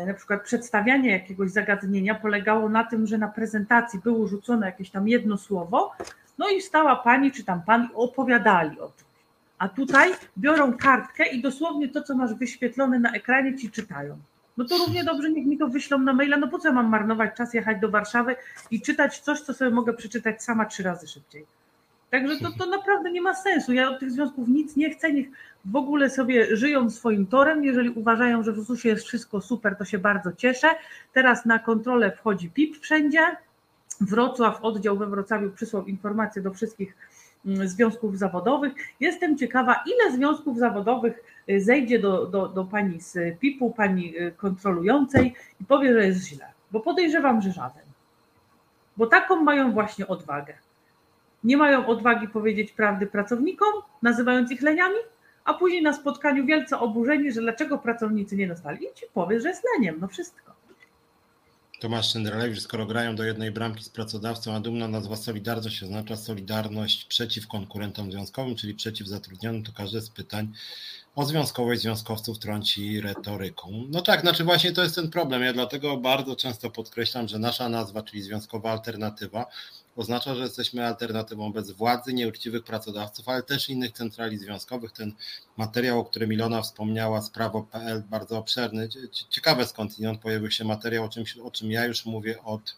[0.08, 5.08] na przykład przedstawianie jakiegoś zagadnienia polegało na tym, że na prezentacji było rzucone jakieś tam
[5.08, 5.92] jedno słowo,
[6.38, 9.06] no i stała pani czy tam pan opowiadali o tym.
[9.58, 14.18] A tutaj biorą kartkę i dosłownie to, co masz wyświetlone na ekranie, ci czytają.
[14.58, 16.38] No to równie dobrze niech mi to wyślą na maila.
[16.38, 18.36] No po co ja mam marnować czas, jechać do Warszawy
[18.72, 21.46] i czytać coś, co sobie mogę przeczytać sama trzy razy szybciej.
[22.12, 23.74] Także to, to naprawdę nie ma sensu.
[23.74, 25.28] Ja od tych związków nic nie chcę, niech
[25.66, 27.64] w ogóle sobie żyją swoim torem.
[27.64, 30.68] Jeżeli uważają, że w ZUS-ie jest wszystko super, to się bardzo cieszę.
[31.14, 33.38] Teraz na kontrolę wchodzi PIP wszędzie.
[34.02, 36.96] Wrocław, oddział we Wrocławiu przysłał informację do wszystkich
[37.46, 38.74] związków zawodowych.
[39.00, 44.32] Jestem ciekawa, ile związków zawodowych y, zejdzie do, do, do pani z PIP-u, pani y,
[44.32, 47.84] kontrolującej i powie, że jest źle, bo podejrzewam, że żaden.
[48.98, 50.54] Bo taką mają właśnie odwagę.
[51.44, 54.98] Nie mają odwagi powiedzieć prawdy pracownikom, nazywając ich leniami,
[55.46, 58.86] a później na spotkaniu wielce oburzeni, że dlaczego pracownicy nie dostali.
[58.86, 60.55] I ci powie, że jest leniem, no wszystko.
[61.80, 67.06] Tomasz Szyndralewicz, skoro grają do jednej bramki z pracodawcą, a dumna nazwa Solidarność oznacza solidarność
[67.06, 70.54] przeciw konkurentom związkowym, czyli przeciw zatrudnionym, to każde z pytań
[71.16, 73.86] o związkowość związkowców trąci retoryką.
[73.90, 75.42] No tak, znaczy właśnie to jest ten problem.
[75.42, 79.46] Ja dlatego bardzo często podkreślam, że nasza nazwa, czyli związkowa alternatywa,
[79.96, 84.92] oznacza, że jesteśmy alternatywą bez władzy, nieuczciwych pracodawców, ale też innych centrali związkowych.
[84.92, 85.14] Ten
[85.58, 88.90] materiał, o którym Ilona wspomniała, sprawo.pl, bardzo obszerny.
[89.30, 91.10] Ciekawe skąd pojawił się materiał, o
[91.44, 92.76] o czym ja już mówię od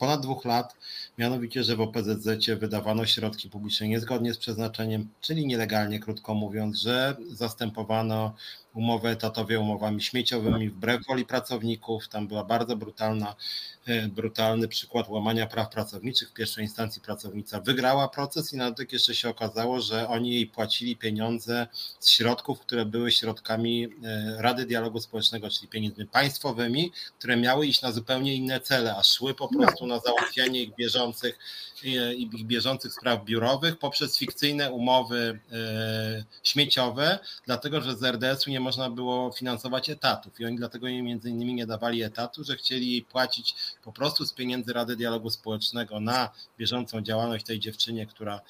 [0.00, 0.76] ponad dwóch lat,
[1.18, 7.16] mianowicie, że w OPZZ wydawano środki publiczne niezgodnie z przeznaczeniem, czyli nielegalnie, krótko mówiąc, że
[7.32, 8.34] zastępowano
[8.74, 12.08] umowy etatowe umowami śmieciowymi wbrew woli pracowników.
[12.08, 13.36] Tam była bardzo brutalna
[13.86, 16.28] E, brutalny przykład łamania praw pracowniczych.
[16.30, 20.46] W pierwszej instancji pracownica wygrała proces i na dodatek jeszcze się okazało, że oni jej
[20.46, 21.66] płacili pieniądze
[22.00, 23.88] z środków, które były środkami e,
[24.42, 29.34] Rady Dialogu Społecznego, czyli pieniędzmi państwowymi, które miały iść na zupełnie inne cele, a szły
[29.34, 31.38] po prostu na załatwianie ich bieżących
[31.82, 38.60] i ich bieżących spraw biurowych poprzez fikcyjne umowy e, śmieciowe, dlatego że z RDS-u nie
[38.60, 40.40] można było finansować etatów.
[40.40, 44.72] I oni dlatego między innymi nie dawali etatu, że chcieli płacić po prostu z pieniędzy
[44.72, 48.40] Rady Dialogu Społecznego na bieżącą działalność tej dziewczynie, która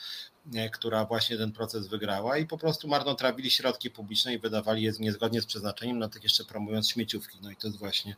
[0.72, 5.40] która właśnie ten proces wygrała i po prostu marnotrawili środki publiczne i wydawali je niezgodnie
[5.40, 7.38] z przeznaczeniem, na tych jeszcze promując śmieciówki.
[7.42, 8.16] No i to jest właśnie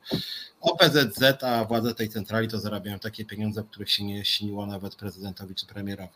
[0.60, 4.94] OPZZ, a władze tej centrali to zarabiają takie pieniądze, o których się nie śniło nawet
[4.94, 6.12] prezydentowi czy premierowi.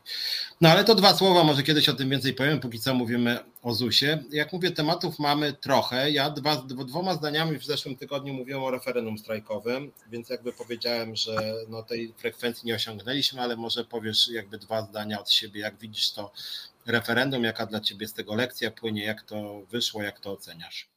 [0.60, 3.74] No ale to dwa słowa, może kiedyś o tym więcej powiem, póki co mówimy o
[3.74, 4.24] ZUS-ie.
[4.30, 6.10] Jak mówię, tematów mamy trochę.
[6.10, 11.54] Ja dwa, dwoma zdaniami w zeszłym tygodniu mówiłem o referendum strajkowym, więc jakby powiedziałem, że
[11.68, 16.12] no tej frekwencji nie osiągnęliśmy, ale może powiesz jakby dwa zdania od siebie, jak widzisz
[16.12, 16.32] to
[16.86, 20.88] referendum, jaka dla ciebie z tego lekcja płynie, jak to wyszło, jak to oceniasz?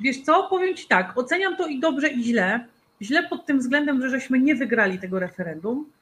[0.00, 2.68] Wiesz co, powiem Ci tak, oceniam to i dobrze i źle.
[3.02, 5.92] Źle pod tym względem, że żeśmy nie wygrali tego referendum,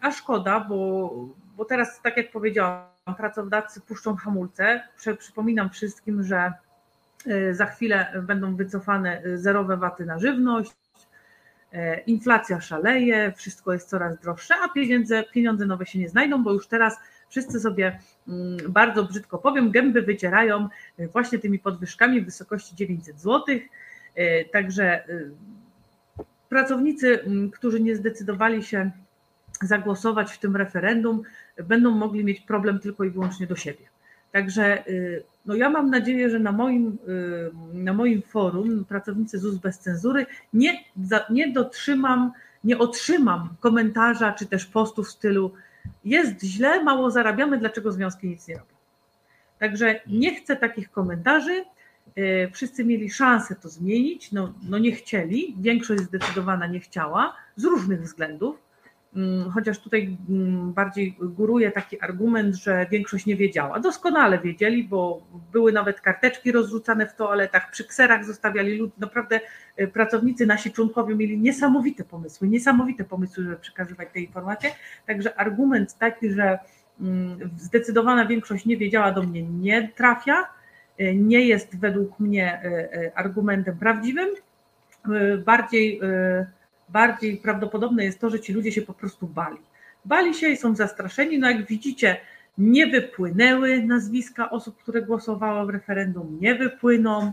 [0.00, 1.10] a szkoda, bo,
[1.56, 4.82] bo teraz, tak jak powiedziałam, pracodawcy puszczą hamulce.
[5.18, 6.52] Przypominam wszystkim, że
[7.26, 10.72] e, za chwilę będą wycofane zerowe waty na żywność,
[11.72, 16.52] e, inflacja szaleje, wszystko jest coraz droższe, a pieniądze, pieniądze nowe się nie znajdą, bo
[16.52, 16.98] już teraz
[17.28, 17.98] wszyscy sobie
[18.28, 20.68] mm, bardzo brzydko powiem, gęby wycierają
[21.12, 23.56] właśnie tymi podwyżkami w wysokości 900 zł.
[24.52, 25.04] Także
[26.48, 28.90] pracownicy, mm, którzy nie zdecydowali się
[29.62, 31.22] zagłosować w tym referendum,
[31.64, 33.84] będą mogli mieć problem tylko i wyłącznie do siebie.
[34.32, 39.58] Także y, no ja mam nadzieję, że na moim, y, na moim forum pracownicy ZUS
[39.58, 40.84] bez cenzury nie,
[41.30, 42.32] nie dotrzymam,
[42.64, 45.52] nie otrzymam komentarza czy też postów w stylu
[46.04, 48.74] jest źle, mało zarabiamy, dlaczego związki nic nie robią.
[49.58, 51.64] Także nie chcę takich komentarzy.
[52.18, 57.64] Y, wszyscy mieli szansę to zmienić, no, no nie chcieli, większość zdecydowana nie chciała z
[57.64, 58.63] różnych względów.
[59.16, 63.80] Mm, chociaż tutaj mm, bardziej góruje taki argument, że większość nie wiedziała.
[63.80, 68.92] Doskonale wiedzieli, bo były nawet karteczki rozrzucane w toaletach, przy kserach zostawiali ludzi.
[68.98, 69.40] Naprawdę
[69.80, 74.70] y, pracownicy, nasi członkowie mieli niesamowite pomysły, niesamowite pomysły, żeby przekazywać te informacje.
[75.06, 76.58] Także argument taki, że
[77.00, 80.48] mm, zdecydowana większość nie wiedziała, do mnie nie trafia,
[81.00, 84.28] y, nie jest według mnie y, argumentem prawdziwym.
[85.44, 86.00] Bardziej
[86.94, 89.58] bardziej prawdopodobne jest to, że ci ludzie się po prostu bali.
[90.04, 91.38] Bali się i są zastraszeni.
[91.38, 92.16] No jak widzicie,
[92.58, 97.32] nie wypłynęły nazwiska osób, które głosowały w referendum, nie wypłyną.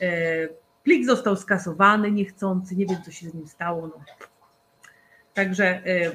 [0.00, 0.48] E,
[0.82, 3.86] plik został skasowany niechcący, nie wiem co się z nim stało.
[3.86, 4.04] No.
[5.34, 6.12] Także e, e,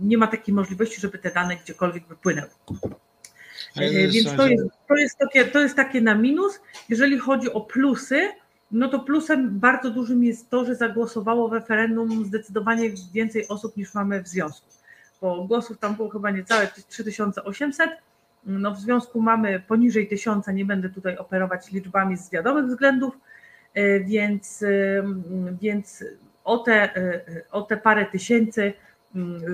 [0.00, 2.50] nie ma takiej możliwości, żeby te dane gdziekolwiek wypłynęły.
[3.76, 6.60] Więc to jest, to, jest takie, to jest takie na minus.
[6.88, 8.28] Jeżeli chodzi o plusy,
[8.76, 13.94] no to plusem bardzo dużym jest to, że zagłosowało w referendum zdecydowanie więcej osób niż
[13.94, 14.66] mamy w związku.
[15.20, 17.90] Bo głosów tam było chyba niecałe 3800.
[18.46, 23.18] No w związku mamy poniżej 1000, nie będę tutaj operować liczbami z wiadomych względów,
[23.74, 24.68] e, więc, e,
[25.60, 26.04] więc
[26.44, 27.20] o, te, e,
[27.50, 28.72] o te parę tysięcy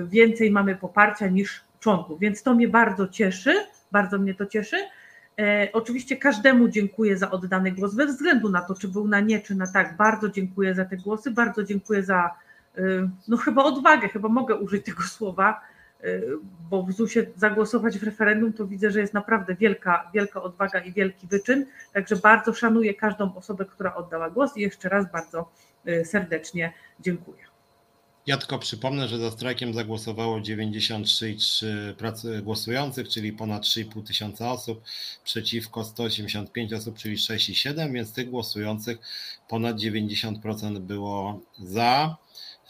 [0.05, 2.19] więcej mamy poparcia niż członków.
[2.19, 3.53] Więc to mnie bardzo cieszy,
[3.91, 4.77] bardzo mnie to cieszy.
[5.39, 9.39] E, oczywiście każdemu dziękuję za oddany głos, bez względu na to, czy był na nie,
[9.39, 9.97] czy na tak.
[9.97, 12.35] Bardzo dziękuję za te głosy, bardzo dziękuję za,
[12.77, 12.81] e,
[13.27, 15.61] no chyba odwagę, chyba mogę użyć tego słowa,
[16.03, 16.21] e,
[16.69, 20.93] bo w ZUS-ie zagłosować w referendum to widzę, że jest naprawdę wielka, wielka odwaga i
[20.93, 21.65] wielki wyczyn.
[21.93, 25.51] Także bardzo szanuję każdą osobę, która oddała głos i jeszcze raz bardzo
[26.03, 27.52] serdecznie dziękuję.
[28.27, 34.83] Ja tylko przypomnę, że za strajkiem zagłosowało 93,3 głosujących, czyli ponad 3,5 tysiąca osób,
[35.23, 38.97] przeciwko 185 osób, czyli 6,7, więc tych głosujących
[39.47, 42.17] ponad 90% było za.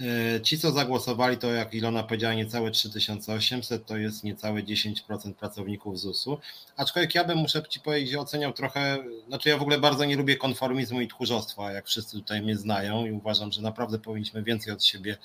[0.01, 5.99] E, ci, co zagłosowali, to jak Ilona powiedziała, niecałe 3800, to jest niecałe 10% pracowników
[5.99, 6.37] ZUS-u.
[6.77, 8.97] Aczkolwiek ja bym, muszę Ci powiedzieć, oceniał trochę,
[9.27, 13.05] znaczy ja w ogóle bardzo nie lubię konformizmu i tchórzostwa, jak wszyscy tutaj mnie znają
[13.05, 15.17] i uważam, że naprawdę powinniśmy więcej od siebie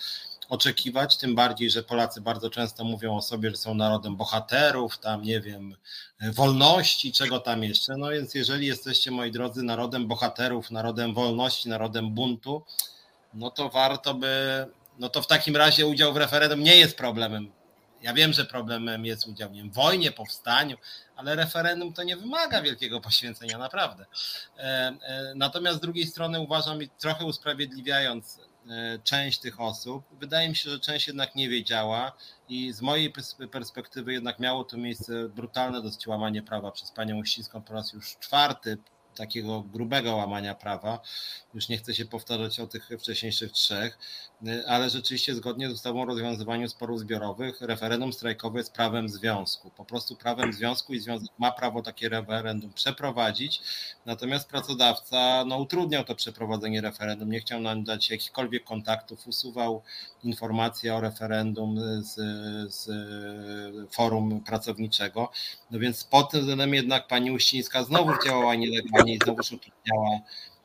[0.49, 5.23] oczekiwać, tym bardziej, że Polacy bardzo często mówią o sobie, że są narodem bohaterów, tam
[5.23, 5.77] nie wiem,
[6.35, 7.97] wolności, czego tam jeszcze.
[7.97, 12.65] No więc jeżeli jesteście, moi drodzy, narodem bohaterów, narodem wolności, narodem buntu,
[13.35, 14.67] no to warto by,
[14.99, 17.51] no to w takim razie udział w referendum nie jest problemem.
[18.03, 20.77] Ja wiem, że problemem jest udział w wojnie, powstaniu,
[21.17, 24.07] ale referendum to nie wymaga wielkiego poświęcenia, naprawdę.
[24.59, 30.57] E, e, natomiast z drugiej strony uważam, trochę usprawiedliwiając e, część tych osób, wydaje mi
[30.57, 32.13] się, że część jednak nie wiedziała
[32.49, 33.13] i z mojej
[33.53, 38.17] perspektywy jednak miało tu miejsce brutalne dosyć łamanie prawa przez panią Uścińską po raz już
[38.17, 38.79] czwarty,
[39.19, 41.01] takiego grubego łamania prawa.
[41.55, 43.99] Już nie chcę się powtarzać o tych wcześniejszych trzech,
[44.67, 49.71] ale rzeczywiście zgodnie z ustawą o rozwiązywaniu sporów zbiorowych referendum strajkowe jest prawem związku.
[49.71, 53.61] Po prostu prawem związku i związek ma prawo takie referendum przeprowadzić,
[54.07, 59.83] natomiast pracodawca no, utrudniał to przeprowadzenie referendum, nie chciał nam dać jakichkolwiek kontaktów, usuwał
[60.25, 62.15] informacje o referendum z,
[62.75, 62.91] z
[63.95, 65.31] forum pracowniczego.
[65.71, 70.21] No więc pod tym względem jednak pani Uścińska znowu działała nielegalnie i znowu utrudniała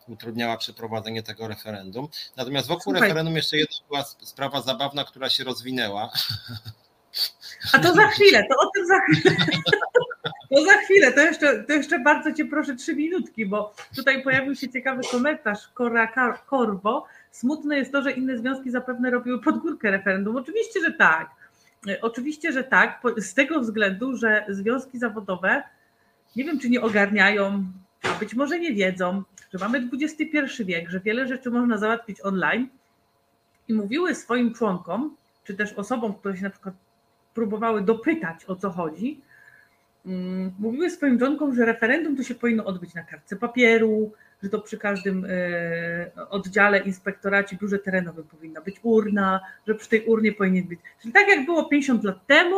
[0.07, 2.07] utrudniała przeprowadzenie tego referendum.
[2.37, 3.01] Natomiast wokół Słuchaj.
[3.01, 6.11] referendum jeszcze jedna była sprawa zabawna, która się rozwinęła.
[7.73, 9.35] A to za chwilę, to o tym za chwilę.
[10.55, 14.55] To za chwilę, to jeszcze, to jeszcze bardzo Cię proszę trzy minutki, bo tutaj pojawił
[14.55, 17.05] się ciekawy komentarz Kora Korwo.
[17.31, 20.35] Smutne jest to, że inne związki zapewne robiły podgórkę referendum.
[20.35, 21.29] Oczywiście, że tak.
[22.01, 25.63] Oczywiście, że tak, z tego względu, że związki zawodowe
[26.35, 27.65] nie wiem, czy nie ogarniają,
[28.03, 29.23] a być może nie wiedzą,
[29.53, 32.67] że mamy XXI wiek, że wiele rzeczy można załatwić online
[33.67, 36.75] i mówiły swoim członkom, czy też osobom, które się na przykład
[37.33, 39.21] próbowały dopytać o co chodzi,
[40.05, 44.11] mm, mówiły swoim członkom, że referendum to się powinno odbyć na kartce papieru,
[44.43, 50.05] że to przy każdym e, oddziale, inspektoracie, biurze terenowym powinna być urna, że przy tej
[50.05, 50.79] urnie powinien być.
[51.01, 52.57] Czyli tak jak było 50 lat temu,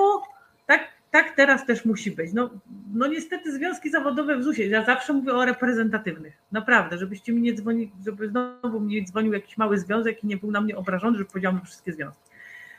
[0.66, 2.34] tak tak teraz też musi być.
[2.34, 2.50] No,
[2.94, 7.54] no niestety związki zawodowe w ZUS-ie, ja zawsze mówię o reprezentatywnych, naprawdę, żebyście mi nie
[7.54, 11.26] dzwonili, żeby znowu mi dzwonił jakiś mały związek i nie był na mnie obrażony, że
[11.26, 12.22] powiedziałam wszystkie związki.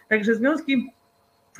[0.08, 0.92] Także związki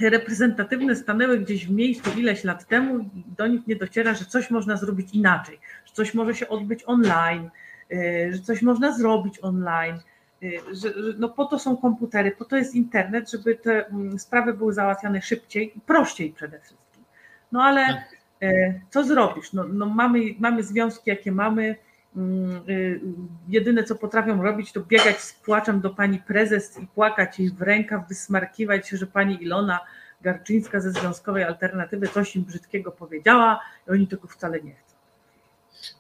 [0.01, 4.51] reprezentatywne stanęły gdzieś w miejscu ileś lat temu i do nich nie dociera, że coś
[4.51, 7.51] można zrobić inaczej, że coś może się odbyć online,
[7.93, 9.99] y, że coś można zrobić online,
[10.43, 14.55] y, że, no po to są komputery, po to jest internet, żeby te mm, sprawy
[14.55, 17.05] były załatwiane szybciej i prościej przede wszystkim.
[17.53, 18.17] No ale tak.
[18.43, 19.53] e, co zrobisz?
[19.53, 21.77] No, no mamy, mamy związki, jakie mamy.
[22.17, 23.01] Mm, y,
[23.49, 27.63] jedyne, co potrafią robić, to biegać z płaczem do pani prezes i płakać jej w
[27.63, 29.81] rękaw, wysmarkiwać się, że pani Ilona
[30.23, 34.97] Garczyńska ze Związkowej Alternatywy coś im brzydkiego powiedziała i oni tego wcale nie chcą.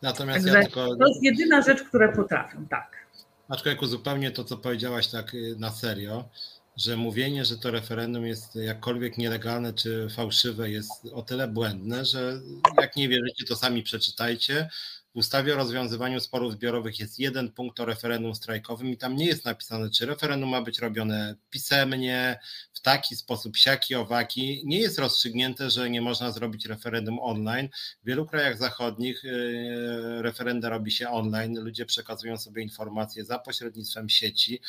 [0.02, 0.96] Natomiast Także ja tylko...
[0.96, 3.05] To jest jedyna rzecz, którą potrafią, tak.
[3.48, 6.28] Aczkolwiek uzupełnię to, co powiedziałaś tak y, na serio,
[6.76, 12.40] że mówienie, że to referendum jest jakkolwiek nielegalne czy fałszywe jest o tyle błędne, że
[12.80, 14.68] jak nie wierzycie, to sami przeczytajcie.
[15.16, 19.26] W ustawie o rozwiązywaniu sporów zbiorowych jest jeden punkt o referendum strajkowym i tam nie
[19.26, 22.38] jest napisane, czy referendum ma być robione pisemnie,
[22.72, 24.62] w taki sposób, siaki, owaki.
[24.64, 27.68] Nie jest rozstrzygnięte, że nie można zrobić referendum online.
[28.02, 34.08] W wielu krajach zachodnich yy, referenda robi się online, ludzie przekazują sobie informacje za pośrednictwem
[34.08, 34.60] sieci.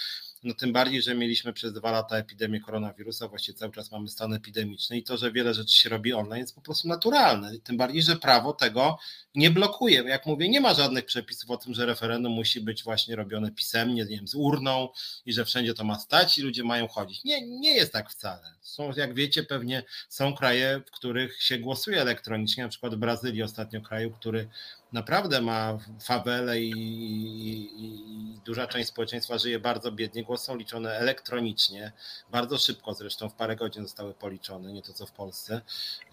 [0.43, 4.33] No tym bardziej, że mieliśmy przez dwa lata epidemię koronawirusa, właściwie cały czas mamy stan
[4.33, 7.59] epidemiczny i to, że wiele rzeczy się robi online jest po prostu naturalne.
[7.59, 8.97] Tym bardziej, że prawo tego
[9.35, 10.03] nie blokuje.
[10.03, 14.05] Jak mówię, nie ma żadnych przepisów o tym, że referendum musi być właśnie robione pisemnie,
[14.05, 14.89] nie wiem, z urną
[15.25, 17.23] i że wszędzie to ma stać i ludzie mają chodzić.
[17.23, 18.53] Nie, nie jest tak wcale.
[18.61, 23.43] Są, jak wiecie, pewnie są kraje, w których się głosuje elektronicznie, na przykład w Brazylii
[23.43, 24.49] ostatnio kraju, który
[24.91, 30.23] naprawdę ma fawele i, i, i, duża część społeczeństwa żyje bardzo biednie.
[30.23, 31.91] Głosy są liczone elektronicznie,
[32.31, 35.61] bardzo szybko zresztą, w parę godzin zostały policzone, nie to co w Polsce.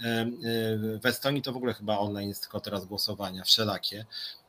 [0.05, 0.27] E,
[0.99, 4.07] w Estonii to w ogóle chyba online jest tylko teraz głosowania wszelakie.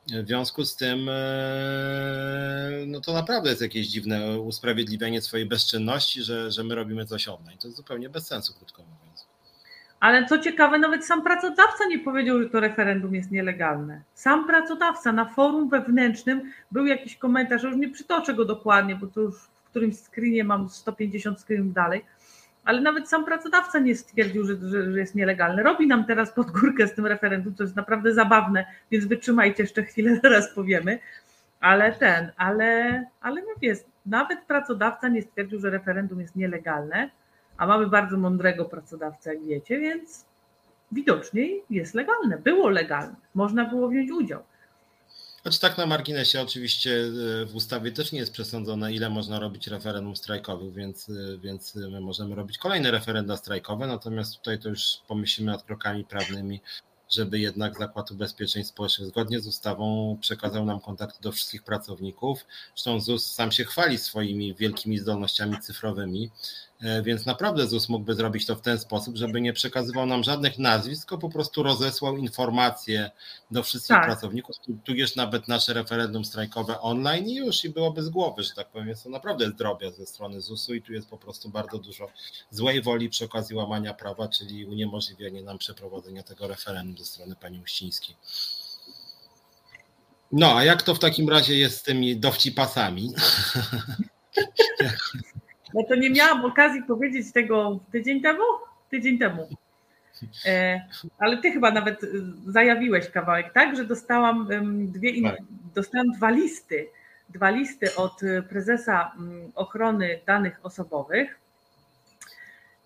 [0.08, 6.52] W związku z tym, e, no to naprawdę jest jakieś dziwne usprawiedliwienie swojej bezczynności, że,
[6.52, 7.58] że my robimy coś online.
[7.58, 9.35] To jest zupełnie bez sensu, krótko mówiąc.
[10.00, 14.02] Ale co ciekawe, nawet sam pracodawca nie powiedział, że to referendum jest nielegalne.
[14.14, 16.42] Sam pracodawca na forum wewnętrznym
[16.72, 19.36] był jakiś komentarz, już nie przytoczę go dokładnie, bo to już
[19.70, 22.06] którymś screenie mam 150 screenów dalej,
[22.66, 25.64] ale nawet sam pracodawca nie stwierdził, że, że, że, jest nielegalny.
[25.64, 29.84] Robi nam teraz pod górkę z tym referendum, to jest naprawdę zabawne, więc wytrzymajcie jeszcze
[29.84, 31.00] chwilę, zaraz powiemy.
[31.60, 33.74] Ale ten, ale, ale no
[34.06, 37.10] nawet pracodawca nie stwierdził, że referendum jest nielegalne,
[37.58, 40.26] a mamy bardzo mądrego pracodawcę, jak wiecie, więc
[40.92, 44.44] widocznie jest legalne, było legalne, można było wziąć udział.
[45.44, 46.92] Choć tak na marginesie oczywiście
[47.42, 51.76] e, w ustawie też nie jest przesądzone, ile można robić referendum strajkowych, więc, e, więc
[51.76, 56.62] my możemy robić kolejne referenda strajkowe, natomiast tutaj to już pomyślimy nad krokami prawnymi,
[57.10, 62.46] żeby jednak Zakład Ubezpieczeń Społecznych zgodnie z ustawą przekazał nam kontakty do wszystkich pracowników.
[62.76, 66.32] Zresztą ZUS sam się chwali swoimi wielkimi zdolnościami cyfrowymi,
[67.04, 71.02] więc naprawdę ZUS mógłby zrobić to w ten sposób, żeby nie przekazywał nam żadnych nazwisk,
[71.02, 73.12] tylko po prostu rozesłał informacje
[73.52, 74.06] do wszystkich tak.
[74.06, 78.70] pracowników, tudzież nawet nasze referendum strajkowe online i już i byłoby z głowy, że tak
[78.70, 78.88] powiem.
[78.88, 82.08] Jest to naprawdę zdrowia ze strony ZUS-u i tu jest po prostu bardzo dużo
[82.50, 87.60] złej woli przy okazji łamania prawa, czyli uniemożliwienie nam przeprowadzenia tego referendum ze strony pani
[87.60, 88.16] Uścińskiej.
[90.32, 93.14] No, a jak to w takim razie jest z tymi dowcipasami?
[95.76, 98.44] No to nie miałam okazji powiedzieć tego tydzień temu?
[98.90, 99.48] Tydzień temu.
[100.46, 100.82] E,
[101.20, 102.08] ale ty chyba nawet y,
[102.48, 103.78] zajawiłeś kawałek, tak?
[103.78, 104.48] Że dostałam
[104.78, 105.38] dwie, tak.
[105.76, 106.88] dostałam dwa listy.
[107.30, 109.12] Dwa listy od y, prezesa
[109.56, 111.40] ochrony danych osobowych.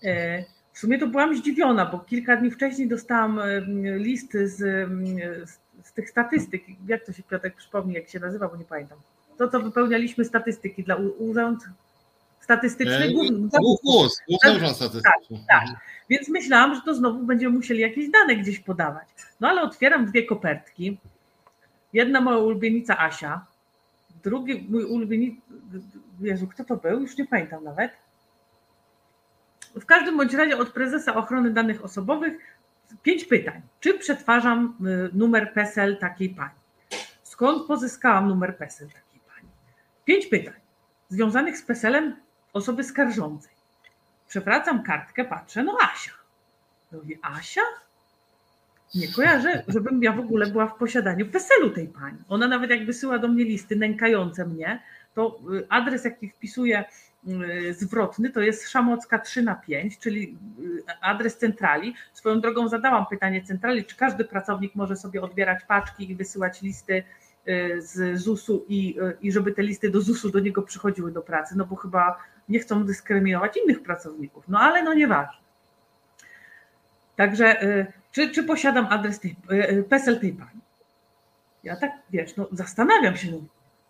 [0.03, 0.43] E,
[0.73, 3.41] w sumie to byłam zdziwiona, bo kilka dni wcześniej dostałam
[3.97, 6.63] list z, z, z tych statystyk.
[6.87, 8.97] Jak to się Piotrek przypomni, jak się nazywa, bo nie pamiętam.
[9.37, 11.63] To, co wypełnialiśmy statystyki dla urząd
[12.49, 13.13] statystyczny.
[13.83, 15.37] GUS, Urząd Statystyczny.
[15.47, 15.67] Tak, tak.
[16.09, 19.07] Więc myślałam, że to znowu będziemy musieli jakieś dane gdzieś podawać.
[19.39, 20.97] No ale otwieram dwie kopertki.
[21.93, 23.45] Jedna moja ulubienica Asia,
[24.23, 25.33] drugi mój ulubieniec,
[26.21, 27.01] Jezu, kto to był?
[27.01, 27.91] Już nie pamiętam nawet
[29.75, 32.57] w każdym bądź razie od prezesa ochrony danych osobowych
[33.03, 33.61] pięć pytań.
[33.79, 34.77] Czy przetwarzam
[35.13, 36.59] y, numer PESEL takiej pani?
[37.23, 39.47] Skąd pozyskałam numer PESEL takiej pani?
[40.05, 40.53] Pięć pytań
[41.09, 42.15] związanych z PESELem
[42.53, 43.51] osoby skarżącej.
[44.27, 46.11] Przewracam kartkę, patrzę, no Asia.
[46.91, 47.61] Mówię, Asia?
[48.95, 52.17] Nie kojarzę, żebym ja w ogóle była w posiadaniu PESEL-u tej pani.
[52.29, 56.85] Ona nawet jak wysyła do mnie listy nękające mnie, to y, adres, jaki wpisuję
[57.27, 61.95] Y, zwrotny to jest Szamocka 3 na 5, czyli y, adres centrali.
[62.13, 67.03] Swoją drogą zadałam pytanie centrali, czy każdy pracownik może sobie odbierać paczki i wysyłać listy
[67.77, 71.65] z ZUS-u i, i żeby te listy do ZUS-u do niego przychodziły do pracy, no
[71.65, 72.17] bo chyba
[72.49, 74.43] nie chcą dyskryminować innych pracowników.
[74.47, 75.39] No ale no nieważne.
[77.15, 77.59] Także
[78.11, 79.35] czy, czy posiadam adres tej,
[79.89, 80.59] PESEL tej pani?
[81.63, 83.37] Ja tak, wiesz, no zastanawiam się, no,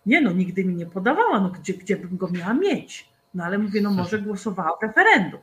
[0.06, 3.10] nie no, nigdy mi nie podawała, no gdzie, gdzie bym go miała mieć?
[3.34, 5.41] No ale mówię, no może głosowała w referendum.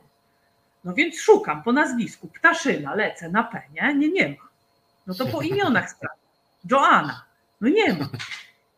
[0.83, 2.27] No więc szukam po nazwisku.
[2.27, 3.95] Ptaszyna, lecę na P, nie?
[3.95, 4.47] Nie, nie ma.
[5.07, 6.21] No to po imionach sprawdzę.
[6.71, 7.25] Joanna.
[7.61, 8.09] No nie ma.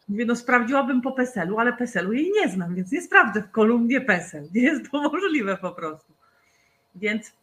[0.10, 4.02] Mówię, no sprawdziłabym po PESEL-u, ale PESEL-u jej nie znam, więc nie sprawdzę w kolumnie
[4.02, 4.48] PESEL.
[4.54, 6.14] Nie jest to możliwe po prostu.
[6.96, 7.34] Więc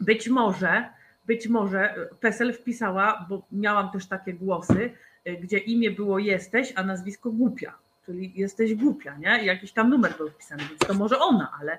[0.00, 0.88] być może,
[1.26, 4.90] być może PESEL wpisała, bo miałam też takie głosy,
[5.42, 9.44] gdzie imię było jesteś, a nazwisko głupia czyli jesteś głupia, nie?
[9.44, 11.78] jakiś tam numer był wpisany, więc to może ona, ale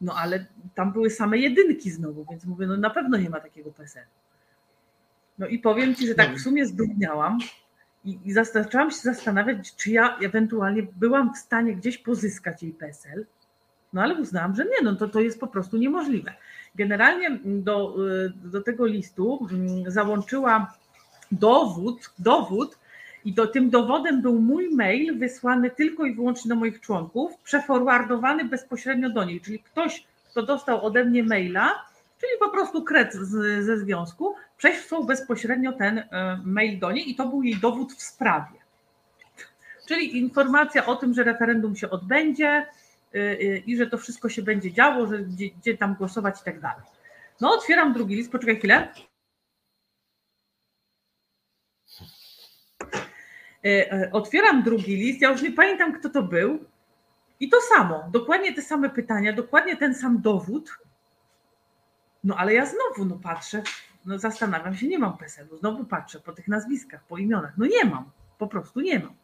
[0.00, 3.72] no ale tam były same jedynki znowu, więc mówię, no na pewno nie ma takiego
[3.72, 4.04] PESEL.
[5.38, 7.38] No i powiem Ci, że tak w sumie zdurniałam
[8.04, 13.26] i, i zaczęłam się zastanawiać, czy ja ewentualnie byłam w stanie gdzieś pozyskać jej PESEL,
[13.92, 16.34] no ale uznałam, że nie, no to, to jest po prostu niemożliwe.
[16.74, 17.96] Generalnie do,
[18.34, 20.74] do tego listu mm, załączyła
[21.32, 22.78] dowód, dowód
[23.24, 28.44] i do, tym dowodem był mój mail wysłany tylko i wyłącznie do moich członków, przeforwardowany
[28.44, 29.42] bezpośrednio do nich.
[29.42, 31.84] Czyli ktoś, kto dostał ode mnie maila,
[32.20, 37.14] czyli po prostu kret z, ze związku, przesłał bezpośrednio ten e, mail do niej i
[37.14, 38.60] to był jej dowód w sprawie.
[39.88, 42.66] Czyli informacja o tym, że referendum się odbędzie e,
[43.14, 46.60] e, i że to wszystko się będzie działo, że gdzie, gdzie tam głosować i tak
[46.60, 46.84] dalej.
[47.40, 48.88] No, otwieram drugi list, poczekaj chwilę.
[54.12, 56.64] Otwieram drugi list, ja już nie pamiętam, kto to był.
[57.40, 60.70] I to samo, dokładnie te same pytania, dokładnie ten sam dowód.
[62.24, 63.62] No ale ja znowu no patrzę,
[64.06, 67.52] no zastanawiam się, nie mam PESEL-u, znowu patrzę po tych nazwiskach, po imionach.
[67.58, 69.14] No nie mam, po prostu nie mam.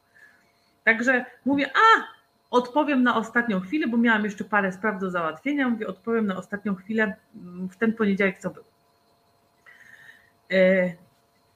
[0.85, 2.03] Także mówię, a
[2.51, 5.69] odpowiem na ostatnią chwilę, bo miałam jeszcze parę spraw do załatwienia.
[5.69, 8.65] Mówię, odpowiem na ostatnią chwilę mm, w ten poniedziałek, co był.
[10.53, 10.93] E,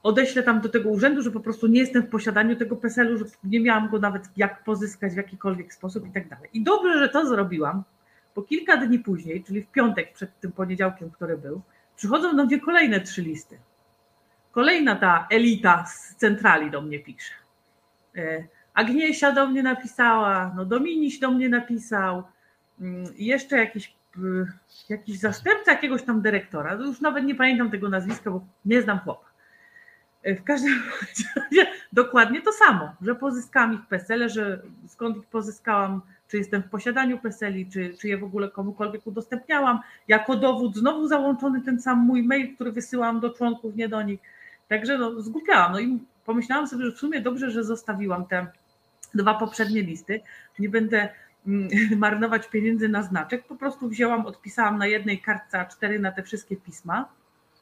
[0.03, 3.25] odeślę tam do tego urzędu, że po prostu nie jestem w posiadaniu tego PESEL-u, że
[3.43, 6.49] nie miałam go nawet jak pozyskać w jakikolwiek sposób i tak dalej.
[6.53, 7.83] I dobrze, że to zrobiłam,
[8.35, 11.61] bo kilka dni później, czyli w piątek przed tym poniedziałkiem, który był,
[11.95, 13.59] przychodzą do mnie kolejne trzy listy.
[14.51, 17.33] Kolejna ta elita z centrali do mnie pisze.
[18.15, 18.43] E,
[18.73, 22.23] Agniesia do mnie napisała, no Dominiś do mnie napisał,
[22.81, 23.95] mm, jeszcze jakiś,
[24.89, 29.31] jakiś zastępca jakiegoś tam dyrektora, już nawet nie pamiętam tego nazwiska, bo nie znam chłopa.
[30.23, 30.73] E, w każdym
[31.35, 36.01] razie dokładnie to samo, że pozyskałam ich PESEL, że skąd ich pozyskałam,
[36.31, 39.79] czy jestem w posiadaniu PESELi, czy, czy je w ogóle komukolwiek udostępniałam.
[40.07, 44.19] Jako dowód znowu załączony ten sam mój mail, który wysyłam do członków, nie do nich.
[44.67, 45.71] Także no, zgłupiałam.
[45.71, 48.47] No i pomyślałam sobie, że w sumie dobrze, że zostawiłam te
[49.13, 50.21] dwa poprzednie listy.
[50.59, 51.09] Nie będę
[51.47, 53.43] mm, marnować pieniędzy na znaczek.
[53.43, 57.09] Po prostu wzięłam, odpisałam na jednej kartce A4 na te wszystkie pisma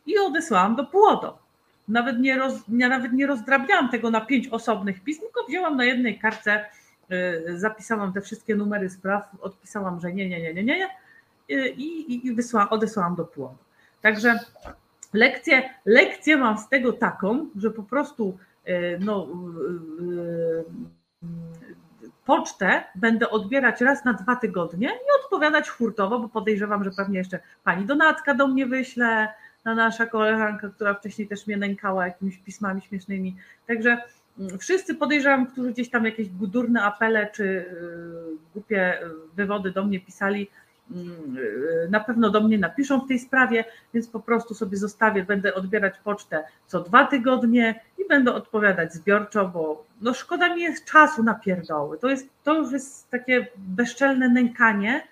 [0.05, 1.39] i odesłałam do Płodo.
[1.87, 5.85] Nawet nie, roz, ja nawet nie rozdrabniałam tego na pięć osobnych pism, tylko wzięłam na
[5.85, 6.65] jednej kartce,
[7.55, 10.89] zapisałam te wszystkie numery spraw, odpisałam, że nie, nie, nie, nie, nie, nie
[11.49, 13.57] i, i, i wysłałam, odesłałam do Płodu.
[14.01, 14.39] Także
[15.13, 18.37] lekcję, lekcję mam z tego taką, że po prostu
[18.67, 19.27] y, no,
[20.01, 20.63] y,
[22.25, 27.39] pocztę będę odbierać raz na dwa tygodnie i odpowiadać hurtowo, bo podejrzewam, że pewnie jeszcze
[27.63, 29.27] pani Donatka do mnie wyśle,
[29.65, 33.35] na nasza koleżanka, która wcześniej też mnie nękała jakimiś pismami śmiesznymi.
[33.67, 33.97] Także
[34.59, 37.65] wszyscy podejrzewam, którzy gdzieś tam jakieś durne apele czy y,
[38.53, 38.97] głupie
[39.35, 40.49] wywody do mnie pisali,
[40.91, 45.23] mm, y, na pewno do mnie napiszą w tej sprawie, więc po prostu sobie zostawię,
[45.23, 50.85] będę odbierać pocztę co dwa tygodnie i będę odpowiadać zbiorczo, bo no szkoda mi jest
[50.85, 51.97] czasu na pierdoły.
[51.97, 55.07] To, jest, to już jest takie bezczelne nękanie,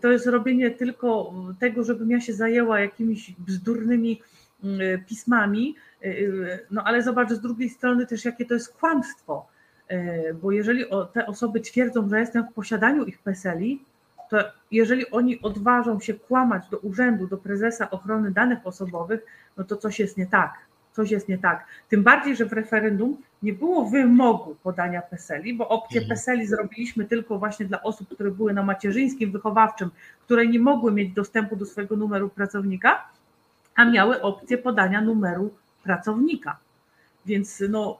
[0.00, 4.20] to jest robienie tylko tego, żebym ja się zajęła jakimiś bzdurnymi
[5.06, 6.12] pismami, e, e,
[6.70, 9.46] no ale zobacz z drugiej strony też, jakie to jest kłamstwo,
[10.42, 13.84] bo jeżeli te osoby twierdzą, że jestem w posiadaniu ich PESEL-i,
[14.30, 14.38] to
[14.70, 19.20] jeżeli oni odważą się kłamać do urzędu, do prezesa ochrony danych osobowych,
[19.56, 20.52] no to coś jest nie tak
[20.92, 21.66] coś jest nie tak.
[21.88, 26.08] Tym bardziej, że w referendum nie było wymogu podania PESEL-i, bo opcję mhm.
[26.08, 29.90] PESEL-i zrobiliśmy tylko właśnie dla osób, które były na macierzyńskim wychowawczym,
[30.24, 33.08] które nie mogły mieć dostępu do swojego numeru pracownika,
[33.82, 36.58] a miały opcję podania numeru pracownika.
[37.26, 37.98] Więc no,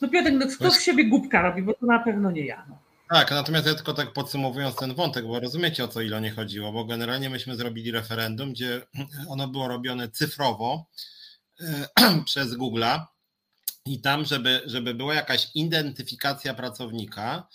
[0.00, 2.66] no Piotr, no kto z siebie głupka robi, bo to na pewno nie ja.
[2.68, 2.78] No.
[3.10, 6.84] Tak, natomiast ja tylko tak podsumowując ten wątek, bo rozumiecie o co Ilonie chodziło, bo
[6.84, 8.82] generalnie myśmy zrobili referendum, gdzie
[9.28, 10.86] ono było robione cyfrowo,
[12.26, 13.00] przez Google'a
[13.86, 17.48] i tam, żeby, żeby była jakaś identyfikacja pracownika,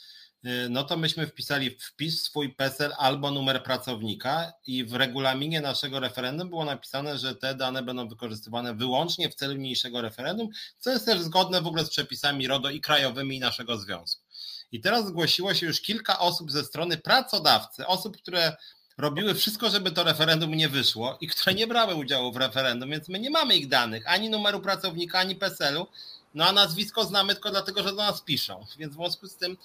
[0.69, 6.49] no to myśmy wpisali wpis swój PESEL albo numer pracownika i w regulaminie naszego referendum
[6.49, 10.49] było napisane, że te dane będą wykorzystywane wyłącznie w celu niniejszego referendum,
[10.79, 14.23] co jest też zgodne w ogóle z przepisami RODO i krajowymi i naszego związku.
[14.71, 18.55] I teraz zgłosiło się już kilka osób ze strony pracodawcy, osób, które
[18.97, 23.09] robiły wszystko, żeby to referendum nie wyszło i które nie brały udziału w referendum, więc
[23.09, 25.87] my nie mamy ich danych, ani numeru pracownika, ani PESEL-u,
[26.33, 29.57] no a nazwisko znamy tylko dlatego, że do nas piszą, więc w związku z tym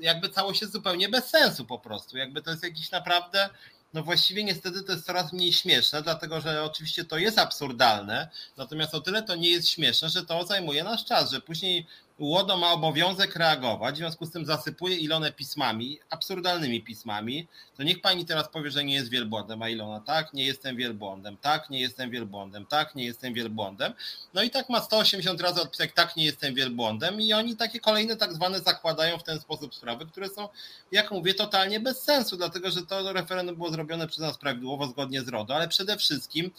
[0.00, 3.50] jakby całość jest zupełnie bez sensu po prostu, jakby to jest jakiś naprawdę
[3.94, 8.94] no właściwie niestety to jest coraz mniej śmieszne, dlatego że oczywiście to jest absurdalne, natomiast
[8.94, 11.86] o tyle to nie jest śmieszne, że to zajmuje nasz czas, że później
[12.18, 18.00] UODO ma obowiązek reagować, w związku z tym zasypuje Ilonę pismami, absurdalnymi pismami, to niech
[18.00, 21.80] pani teraz powie, że nie jest wielbłądem, a Ilona, tak, nie jestem wielbłądem, tak, nie
[21.80, 23.92] jestem wielbłądem, tak, nie jestem wielbłądem.
[24.34, 27.20] No i tak ma 180 razy odpisać, tak, nie jestem wielbłądem.
[27.20, 30.48] I oni takie kolejne tak zwane zakładają w ten sposób sprawy, które są,
[30.92, 35.22] jak mówię, totalnie bez sensu, dlatego że to referendum było zrobione przez nas prawidłowo, zgodnie
[35.22, 36.50] z RODO, ale przede wszystkim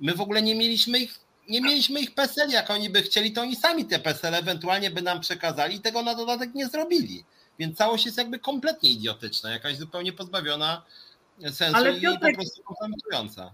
[0.00, 3.40] my w ogóle nie mieliśmy ich nie mieliśmy ich PESEL, jak oni by chcieli, to
[3.40, 7.24] oni sami te PESEL ewentualnie by nam przekazali i tego na dodatek nie zrobili.
[7.58, 10.82] Więc całość jest jakby kompletnie idiotyczna, jakaś zupełnie pozbawiona
[11.52, 13.52] sensu Ale i po prostu kompromitująca.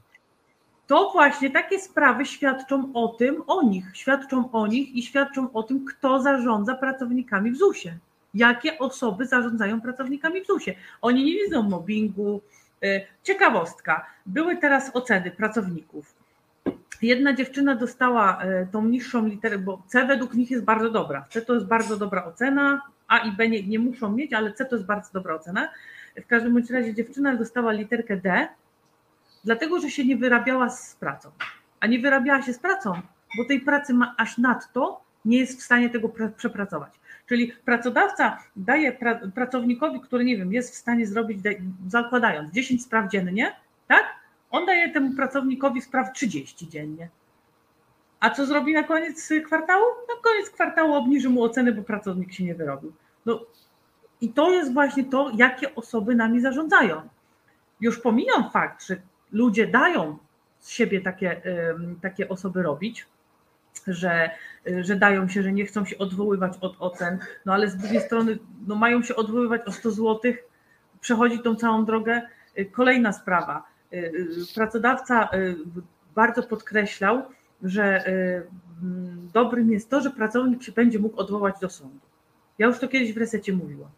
[0.86, 5.62] To właśnie takie sprawy świadczą o tym, o nich, świadczą o nich i świadczą o
[5.62, 7.98] tym, kto zarządza pracownikami w ZUS-ie.
[8.34, 10.76] Jakie osoby zarządzają pracownikami w ZUS-ie.
[11.02, 12.40] Oni nie widzą mobbingu.
[12.84, 14.06] Y, ciekawostka.
[14.26, 16.23] Były teraz oceny pracowników
[17.06, 21.26] jedna dziewczyna dostała e, tą niższą literę, bo C według nich jest bardzo dobra.
[21.30, 24.64] C to jest bardzo dobra ocena, A i B nie, nie muszą mieć, ale C
[24.64, 25.68] to jest bardzo dobra ocena.
[26.16, 28.48] W każdym bądź razie dziewczyna dostała literkę D,
[29.44, 31.30] dlatego że się nie wyrabiała z pracą.
[31.80, 33.00] A nie wyrabiała się z pracą,
[33.36, 37.00] bo tej pracy ma aż nadto, nie jest w stanie tego przepracować.
[37.26, 41.38] Czyli pracodawca daje pra pracownikowi, który nie wiem, jest w stanie zrobić,
[41.88, 43.52] zakładając 10 spraw dziennie,
[43.88, 44.23] tak?
[44.54, 47.08] On daje temu pracownikowi spraw 30 dziennie.
[48.20, 49.84] A co zrobi na koniec kwartału?
[50.08, 52.92] Na koniec kwartału obniży mu ocenę, bo pracownik się nie wyrobił.
[53.26, 53.40] No
[54.20, 57.08] i to jest właśnie to, jakie osoby nami zarządzają.
[57.80, 58.96] Już pomijam fakt, że
[59.32, 60.18] ludzie dają
[60.58, 61.42] z siebie takie,
[62.02, 63.06] takie osoby robić,
[63.86, 64.30] że,
[64.80, 68.38] że dają się, że nie chcą się odwoływać od ocen, no ale z drugiej strony
[68.66, 70.32] no mają się odwoływać o 100 zł,
[71.00, 72.22] przechodzi tą całą drogę.
[72.72, 73.73] Kolejna sprawa.
[74.54, 75.28] Pracodawca
[76.14, 77.22] bardzo podkreślał,
[77.62, 78.04] że
[79.32, 82.00] dobrym jest to, że pracownik się będzie mógł odwołać do sądu.
[82.58, 83.90] Ja już to kiedyś w resecie mówiłam.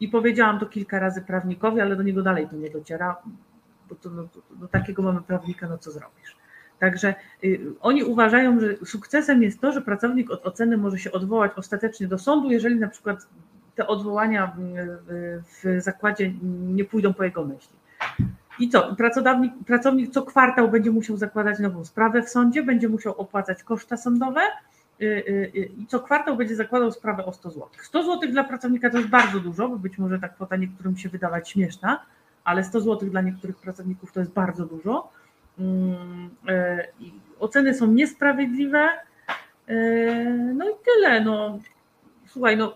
[0.00, 3.16] I powiedziałam to kilka razy prawnikowi, ale do niego dalej to nie dociera,
[3.88, 4.28] bo to, no,
[4.70, 6.36] takiego mamy prawnika, no co zrobisz.
[6.78, 11.52] Także y, oni uważają, że sukcesem jest to, że pracownik od oceny może się odwołać
[11.56, 13.26] ostatecznie do sądu, jeżeli na przykład
[13.74, 16.32] te odwołania w, w zakładzie
[16.66, 17.76] nie pójdą po jego myśli.
[18.58, 18.96] I co?
[18.96, 23.96] Pracownik, pracownik co kwartał będzie musiał zakładać nową sprawę w sądzie, będzie musiał opłacać koszta
[23.96, 24.40] sądowe
[25.00, 27.68] y, y, y, i co kwartał będzie zakładał sprawę o 100 zł.
[27.82, 31.08] 100 zł dla pracownika to jest bardzo dużo, bo być może ta kwota niektórym się
[31.08, 32.00] wydawać śmieszna,
[32.44, 35.08] ale 100 zł dla niektórych pracowników to jest bardzo dużo.
[35.58, 36.30] Mm,
[37.40, 38.88] oceny są niesprawiedliwe.
[40.54, 41.20] No i tyle.
[41.20, 41.58] No,
[42.26, 42.74] słuchaj, no,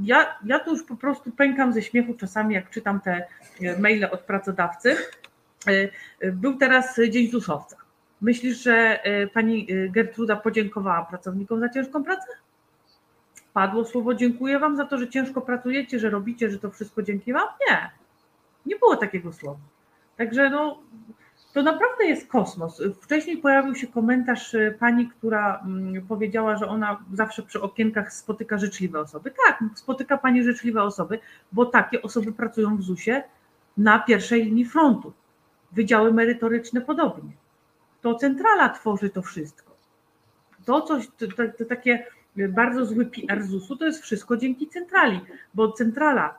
[0.00, 3.26] ja, ja już po prostu pękam ze śmiechu czasami, jak czytam te
[3.62, 4.96] e, maile od pracodawcy.
[5.66, 5.88] E,
[6.20, 7.76] e, był teraz Dzień Zuszowca.
[8.20, 9.00] Myślisz, że
[9.34, 12.26] pani Gertruda podziękowała pracownikom za ciężką pracę?
[13.52, 17.32] Padło słowo dziękuję wam za to, że ciężko pracujecie, że robicie, że to wszystko dzięki
[17.32, 17.48] wam?
[17.68, 17.90] Nie.
[18.66, 19.60] Nie było takiego słowa.
[20.16, 20.78] Także no,
[21.56, 22.82] to naprawdę jest kosmos.
[23.00, 28.58] Wcześniej pojawił się komentarz e, pani, która mm, powiedziała, że ona zawsze przy okienkach spotyka
[28.58, 29.32] życzliwe osoby.
[29.46, 31.18] Tak, spotyka pani życzliwe osoby,
[31.52, 33.24] bo takie osoby pracują w ZUS-ie
[33.76, 35.12] na pierwszej linii frontu.
[35.72, 37.32] Wydziały merytoryczne podobnie.
[38.02, 39.76] To centrala tworzy to wszystko.
[40.64, 42.06] To coś, to, to, to takie
[42.48, 45.20] bardzo zły PR ZUS-u, to jest wszystko dzięki centrali,
[45.54, 46.38] bo centrala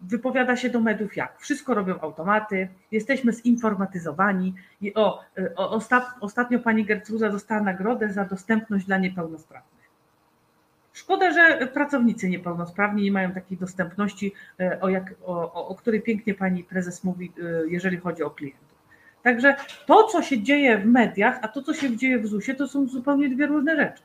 [0.00, 5.20] wypowiada się do mediów jak wszystko robią automaty, jesteśmy zinformatyzowani i o,
[5.56, 9.76] o osta, ostatnio pani Gertruda dostała nagrodę za dostępność dla niepełnosprawnych.
[10.92, 16.34] Szkoda, że pracownicy niepełnosprawni nie mają takiej dostępności, e, o, jak, o, o której pięknie
[16.34, 18.76] pani prezes mówi, e, jeżeli chodzi o klientów.
[19.22, 19.56] Także
[19.86, 22.86] to, co się dzieje w mediach, a to, co się dzieje w ZUS-ie, to są
[22.86, 24.02] zupełnie dwie różne rzeczy.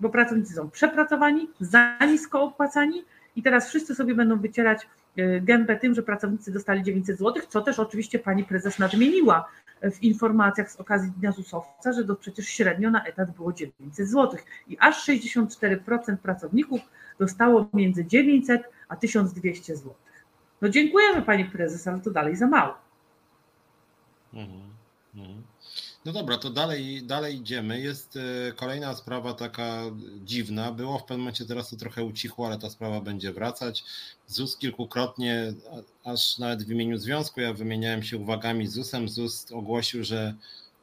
[0.00, 3.04] Bo pracownicy są przepracowani, za nisko opłacani
[3.36, 5.05] i teraz wszyscy sobie będą wycierać E,
[5.40, 9.48] gębę tym, że pracownicy dostali 900 zł, co też oczywiście pani prezes nadmieniła
[9.82, 14.38] w informacjach z okazji Dnia ZUS-owca, że to przecież średnio na etat było 900 zł
[14.68, 16.80] i aż 64% pracowników
[17.18, 19.94] dostało między 900 a 1200 zł.
[20.60, 22.74] No dziękujemy pani prezes, ale to dalej za mało.
[24.34, 24.60] Mhm,
[25.14, 25.42] mhm.
[26.06, 27.80] No dobra, to dalej, dalej idziemy.
[27.80, 29.82] Jest e, kolejna sprawa taka
[30.24, 30.72] dziwna.
[30.72, 33.84] Było w pewnym momencie, teraz to trochę ucichło, ale ta sprawa będzie wracać.
[34.26, 35.52] ZUS kilkukrotnie,
[36.04, 39.08] aż nawet w imieniu związku, ja wymieniałem się uwagami z ZUS-em.
[39.08, 40.34] ZUS ogłosił, że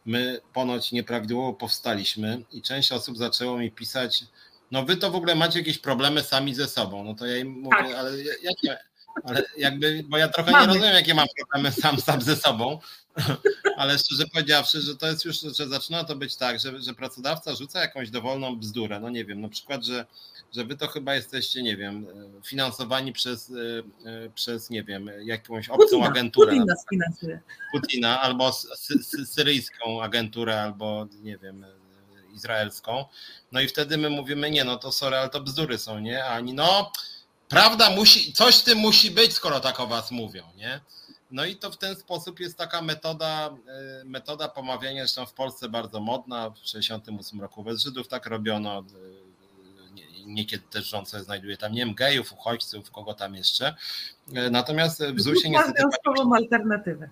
[0.05, 4.23] my ponoć nieprawidłowo powstaliśmy i część osób zaczęło mi pisać,
[4.71, 7.03] no wy to w ogóle macie jakieś problemy sami ze sobą.
[7.03, 7.95] No to ja im mówię, tak.
[7.95, 8.77] ale jakie,
[9.23, 10.68] ale jakby, bo ja trochę Mamy.
[10.68, 12.80] nie rozumiem, jakie mam problemy sam, sam ze sobą,
[13.77, 17.56] ale szczerze powiedziawszy, że to jest już, że zaczyna to być tak, że, że pracodawca
[17.56, 20.06] rzuca jakąś dowolną bzdurę, no nie wiem, na przykład, że,
[20.56, 22.07] że wy to chyba jesteście, nie wiem,
[22.45, 23.52] finansowani przez,
[24.06, 26.52] e, przez nie wiem, jakąś obcą Putina, agenturę.
[26.52, 27.40] Putin nas finansuje.
[27.73, 31.65] Putina, albo sy, syryjską agenturę, albo nie wiem,
[32.34, 33.06] izraelską.
[33.52, 36.26] No i wtedy my mówimy, nie, no to sorry, ale to bzdury są, nie?
[36.26, 36.91] A oni, no
[37.53, 40.81] prawda musi, coś w tym musi być, skoro tak o was mówią, nie?
[41.31, 43.49] No i to w ten sposób jest taka metoda,
[44.01, 48.80] e, metoda pomawiania, zresztą w Polsce bardzo modna, w 1968 roku bez Żydów tak robiono,
[48.80, 48.84] e,
[50.25, 53.75] niekiedy też rząd sobie znajduje tam, nie wiem, gejów, uchodźców, kogo tam jeszcze.
[54.34, 55.81] E, natomiast w ZUS-ie niestety...
[55.81, 57.09] związkową alternatywę.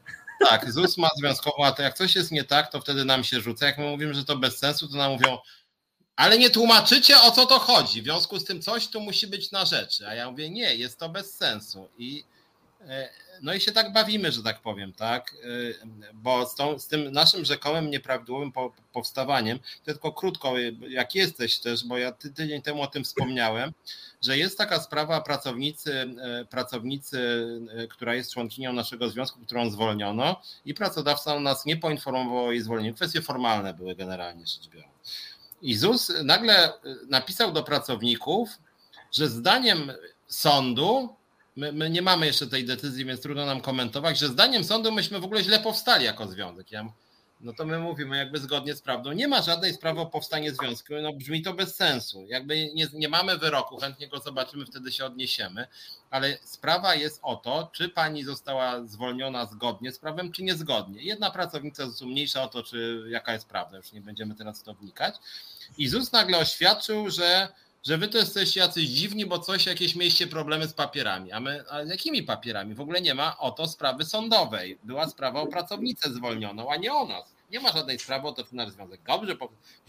[0.50, 3.40] Tak, ZUS ma związkową, a to jak coś jest nie tak, to wtedy nam się
[3.40, 3.66] rzuca.
[3.66, 5.38] Jak my mówimy, że to bez sensu, to nam mówią,
[6.22, 8.02] ale nie tłumaczycie o co to chodzi.
[8.02, 10.08] W związku z tym coś tu musi być na rzeczy.
[10.08, 11.90] A ja mówię, nie, jest to bez sensu.
[11.98, 12.24] I
[12.88, 13.10] e,
[13.42, 15.36] no i się tak bawimy, że tak powiem, tak?
[15.44, 18.52] E, bo z, tą, z tym naszym rzekomym nieprawidłowym
[18.94, 20.54] powstawaniem, tylko krótko,
[20.90, 23.72] jak jesteś też, bo ja tydzień temu o tym wspomniałem,
[24.22, 27.48] że jest taka sprawa pracownicy, e, pracownicy,
[27.90, 32.96] która jest członkinią naszego związku, którą zwolniono i pracodawca nas nie poinformował o jej zwolnieniu.
[32.96, 34.92] Kwestie formalne były generalnie rzecz biorąc.
[35.62, 36.74] I ZUS nagle
[37.10, 38.50] napisał do pracowników,
[39.12, 39.92] że zdaniem
[40.28, 41.16] sądu,
[41.56, 45.20] my, my, nie mamy jeszcze tej decyzji, więc trudno nam komentować, że zdaniem sądu myśmy
[45.20, 46.72] w ogóle źle powstali jako związek.
[46.72, 46.86] Ja
[47.44, 49.12] no to my mówimy jakby zgodnie z prawdą.
[49.12, 52.26] Nie ma żadnej sprawy o powstanie związku, no brzmi to bez sensu.
[52.28, 55.68] Jakby nie, nie mamy wyroku, chętnie go zobaczymy, wtedy się odniesiemy,
[56.10, 61.04] ale sprawa jest o to, czy pani została zwolniona zgodnie z prawem, czy niezgodnie.
[61.04, 64.64] Jedna pracownica jest mniejsza o to, czy jaka jest prawda, już nie będziemy teraz w
[64.64, 65.16] to wnikać.
[65.78, 67.48] I ZUS nagle oświadczył, że
[67.86, 71.32] że wy to jesteście jacyś dziwni, bo coś, jakieś mieliście problemy z papierami.
[71.32, 72.76] A my, a jakimi papierami?
[72.76, 74.78] W ogóle nie ma o to sprawy sądowej.
[74.84, 77.41] Była sprawa o pracownicę zwolnioną, a nie o nas.
[77.52, 79.36] Nie ma żadnej sprawy o to, czy nasz związek dobrze,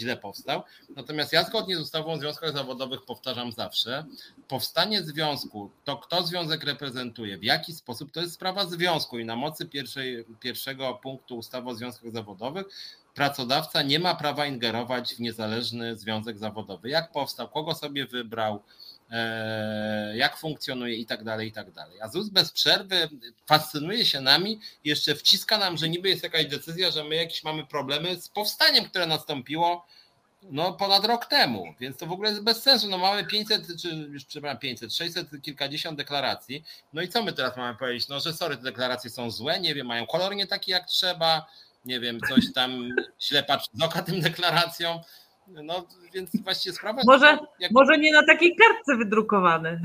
[0.01, 0.63] źle powstał.
[0.97, 4.05] Natomiast ja zgodnie z ustawą o związkach zawodowych powtarzam zawsze,
[4.49, 9.37] powstanie związku, to kto związek reprezentuje, w jaki sposób, to jest sprawa związku i na
[9.37, 12.67] mocy pierwszej, pierwszego punktu ustawy o związkach zawodowych
[13.15, 16.89] pracodawca nie ma prawa ingerować w niezależny związek zawodowy.
[16.89, 18.63] Jak powstał, kogo sobie wybrał,
[20.15, 22.01] jak funkcjonuje i tak dalej, i tak dalej.
[22.01, 23.09] A ZUS bez przerwy
[23.47, 27.67] fascynuje się nami, jeszcze wciska nam, że niby jest jakaś decyzja, że my jakieś mamy
[27.67, 29.87] problemy z powstaniem, które nastąpiło
[30.51, 32.89] no ponad rok temu, więc to w ogóle jest bez sensu.
[32.89, 36.65] No mamy 500, czy już przepraszam, 500, 600, kilkadziesiąt deklaracji.
[36.93, 38.09] No i co my teraz mamy powiedzieć?
[38.09, 41.47] No, że sorry, te deklaracje są złe, nie wiem, mają kolor nie taki jak trzeba,
[41.85, 45.01] nie wiem, coś tam źle patrzy z oka tym deklaracjom.
[45.47, 47.03] No więc właściwie sprawa.
[47.07, 47.71] Może, jak...
[47.73, 49.81] może nie na takiej kartce wydrukowane.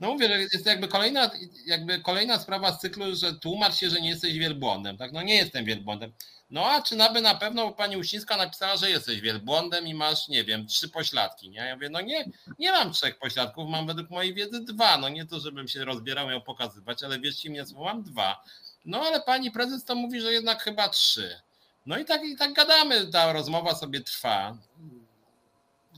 [0.00, 1.30] No mówię, że jest jakby kolejna,
[1.66, 4.96] jakby kolejna sprawa z cyklu, że tłumacz się, że nie jesteś wielbłądem.
[4.96, 6.12] Tak, no nie jestem wielbłądem.
[6.50, 10.44] No a czy naby na pewno pani Uścińska napisała, że jesteś wielbłądem i masz, nie
[10.44, 11.58] wiem, trzy pośladki, nie?
[11.58, 12.24] Ja mówię, no nie,
[12.58, 14.98] nie mam trzech pośladków, mam według mojej wiedzy dwa.
[14.98, 18.44] No nie to, żebym się rozbierał, miał pokazywać, ale wierzcie mi, mam dwa.
[18.84, 21.40] No ale pani prezes to mówi, że jednak chyba trzy.
[21.86, 24.56] No i tak, i tak gadamy, ta rozmowa sobie trwa.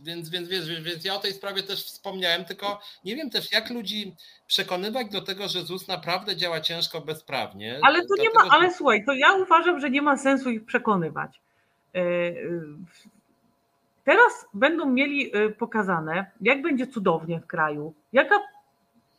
[0.02, 3.70] Więc, więc, więc, więc ja o tej sprawie też wspomniałem, tylko nie wiem też, jak
[3.70, 4.14] ludzi
[4.46, 7.80] przekonywać do tego, że ZUS naprawdę działa ciężko, bezprawnie.
[7.82, 11.40] Ale to nie ma, ale słuchaj, to ja uważam, że nie ma sensu ich przekonywać.
[11.94, 12.34] E, e,
[14.04, 18.40] teraz będą mieli e, pokazane, jak będzie cudownie w kraju, jaka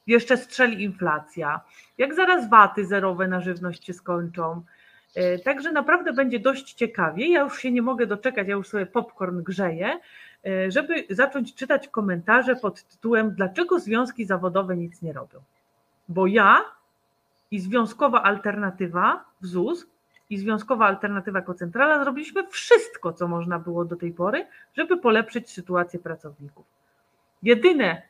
[0.08, 1.62] jeszcze strzeli inflacja,
[1.98, 4.64] jak zaraz waty zerowe na żywność się skończą.
[5.18, 7.32] E, także naprawdę będzie dość ciekawie.
[7.32, 10.00] Ja już się nie mogę doczekać, ja już sobie popcorn grzeję,
[10.46, 15.40] e, żeby zacząć czytać komentarze pod tytułem Dlaczego związki zawodowe nic nie robią?
[16.10, 16.66] Bo ja
[17.52, 19.88] i związkowa alternatywa w ZUS
[20.30, 25.50] i związkowa alternatywa jako centrala zrobiliśmy wszystko, co można było do tej pory, żeby polepszyć
[25.50, 26.66] sytuację pracowników.
[27.44, 28.02] Jedyne,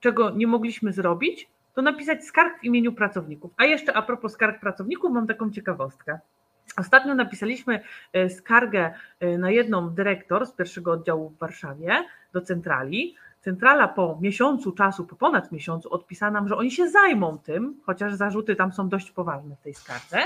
[0.00, 3.50] czego nie mogliśmy zrobić, to napisać skarg w imieniu pracowników.
[3.56, 6.18] A jeszcze a propos skarg pracowników, mam taką ciekawostkę.
[6.76, 7.80] Ostatnio napisaliśmy
[8.12, 13.16] e, skargę e, na jedną dyrektor z pierwszego oddziału w Warszawie do centrali.
[13.40, 18.14] Centrala po miesiącu czasu, po ponad miesiącu odpisała nam, że oni się zajmą tym, chociaż
[18.14, 20.18] zarzuty tam są dość poważne w tej skardze.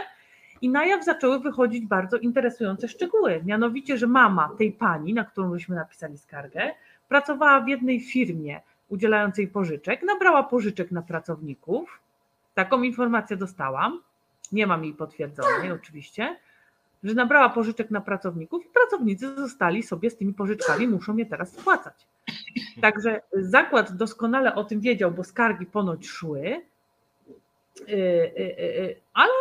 [0.60, 3.42] I na jaw zaczęły wychodzić bardzo interesujące szczegóły.
[3.44, 6.74] Mianowicie, że mama tej pani, na którą myśmy napisali skargę,
[7.08, 12.00] pracowała w jednej firmie udzielającej pożyczek, nabrała pożyczek na pracowników.
[12.54, 14.00] Taką informację dostałam.
[14.52, 16.36] Nie mam jej potwierdzonej oczywiście,
[17.04, 21.52] że nabrała pożyczek na pracowników i pracownicy zostali sobie z tymi pożyczkami, muszą je teraz
[21.52, 22.06] spłacać.
[22.80, 26.62] Także zakład doskonale o tym wiedział, bo skargi ponoć szły,
[27.80, 29.32] y, y, y, ale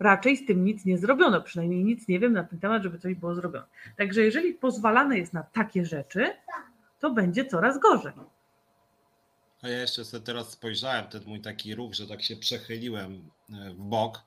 [0.00, 1.42] raczej z tym nic nie zrobiono.
[1.42, 3.66] Przynajmniej nic nie wiem na ten temat, żeby coś było zrobione.
[3.96, 6.26] Także jeżeli pozwalane jest na takie rzeczy,
[7.00, 8.12] to będzie coraz gorzej.
[9.62, 13.70] A ja jeszcze sobie teraz spojrzałem, ten mój taki ruch, że tak się przechyliłem e,
[13.70, 14.22] w bok.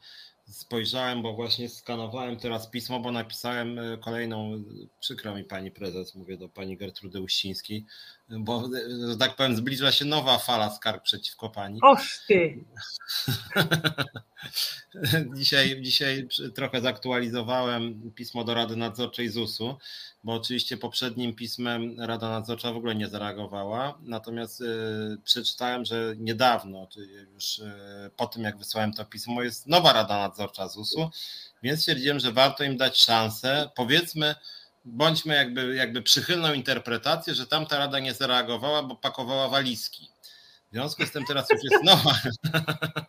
[0.49, 4.63] Spojrzałem, bo właśnie skanowałem teraz pismo, bo napisałem e, kolejną,
[4.99, 7.85] przykro mi pani prezes, mówię do pani Gertrudy Uścińskiej,
[8.29, 11.79] bo, e, że tak powiem, zbliża się nowa fala skarg przeciwko pani.
[11.83, 12.65] Oż ty!
[15.37, 19.77] dzisiaj, dzisiaj trochę zaktualizowałem pismo do Rady Nadzorczej ZUS-u,
[20.23, 24.65] bo oczywiście poprzednim pismem Rada Nadzorcza w ogóle nie zareagowała, natomiast y,
[25.23, 27.71] przeczytałem, że niedawno, czyli już y,
[28.17, 31.09] po tym jak wysłałem to pismo, jest nowa Rada Nadzorcza ZUS-u,
[31.63, 33.69] więc stwierdziłem, że warto im dać szansę.
[33.75, 34.35] Powiedzmy,
[34.85, 40.09] bądźmy jakby, jakby przychylną interpretację, że tamta rada nie zareagowała, bo pakowała walizki.
[40.69, 42.11] W związku z tym teraz już jest nowa.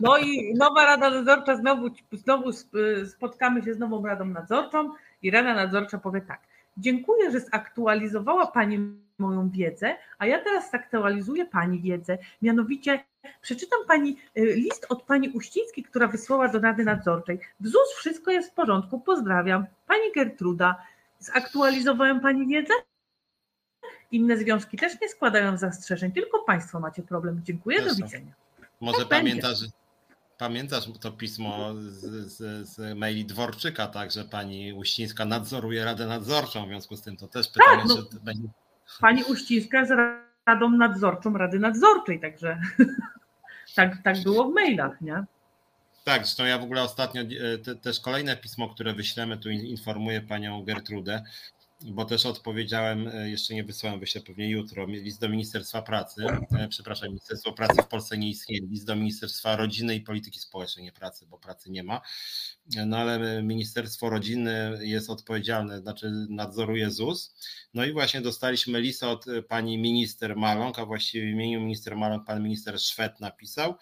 [0.00, 2.52] No i nowa Rada Nadzorcza, znowu, znowu
[3.06, 6.40] spotkamy się z nową Radą Nadzorczą i Rada Nadzorcza powie tak,
[6.76, 8.78] dziękuję, że zaktualizowała Pani
[9.18, 12.18] moją wiedzę, a ja teraz zaktualizuję Pani wiedzę.
[12.42, 13.04] Mianowicie
[13.42, 17.40] przeczytam Pani y, list od Pani Uścińskiej, która wysłała do Rady Nadzorczej.
[17.60, 19.66] W ZUS wszystko jest w porządku, pozdrawiam.
[19.86, 20.82] Pani Gertruda,
[21.18, 22.74] zaktualizowałem Pani wiedzę?
[24.10, 27.40] Inne związki też nie składają zastrzeżeń, tylko Państwo macie problem.
[27.44, 28.32] Dziękuję, do widzenia.
[28.80, 29.66] Może tak pamięta, że
[30.38, 32.00] pamiętasz to pismo z,
[32.32, 37.16] z, z, maili Dworczyka, tak, że pani Uścińska nadzoruje Radę Nadzorczą, w związku z tym
[37.16, 38.48] to też pytanie, tak, no, czy będzie...
[39.00, 39.90] Pani Uścińska z
[40.46, 42.60] Radą Nadzorczą Rady Nadzorczej, także
[43.78, 45.24] tak, tak było w mailach, nie?
[46.04, 50.20] Tak, zresztą ja w ogóle ostatnio e, te, też kolejne pismo, które wyślemy, tu informuję
[50.20, 51.22] panią Gertrudę,
[51.80, 56.26] bo też odpowiedziałem, e, jeszcze nie wysłałem, wyślę pewnie jutro, list do Ministerstwa Pracy,
[56.58, 60.84] e, przepraszam, Ministerstwo Pracy w Polsce nie istnieje, list do Ministerstwa Rodziny i Polityki Społecznej,
[60.84, 62.00] nie pracy, bo pracy nie ma,
[62.86, 67.34] no ale Ministerstwo Rodziny jest odpowiedzialne, znaczy nadzoruje ZUS,
[67.74, 72.26] no i właśnie dostaliśmy list od pani minister Maląg, a właściwie w imieniu minister Maląg
[72.26, 73.74] pan minister Szwed napisał,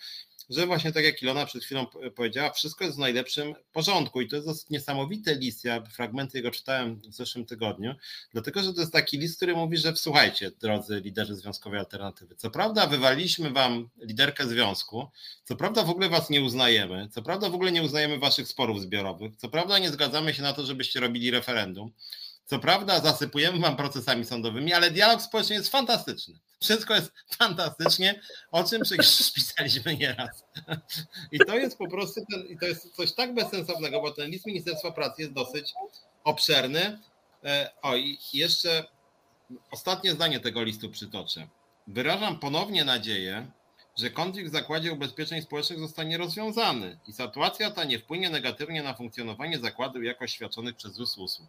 [0.51, 4.21] że właśnie tak jak Ilona przed chwilą powiedziała, wszystko jest w najlepszym porządku.
[4.21, 7.95] I to jest niesamowity list, ja fragmenty jego czytałem w zeszłym tygodniu,
[8.33, 12.51] dlatego, że to jest taki list, który mówi, że słuchajcie, drodzy liderzy Związkowej Alternatywy, co
[12.51, 15.11] prawda wywaliliśmy wam liderkę związku,
[15.45, 18.83] co prawda w ogóle was nie uznajemy, co prawda w ogóle nie uznajemy waszych sporów
[18.83, 21.93] zbiorowych, co prawda nie zgadzamy się na to, żebyście robili referendum,
[22.47, 26.35] co prawda zasypujemy wam procesami sądowymi, ale dialog społeczny jest fantastyczny.
[26.61, 28.21] Wszystko jest fantastycznie,
[28.51, 30.45] o czym przecież pisaliśmy nieraz.
[31.33, 34.47] I to jest po prostu ten, i to jest coś tak bezsensownego, bo ten list
[34.47, 35.75] Ministerstwa Pracy jest dosyć
[36.25, 36.99] obszerny.
[37.45, 38.85] E, o, i jeszcze
[39.71, 41.49] ostatnie zdanie tego listu przytoczę.
[41.87, 43.51] Wyrażam ponownie nadzieję,
[43.97, 48.95] że konflikt w Zakładzie Ubezpieczeń Społecznych zostanie rozwiązany i sytuacja ta nie wpłynie negatywnie na
[48.95, 51.49] funkcjonowanie zakładu i jakość świadczonych przez ZUS usług.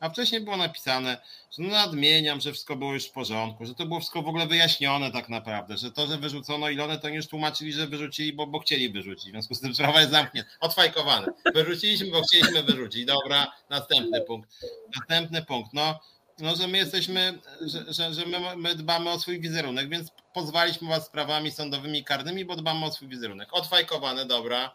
[0.00, 1.20] A wcześniej było napisane,
[1.50, 4.46] że no nadmieniam, że wszystko było już w porządku, że to było wszystko w ogóle
[4.46, 8.58] wyjaśnione tak naprawdę, że to, że wyrzucono Ilonę, to już tłumaczyli, że wyrzucili, bo, bo
[8.58, 9.28] chcieli wyrzucić.
[9.28, 11.26] W związku z tym sprawa jest zamknięta, odfajkowane.
[11.54, 13.04] Wyrzuciliśmy, bo chcieliśmy wyrzucić.
[13.04, 14.50] Dobra, następny punkt.
[14.96, 15.72] Następny punkt.
[15.72, 16.00] No,
[16.38, 20.88] no że my jesteśmy, że, że, że my, my dbamy o swój wizerunek, więc pozwaliśmy
[20.88, 23.48] was sprawami sądowymi karnymi, bo dbamy o swój wizerunek.
[23.52, 24.74] Odfajkowane, dobra.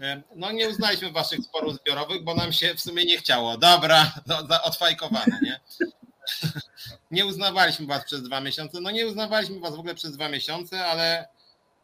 [0.00, 3.58] E, no nie uznaliśmy waszych sporów zbiorowych, bo nam się w sumie nie chciało.
[3.58, 5.60] Dobra, no, odfajkowane, nie?
[7.10, 8.80] Nie uznawaliśmy was przez dwa miesiące.
[8.80, 11.28] No nie uznawaliśmy was w ogóle przez dwa miesiące, ale,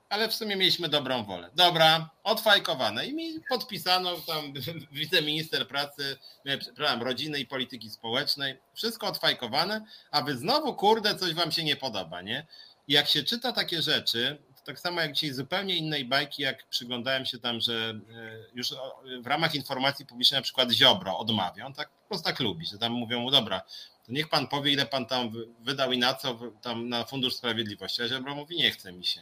[0.09, 1.51] ale w sumie mieliśmy dobrą wolę.
[1.55, 3.07] Dobra, odfajkowane.
[3.07, 4.53] I mi podpisano tam
[4.93, 6.17] wiceminister pracy,
[6.61, 8.59] przepraszam, rodziny i polityki społecznej.
[8.75, 12.47] Wszystko odfajkowane, a wy znowu, kurde, coś wam się nie podoba, nie?
[12.89, 17.27] I jak się czyta takie rzeczy, tak samo jak dzisiaj zupełnie innej bajki, jak przyglądałem
[17.27, 18.75] się tam, że e, już
[19.21, 22.79] w ramach informacji publicznej na przykład Ziobro odmawia, on tak po prostu tak lubi, że
[22.79, 23.61] tam mówią mu, dobra,
[24.07, 28.03] to niech pan powie, ile pan tam wydał i na co, tam na Fundusz Sprawiedliwości,
[28.03, 29.21] a Ziobro mówi, nie chce mi się.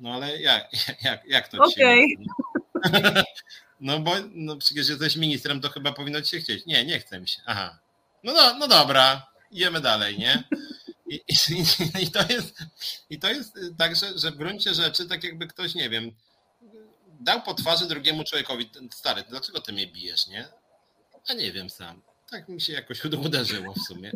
[0.00, 0.68] No ale jak,
[1.04, 2.06] jak, jak to okay.
[3.80, 6.66] No bo no przecież jesteś ministrem, to chyba powinno ci się chcieć.
[6.66, 7.40] Nie, nie chce mi się.
[7.46, 7.78] Aha.
[8.24, 10.44] No, no, no dobra, idziemy dalej, nie?
[11.12, 12.58] I, i, i, to jest,
[13.10, 16.12] I to jest tak, że, że w gruncie rzeczy, tak jakby ktoś, nie wiem,
[17.20, 20.48] dał po twarzy drugiemu człowiekowi, stary, dlaczego ty mnie bijesz, nie?
[21.28, 22.02] A nie wiem sam.
[22.30, 24.12] Tak mi się jakoś uderzyło w sumie.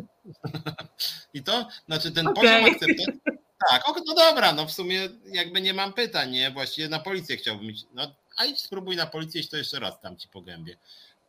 [1.33, 2.43] I to, znaczy ten okay.
[2.43, 3.21] poziom akceptacji.
[3.69, 6.51] Tak, no dobra, no w sumie jakby nie mam pytań, nie?
[6.51, 7.85] Właściwie na policję chciałbym mieć.
[7.93, 10.77] No, a idź spróbuj na policję, to jeszcze raz tam ci po gębie.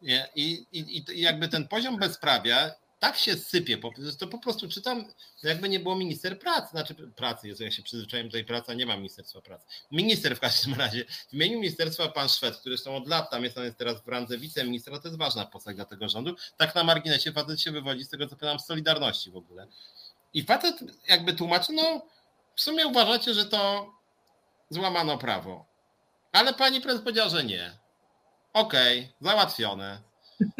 [0.02, 0.28] Nie?
[0.34, 3.78] I, i, I jakby ten poziom bezprawia tak się sypie,
[4.18, 5.04] to po prostu czytam,
[5.42, 8.74] jakby nie było minister pracy, znaczy pracy, jest, ja się przyzwyczaiłem do tej pracy, a
[8.74, 9.66] nie ma Ministerstwa Pracy.
[9.90, 13.58] Minister w każdym razie, w imieniu ministerstwa pan Szwed, który zresztą od lat tam jest,
[13.58, 16.84] on jest teraz w randze wiceministra, to jest ważna postać dla tego rządu, tak na
[16.84, 19.66] marginesie facet się wywodzi z tego, co pytam, z Solidarności w ogóle.
[20.34, 20.76] I facet
[21.08, 22.06] jakby tłumaczy, no
[22.56, 23.92] w sumie uważacie, że to
[24.70, 25.66] złamano prawo,
[26.32, 27.78] ale pani prezes powiedziała, że nie.
[28.52, 30.07] Okej, okay, załatwione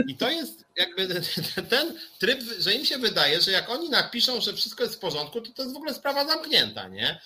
[0.07, 1.09] i to jest jakby
[1.71, 5.41] ten tryb, że im się wydaje, że jak oni napiszą, że wszystko jest w porządku,
[5.41, 7.21] to to jest w ogóle sprawa zamknięta, nie?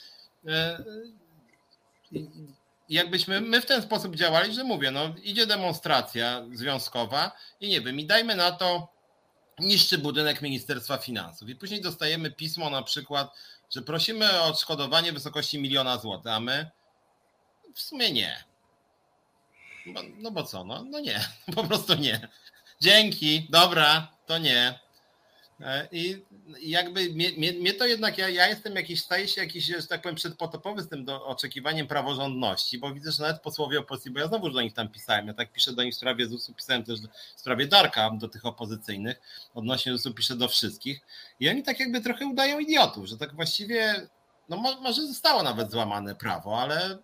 [0.49, 0.85] E,
[2.12, 2.27] I
[2.89, 8.01] jakbyśmy my w ten sposób działali, że mówię, no idzie demonstracja związkowa i nie wiem,
[8.01, 8.93] i dajmy na to
[9.59, 13.35] niszczy budynek Ministerstwa Finansów i później dostajemy pismo na przykład,
[13.70, 16.70] że prosimy o odszkodowanie w wysokości miliona złotych, a my
[17.74, 18.45] w sumie nie.
[19.87, 21.20] No, no bo co, no, no nie,
[21.55, 22.29] po prostu nie.
[22.83, 24.79] Dzięki, dobra, to nie.
[25.61, 26.23] E, I
[26.61, 30.17] jakby mnie, mnie, to jednak, ja, ja jestem jakiś, staję się jakiś, że tak powiem,
[30.17, 34.51] przedpotopowy z tym do, oczekiwaniem praworządności, bo widzę, że nawet posłowie opozycji, bo ja znowu
[34.51, 37.01] do nich tam pisałem, ja tak piszę do nich w sprawie ZUS-u, pisałem też
[37.37, 39.21] w sprawie Darka do tych opozycyjnych,
[39.55, 41.01] odnośnie ZUS-u piszę do wszystkich
[41.41, 44.07] i oni tak jakby trochę udają idiotów, że tak właściwie,
[44.49, 46.99] no może zostało nawet złamane prawo, ale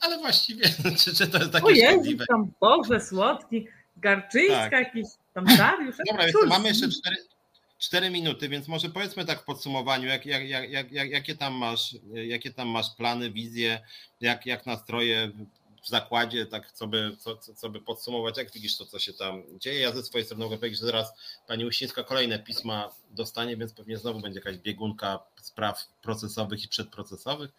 [0.00, 0.64] ale właściwie,
[0.98, 3.66] czy, czy to jest takie o Jezu, tam Boże, słodki,
[4.02, 4.72] Garczyńska, tak.
[4.72, 5.96] jakiś tam Dariusz.
[6.06, 7.16] Dobra, mamy jeszcze cztery,
[7.78, 11.96] cztery minuty, więc może powiedzmy tak w podsumowaniu, jak, jak, jak, jak, jakie, tam masz,
[12.12, 13.80] jakie tam masz plany, wizje,
[14.20, 15.30] jak, jak nastroje,
[15.82, 19.42] w zakładzie, tak co by, co, co by podsumować, jak widzisz to, co się tam
[19.58, 19.80] dzieje.
[19.80, 21.12] Ja ze swojej strony mogę powiedzieć, że zaraz
[21.46, 27.50] pani Uścińska kolejne pisma dostanie, więc pewnie znowu będzie jakaś biegunka spraw procesowych i przedprocesowych.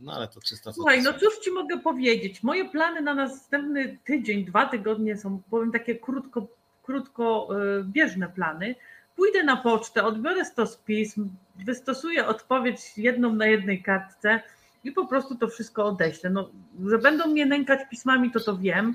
[0.00, 2.42] No ale to czysta Słuchaj, no cóż ci mogę powiedzieć?
[2.42, 6.46] Moje plany na następny tydzień, dwa tygodnie są, powiem, takie krótko,
[6.82, 8.74] krótko e, bieżne plany.
[9.16, 11.28] Pójdę na pocztę, odbiorę stos pism,
[11.66, 14.40] wystosuję odpowiedź jedną na jednej kartce
[14.84, 16.30] i po prostu to wszystko odeślę.
[16.30, 16.50] No,
[16.86, 18.94] że będą mnie nękać pismami, to to wiem.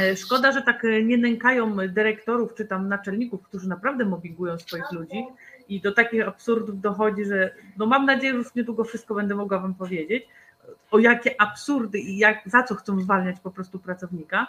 [0.00, 5.24] E, szkoda, że tak nie nękają dyrektorów czy tam naczelników, którzy naprawdę mobbingują swoich ludzi
[5.68, 9.58] i do takich absurdów dochodzi, że no mam nadzieję, że już niedługo wszystko będę mogła
[9.58, 10.28] Wam powiedzieć,
[10.90, 14.46] o jakie absurdy i jak, za co chcą zwalniać po prostu pracownika.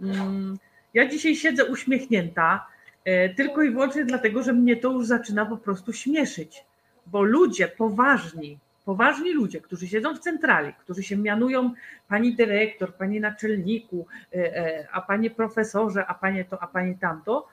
[0.00, 0.58] Mm,
[0.94, 2.66] ja dzisiaj siedzę uśmiechnięta,
[3.04, 6.64] e, tylko i wyłącznie dlatego, że mnie to już zaczyna po prostu śmieszyć,
[7.06, 11.74] bo ludzie poważni, poważni ludzie, którzy siedzą w centrali, którzy się mianują
[12.08, 17.48] pani dyrektor, pani naczelniku, e, e, a panie profesorze, a panie to, a panie tamto,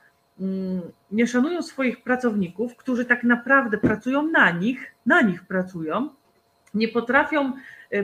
[1.11, 6.09] nie szanują swoich pracowników, którzy tak naprawdę pracują na nich, na nich pracują,
[6.73, 7.53] nie potrafią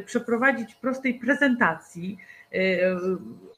[0.06, 2.18] przeprowadzić prostej prezentacji,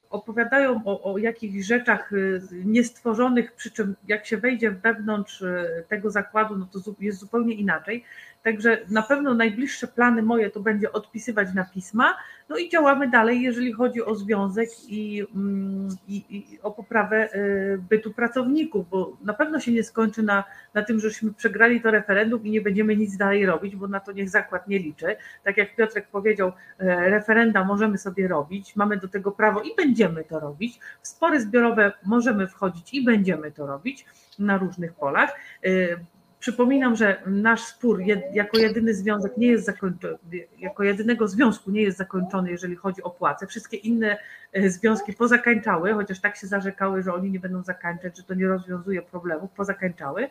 [0.10, 5.44] opowiadają o, o jakichś rzeczach y, niestworzonych, przy czym jak się wejdzie wewnątrz
[5.88, 8.04] tego zakładu, no to jest zupełnie inaczej.
[8.44, 12.18] Także na pewno najbliższe plany moje to będzie odpisywać na pisma,
[12.50, 17.80] no i działamy dalej, jeżeli chodzi o związek i, mm, i, i, o poprawę y,
[17.90, 20.44] bytu pracowników, bo na pewno się nie skończy na,
[20.74, 24.12] na tym, żeśmy przegrali to referendum i nie będziemy nic dalej robić, bo na to
[24.12, 25.16] niech zakład nie liczy.
[25.44, 30.24] Tak jak Piotrek powiedział, e, referenda możemy sobie robić, mamy do tego prawo i będziemy
[30.24, 30.80] to robić.
[31.02, 34.06] W spory zbiorowe możemy wchodzić i będziemy to robić
[34.40, 35.36] na różnych polach.
[36.44, 38.02] Przypominam, że nasz spór
[38.34, 40.18] jako jedyny związek nie jest zakończony,
[40.60, 43.48] jako jedynego związku nie jest zakończony, jeżeli chodzi o płace.
[43.48, 44.18] Wszystkie inne
[44.54, 48.48] e, związki pozakańczały, chociaż tak się zarzekały, że oni nie będą zakańczać, że to nie
[48.48, 50.30] rozwiązuje problemów, pozakańczały.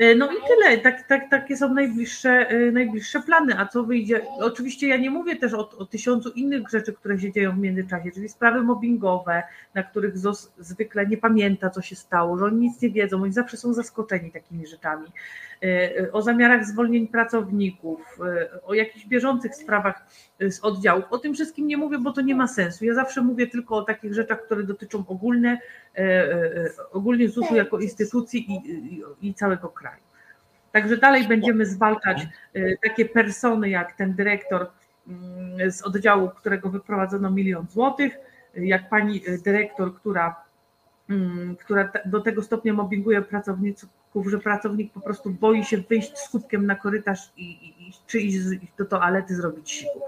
[0.00, 0.78] E, no i tyle.
[0.78, 3.58] Tak, tak, takie są najbliższe, e, najbliższe plany.
[3.58, 4.20] A co wyjdzie?
[4.40, 8.10] Oczywiście ja nie mówię też o, o tysiącu innych rzeczy, które się dzieją w międzyczasie,
[8.14, 9.42] czyli sprawy mobbingowe,
[9.74, 13.32] na których ZOS zwykle nie pamięta, co się stało, że oni nic nie wiedzą, oni
[13.32, 15.06] zawsze są zaskoczeni takimi rzeczami.
[15.62, 18.18] E, o zamiarach zwolnień pracowników,
[18.66, 20.04] o jakichś bieżących sprawach
[20.48, 21.04] z oddziałów.
[21.10, 22.84] O tym wszystkim nie mówię, bo to nie ma sensu.
[22.84, 25.58] Ja zawsze mówię tylko o takich rzeczach, które dotyczą ogólne,
[26.92, 30.02] ogólnie ZUS-u jako instytucji i, i, i całego kraju.
[30.72, 32.26] Także dalej będziemy zwalczać
[32.82, 34.66] takie persony jak ten dyrektor
[35.08, 38.18] mm, z oddziału, którego wyprowadzono milion złotych,
[38.54, 40.36] jak pani dyrektor, która,
[41.10, 46.28] mm, która do tego stopnia mobbinguje pracowników, że pracownik po prostu boi się wyjść z
[46.28, 48.38] kubkiem na korytarz i, i, czy iść
[48.78, 50.00] do toalety zrobić siku.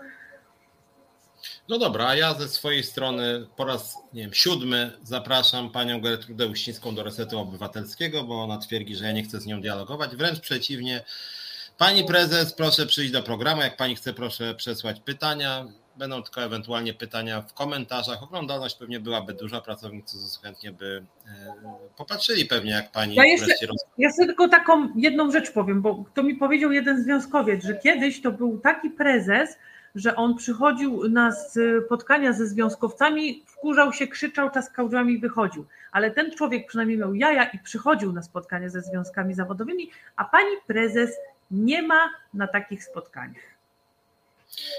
[1.68, 6.46] No dobra, a ja ze swojej strony po raz nie wiem, siódmy zapraszam panią Gertrudę
[6.46, 10.16] Uścińską do Resetu Obywatelskiego, bo ona twierdzi, że ja nie chcę z nią dialogować.
[10.16, 11.04] Wręcz przeciwnie.
[11.78, 13.62] Pani prezes, proszę przyjść do programu.
[13.62, 15.66] Jak pani chce, proszę przesłać pytania.
[15.96, 18.22] Będą tylko ewentualnie pytania w komentarzach.
[18.22, 21.54] Oglądalność pewnie byłaby duża, pracownicy chętnie by e,
[21.96, 23.46] popatrzyli pewnie, jak pani ja jeszcze,
[23.98, 28.22] Ja sobie tylko taką jedną rzecz powiem, bo to mi powiedział jeden związkowiec, że kiedyś
[28.22, 29.56] to był taki prezes,
[29.94, 31.32] że on przychodził na
[31.86, 35.66] spotkania ze związkowcami, wkurzał się, krzyczał, czaskał drzwiami i wychodził.
[35.92, 40.56] Ale ten człowiek przynajmniej miał jaja i przychodził na spotkania ze związkami zawodowymi, a pani
[40.66, 41.10] prezes
[41.50, 43.52] nie ma na takich spotkaniach.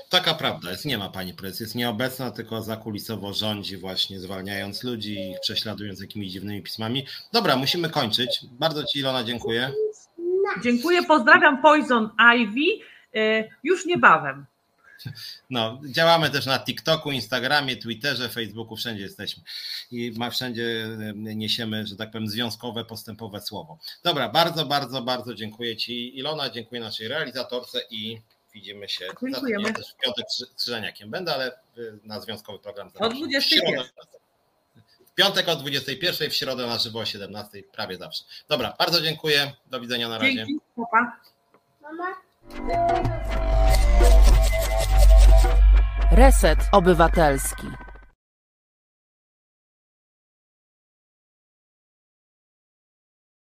[0.10, 5.31] Taka prawda jest, nie ma pani prezes, jest nieobecna, tylko zakulisowo rządzi właśnie zwalniając ludzi
[5.31, 7.06] i prześladując jakimiś dziwnymi pismami.
[7.34, 8.45] Dobra, musimy kończyć.
[8.52, 9.72] Bardzo Ci Ilona dziękuję.
[10.64, 12.85] Dziękuję, pozdrawiam Poison Ivy
[13.15, 14.45] e, już niebawem.
[15.50, 19.44] No, działamy też na TikToku, Instagramie, Twitterze, Facebooku, wszędzie jesteśmy
[19.92, 23.78] i ma wszędzie niesiemy, że tak powiem, związkowe, postępowe słowo.
[24.04, 28.22] Dobra, bardzo, bardzo, bardzo dziękuję Ci Ilona, dziękuję naszej realizatorce i
[28.54, 29.68] widzimy się Dziękujemy.
[29.68, 32.90] Ja też w piątek z Krzyżeniakiem będę, ale y, na związkowy program.
[33.00, 33.84] O 21.
[35.14, 38.24] W piątek o 21, w środę na żywo o 17, prawie zawsze.
[38.48, 39.54] Dobra, bardzo dziękuję.
[39.66, 40.36] Do widzenia na razie.
[40.36, 41.20] Dzięki, papa.
[41.82, 42.16] Mama.
[46.12, 47.93] Reset Obywatelski.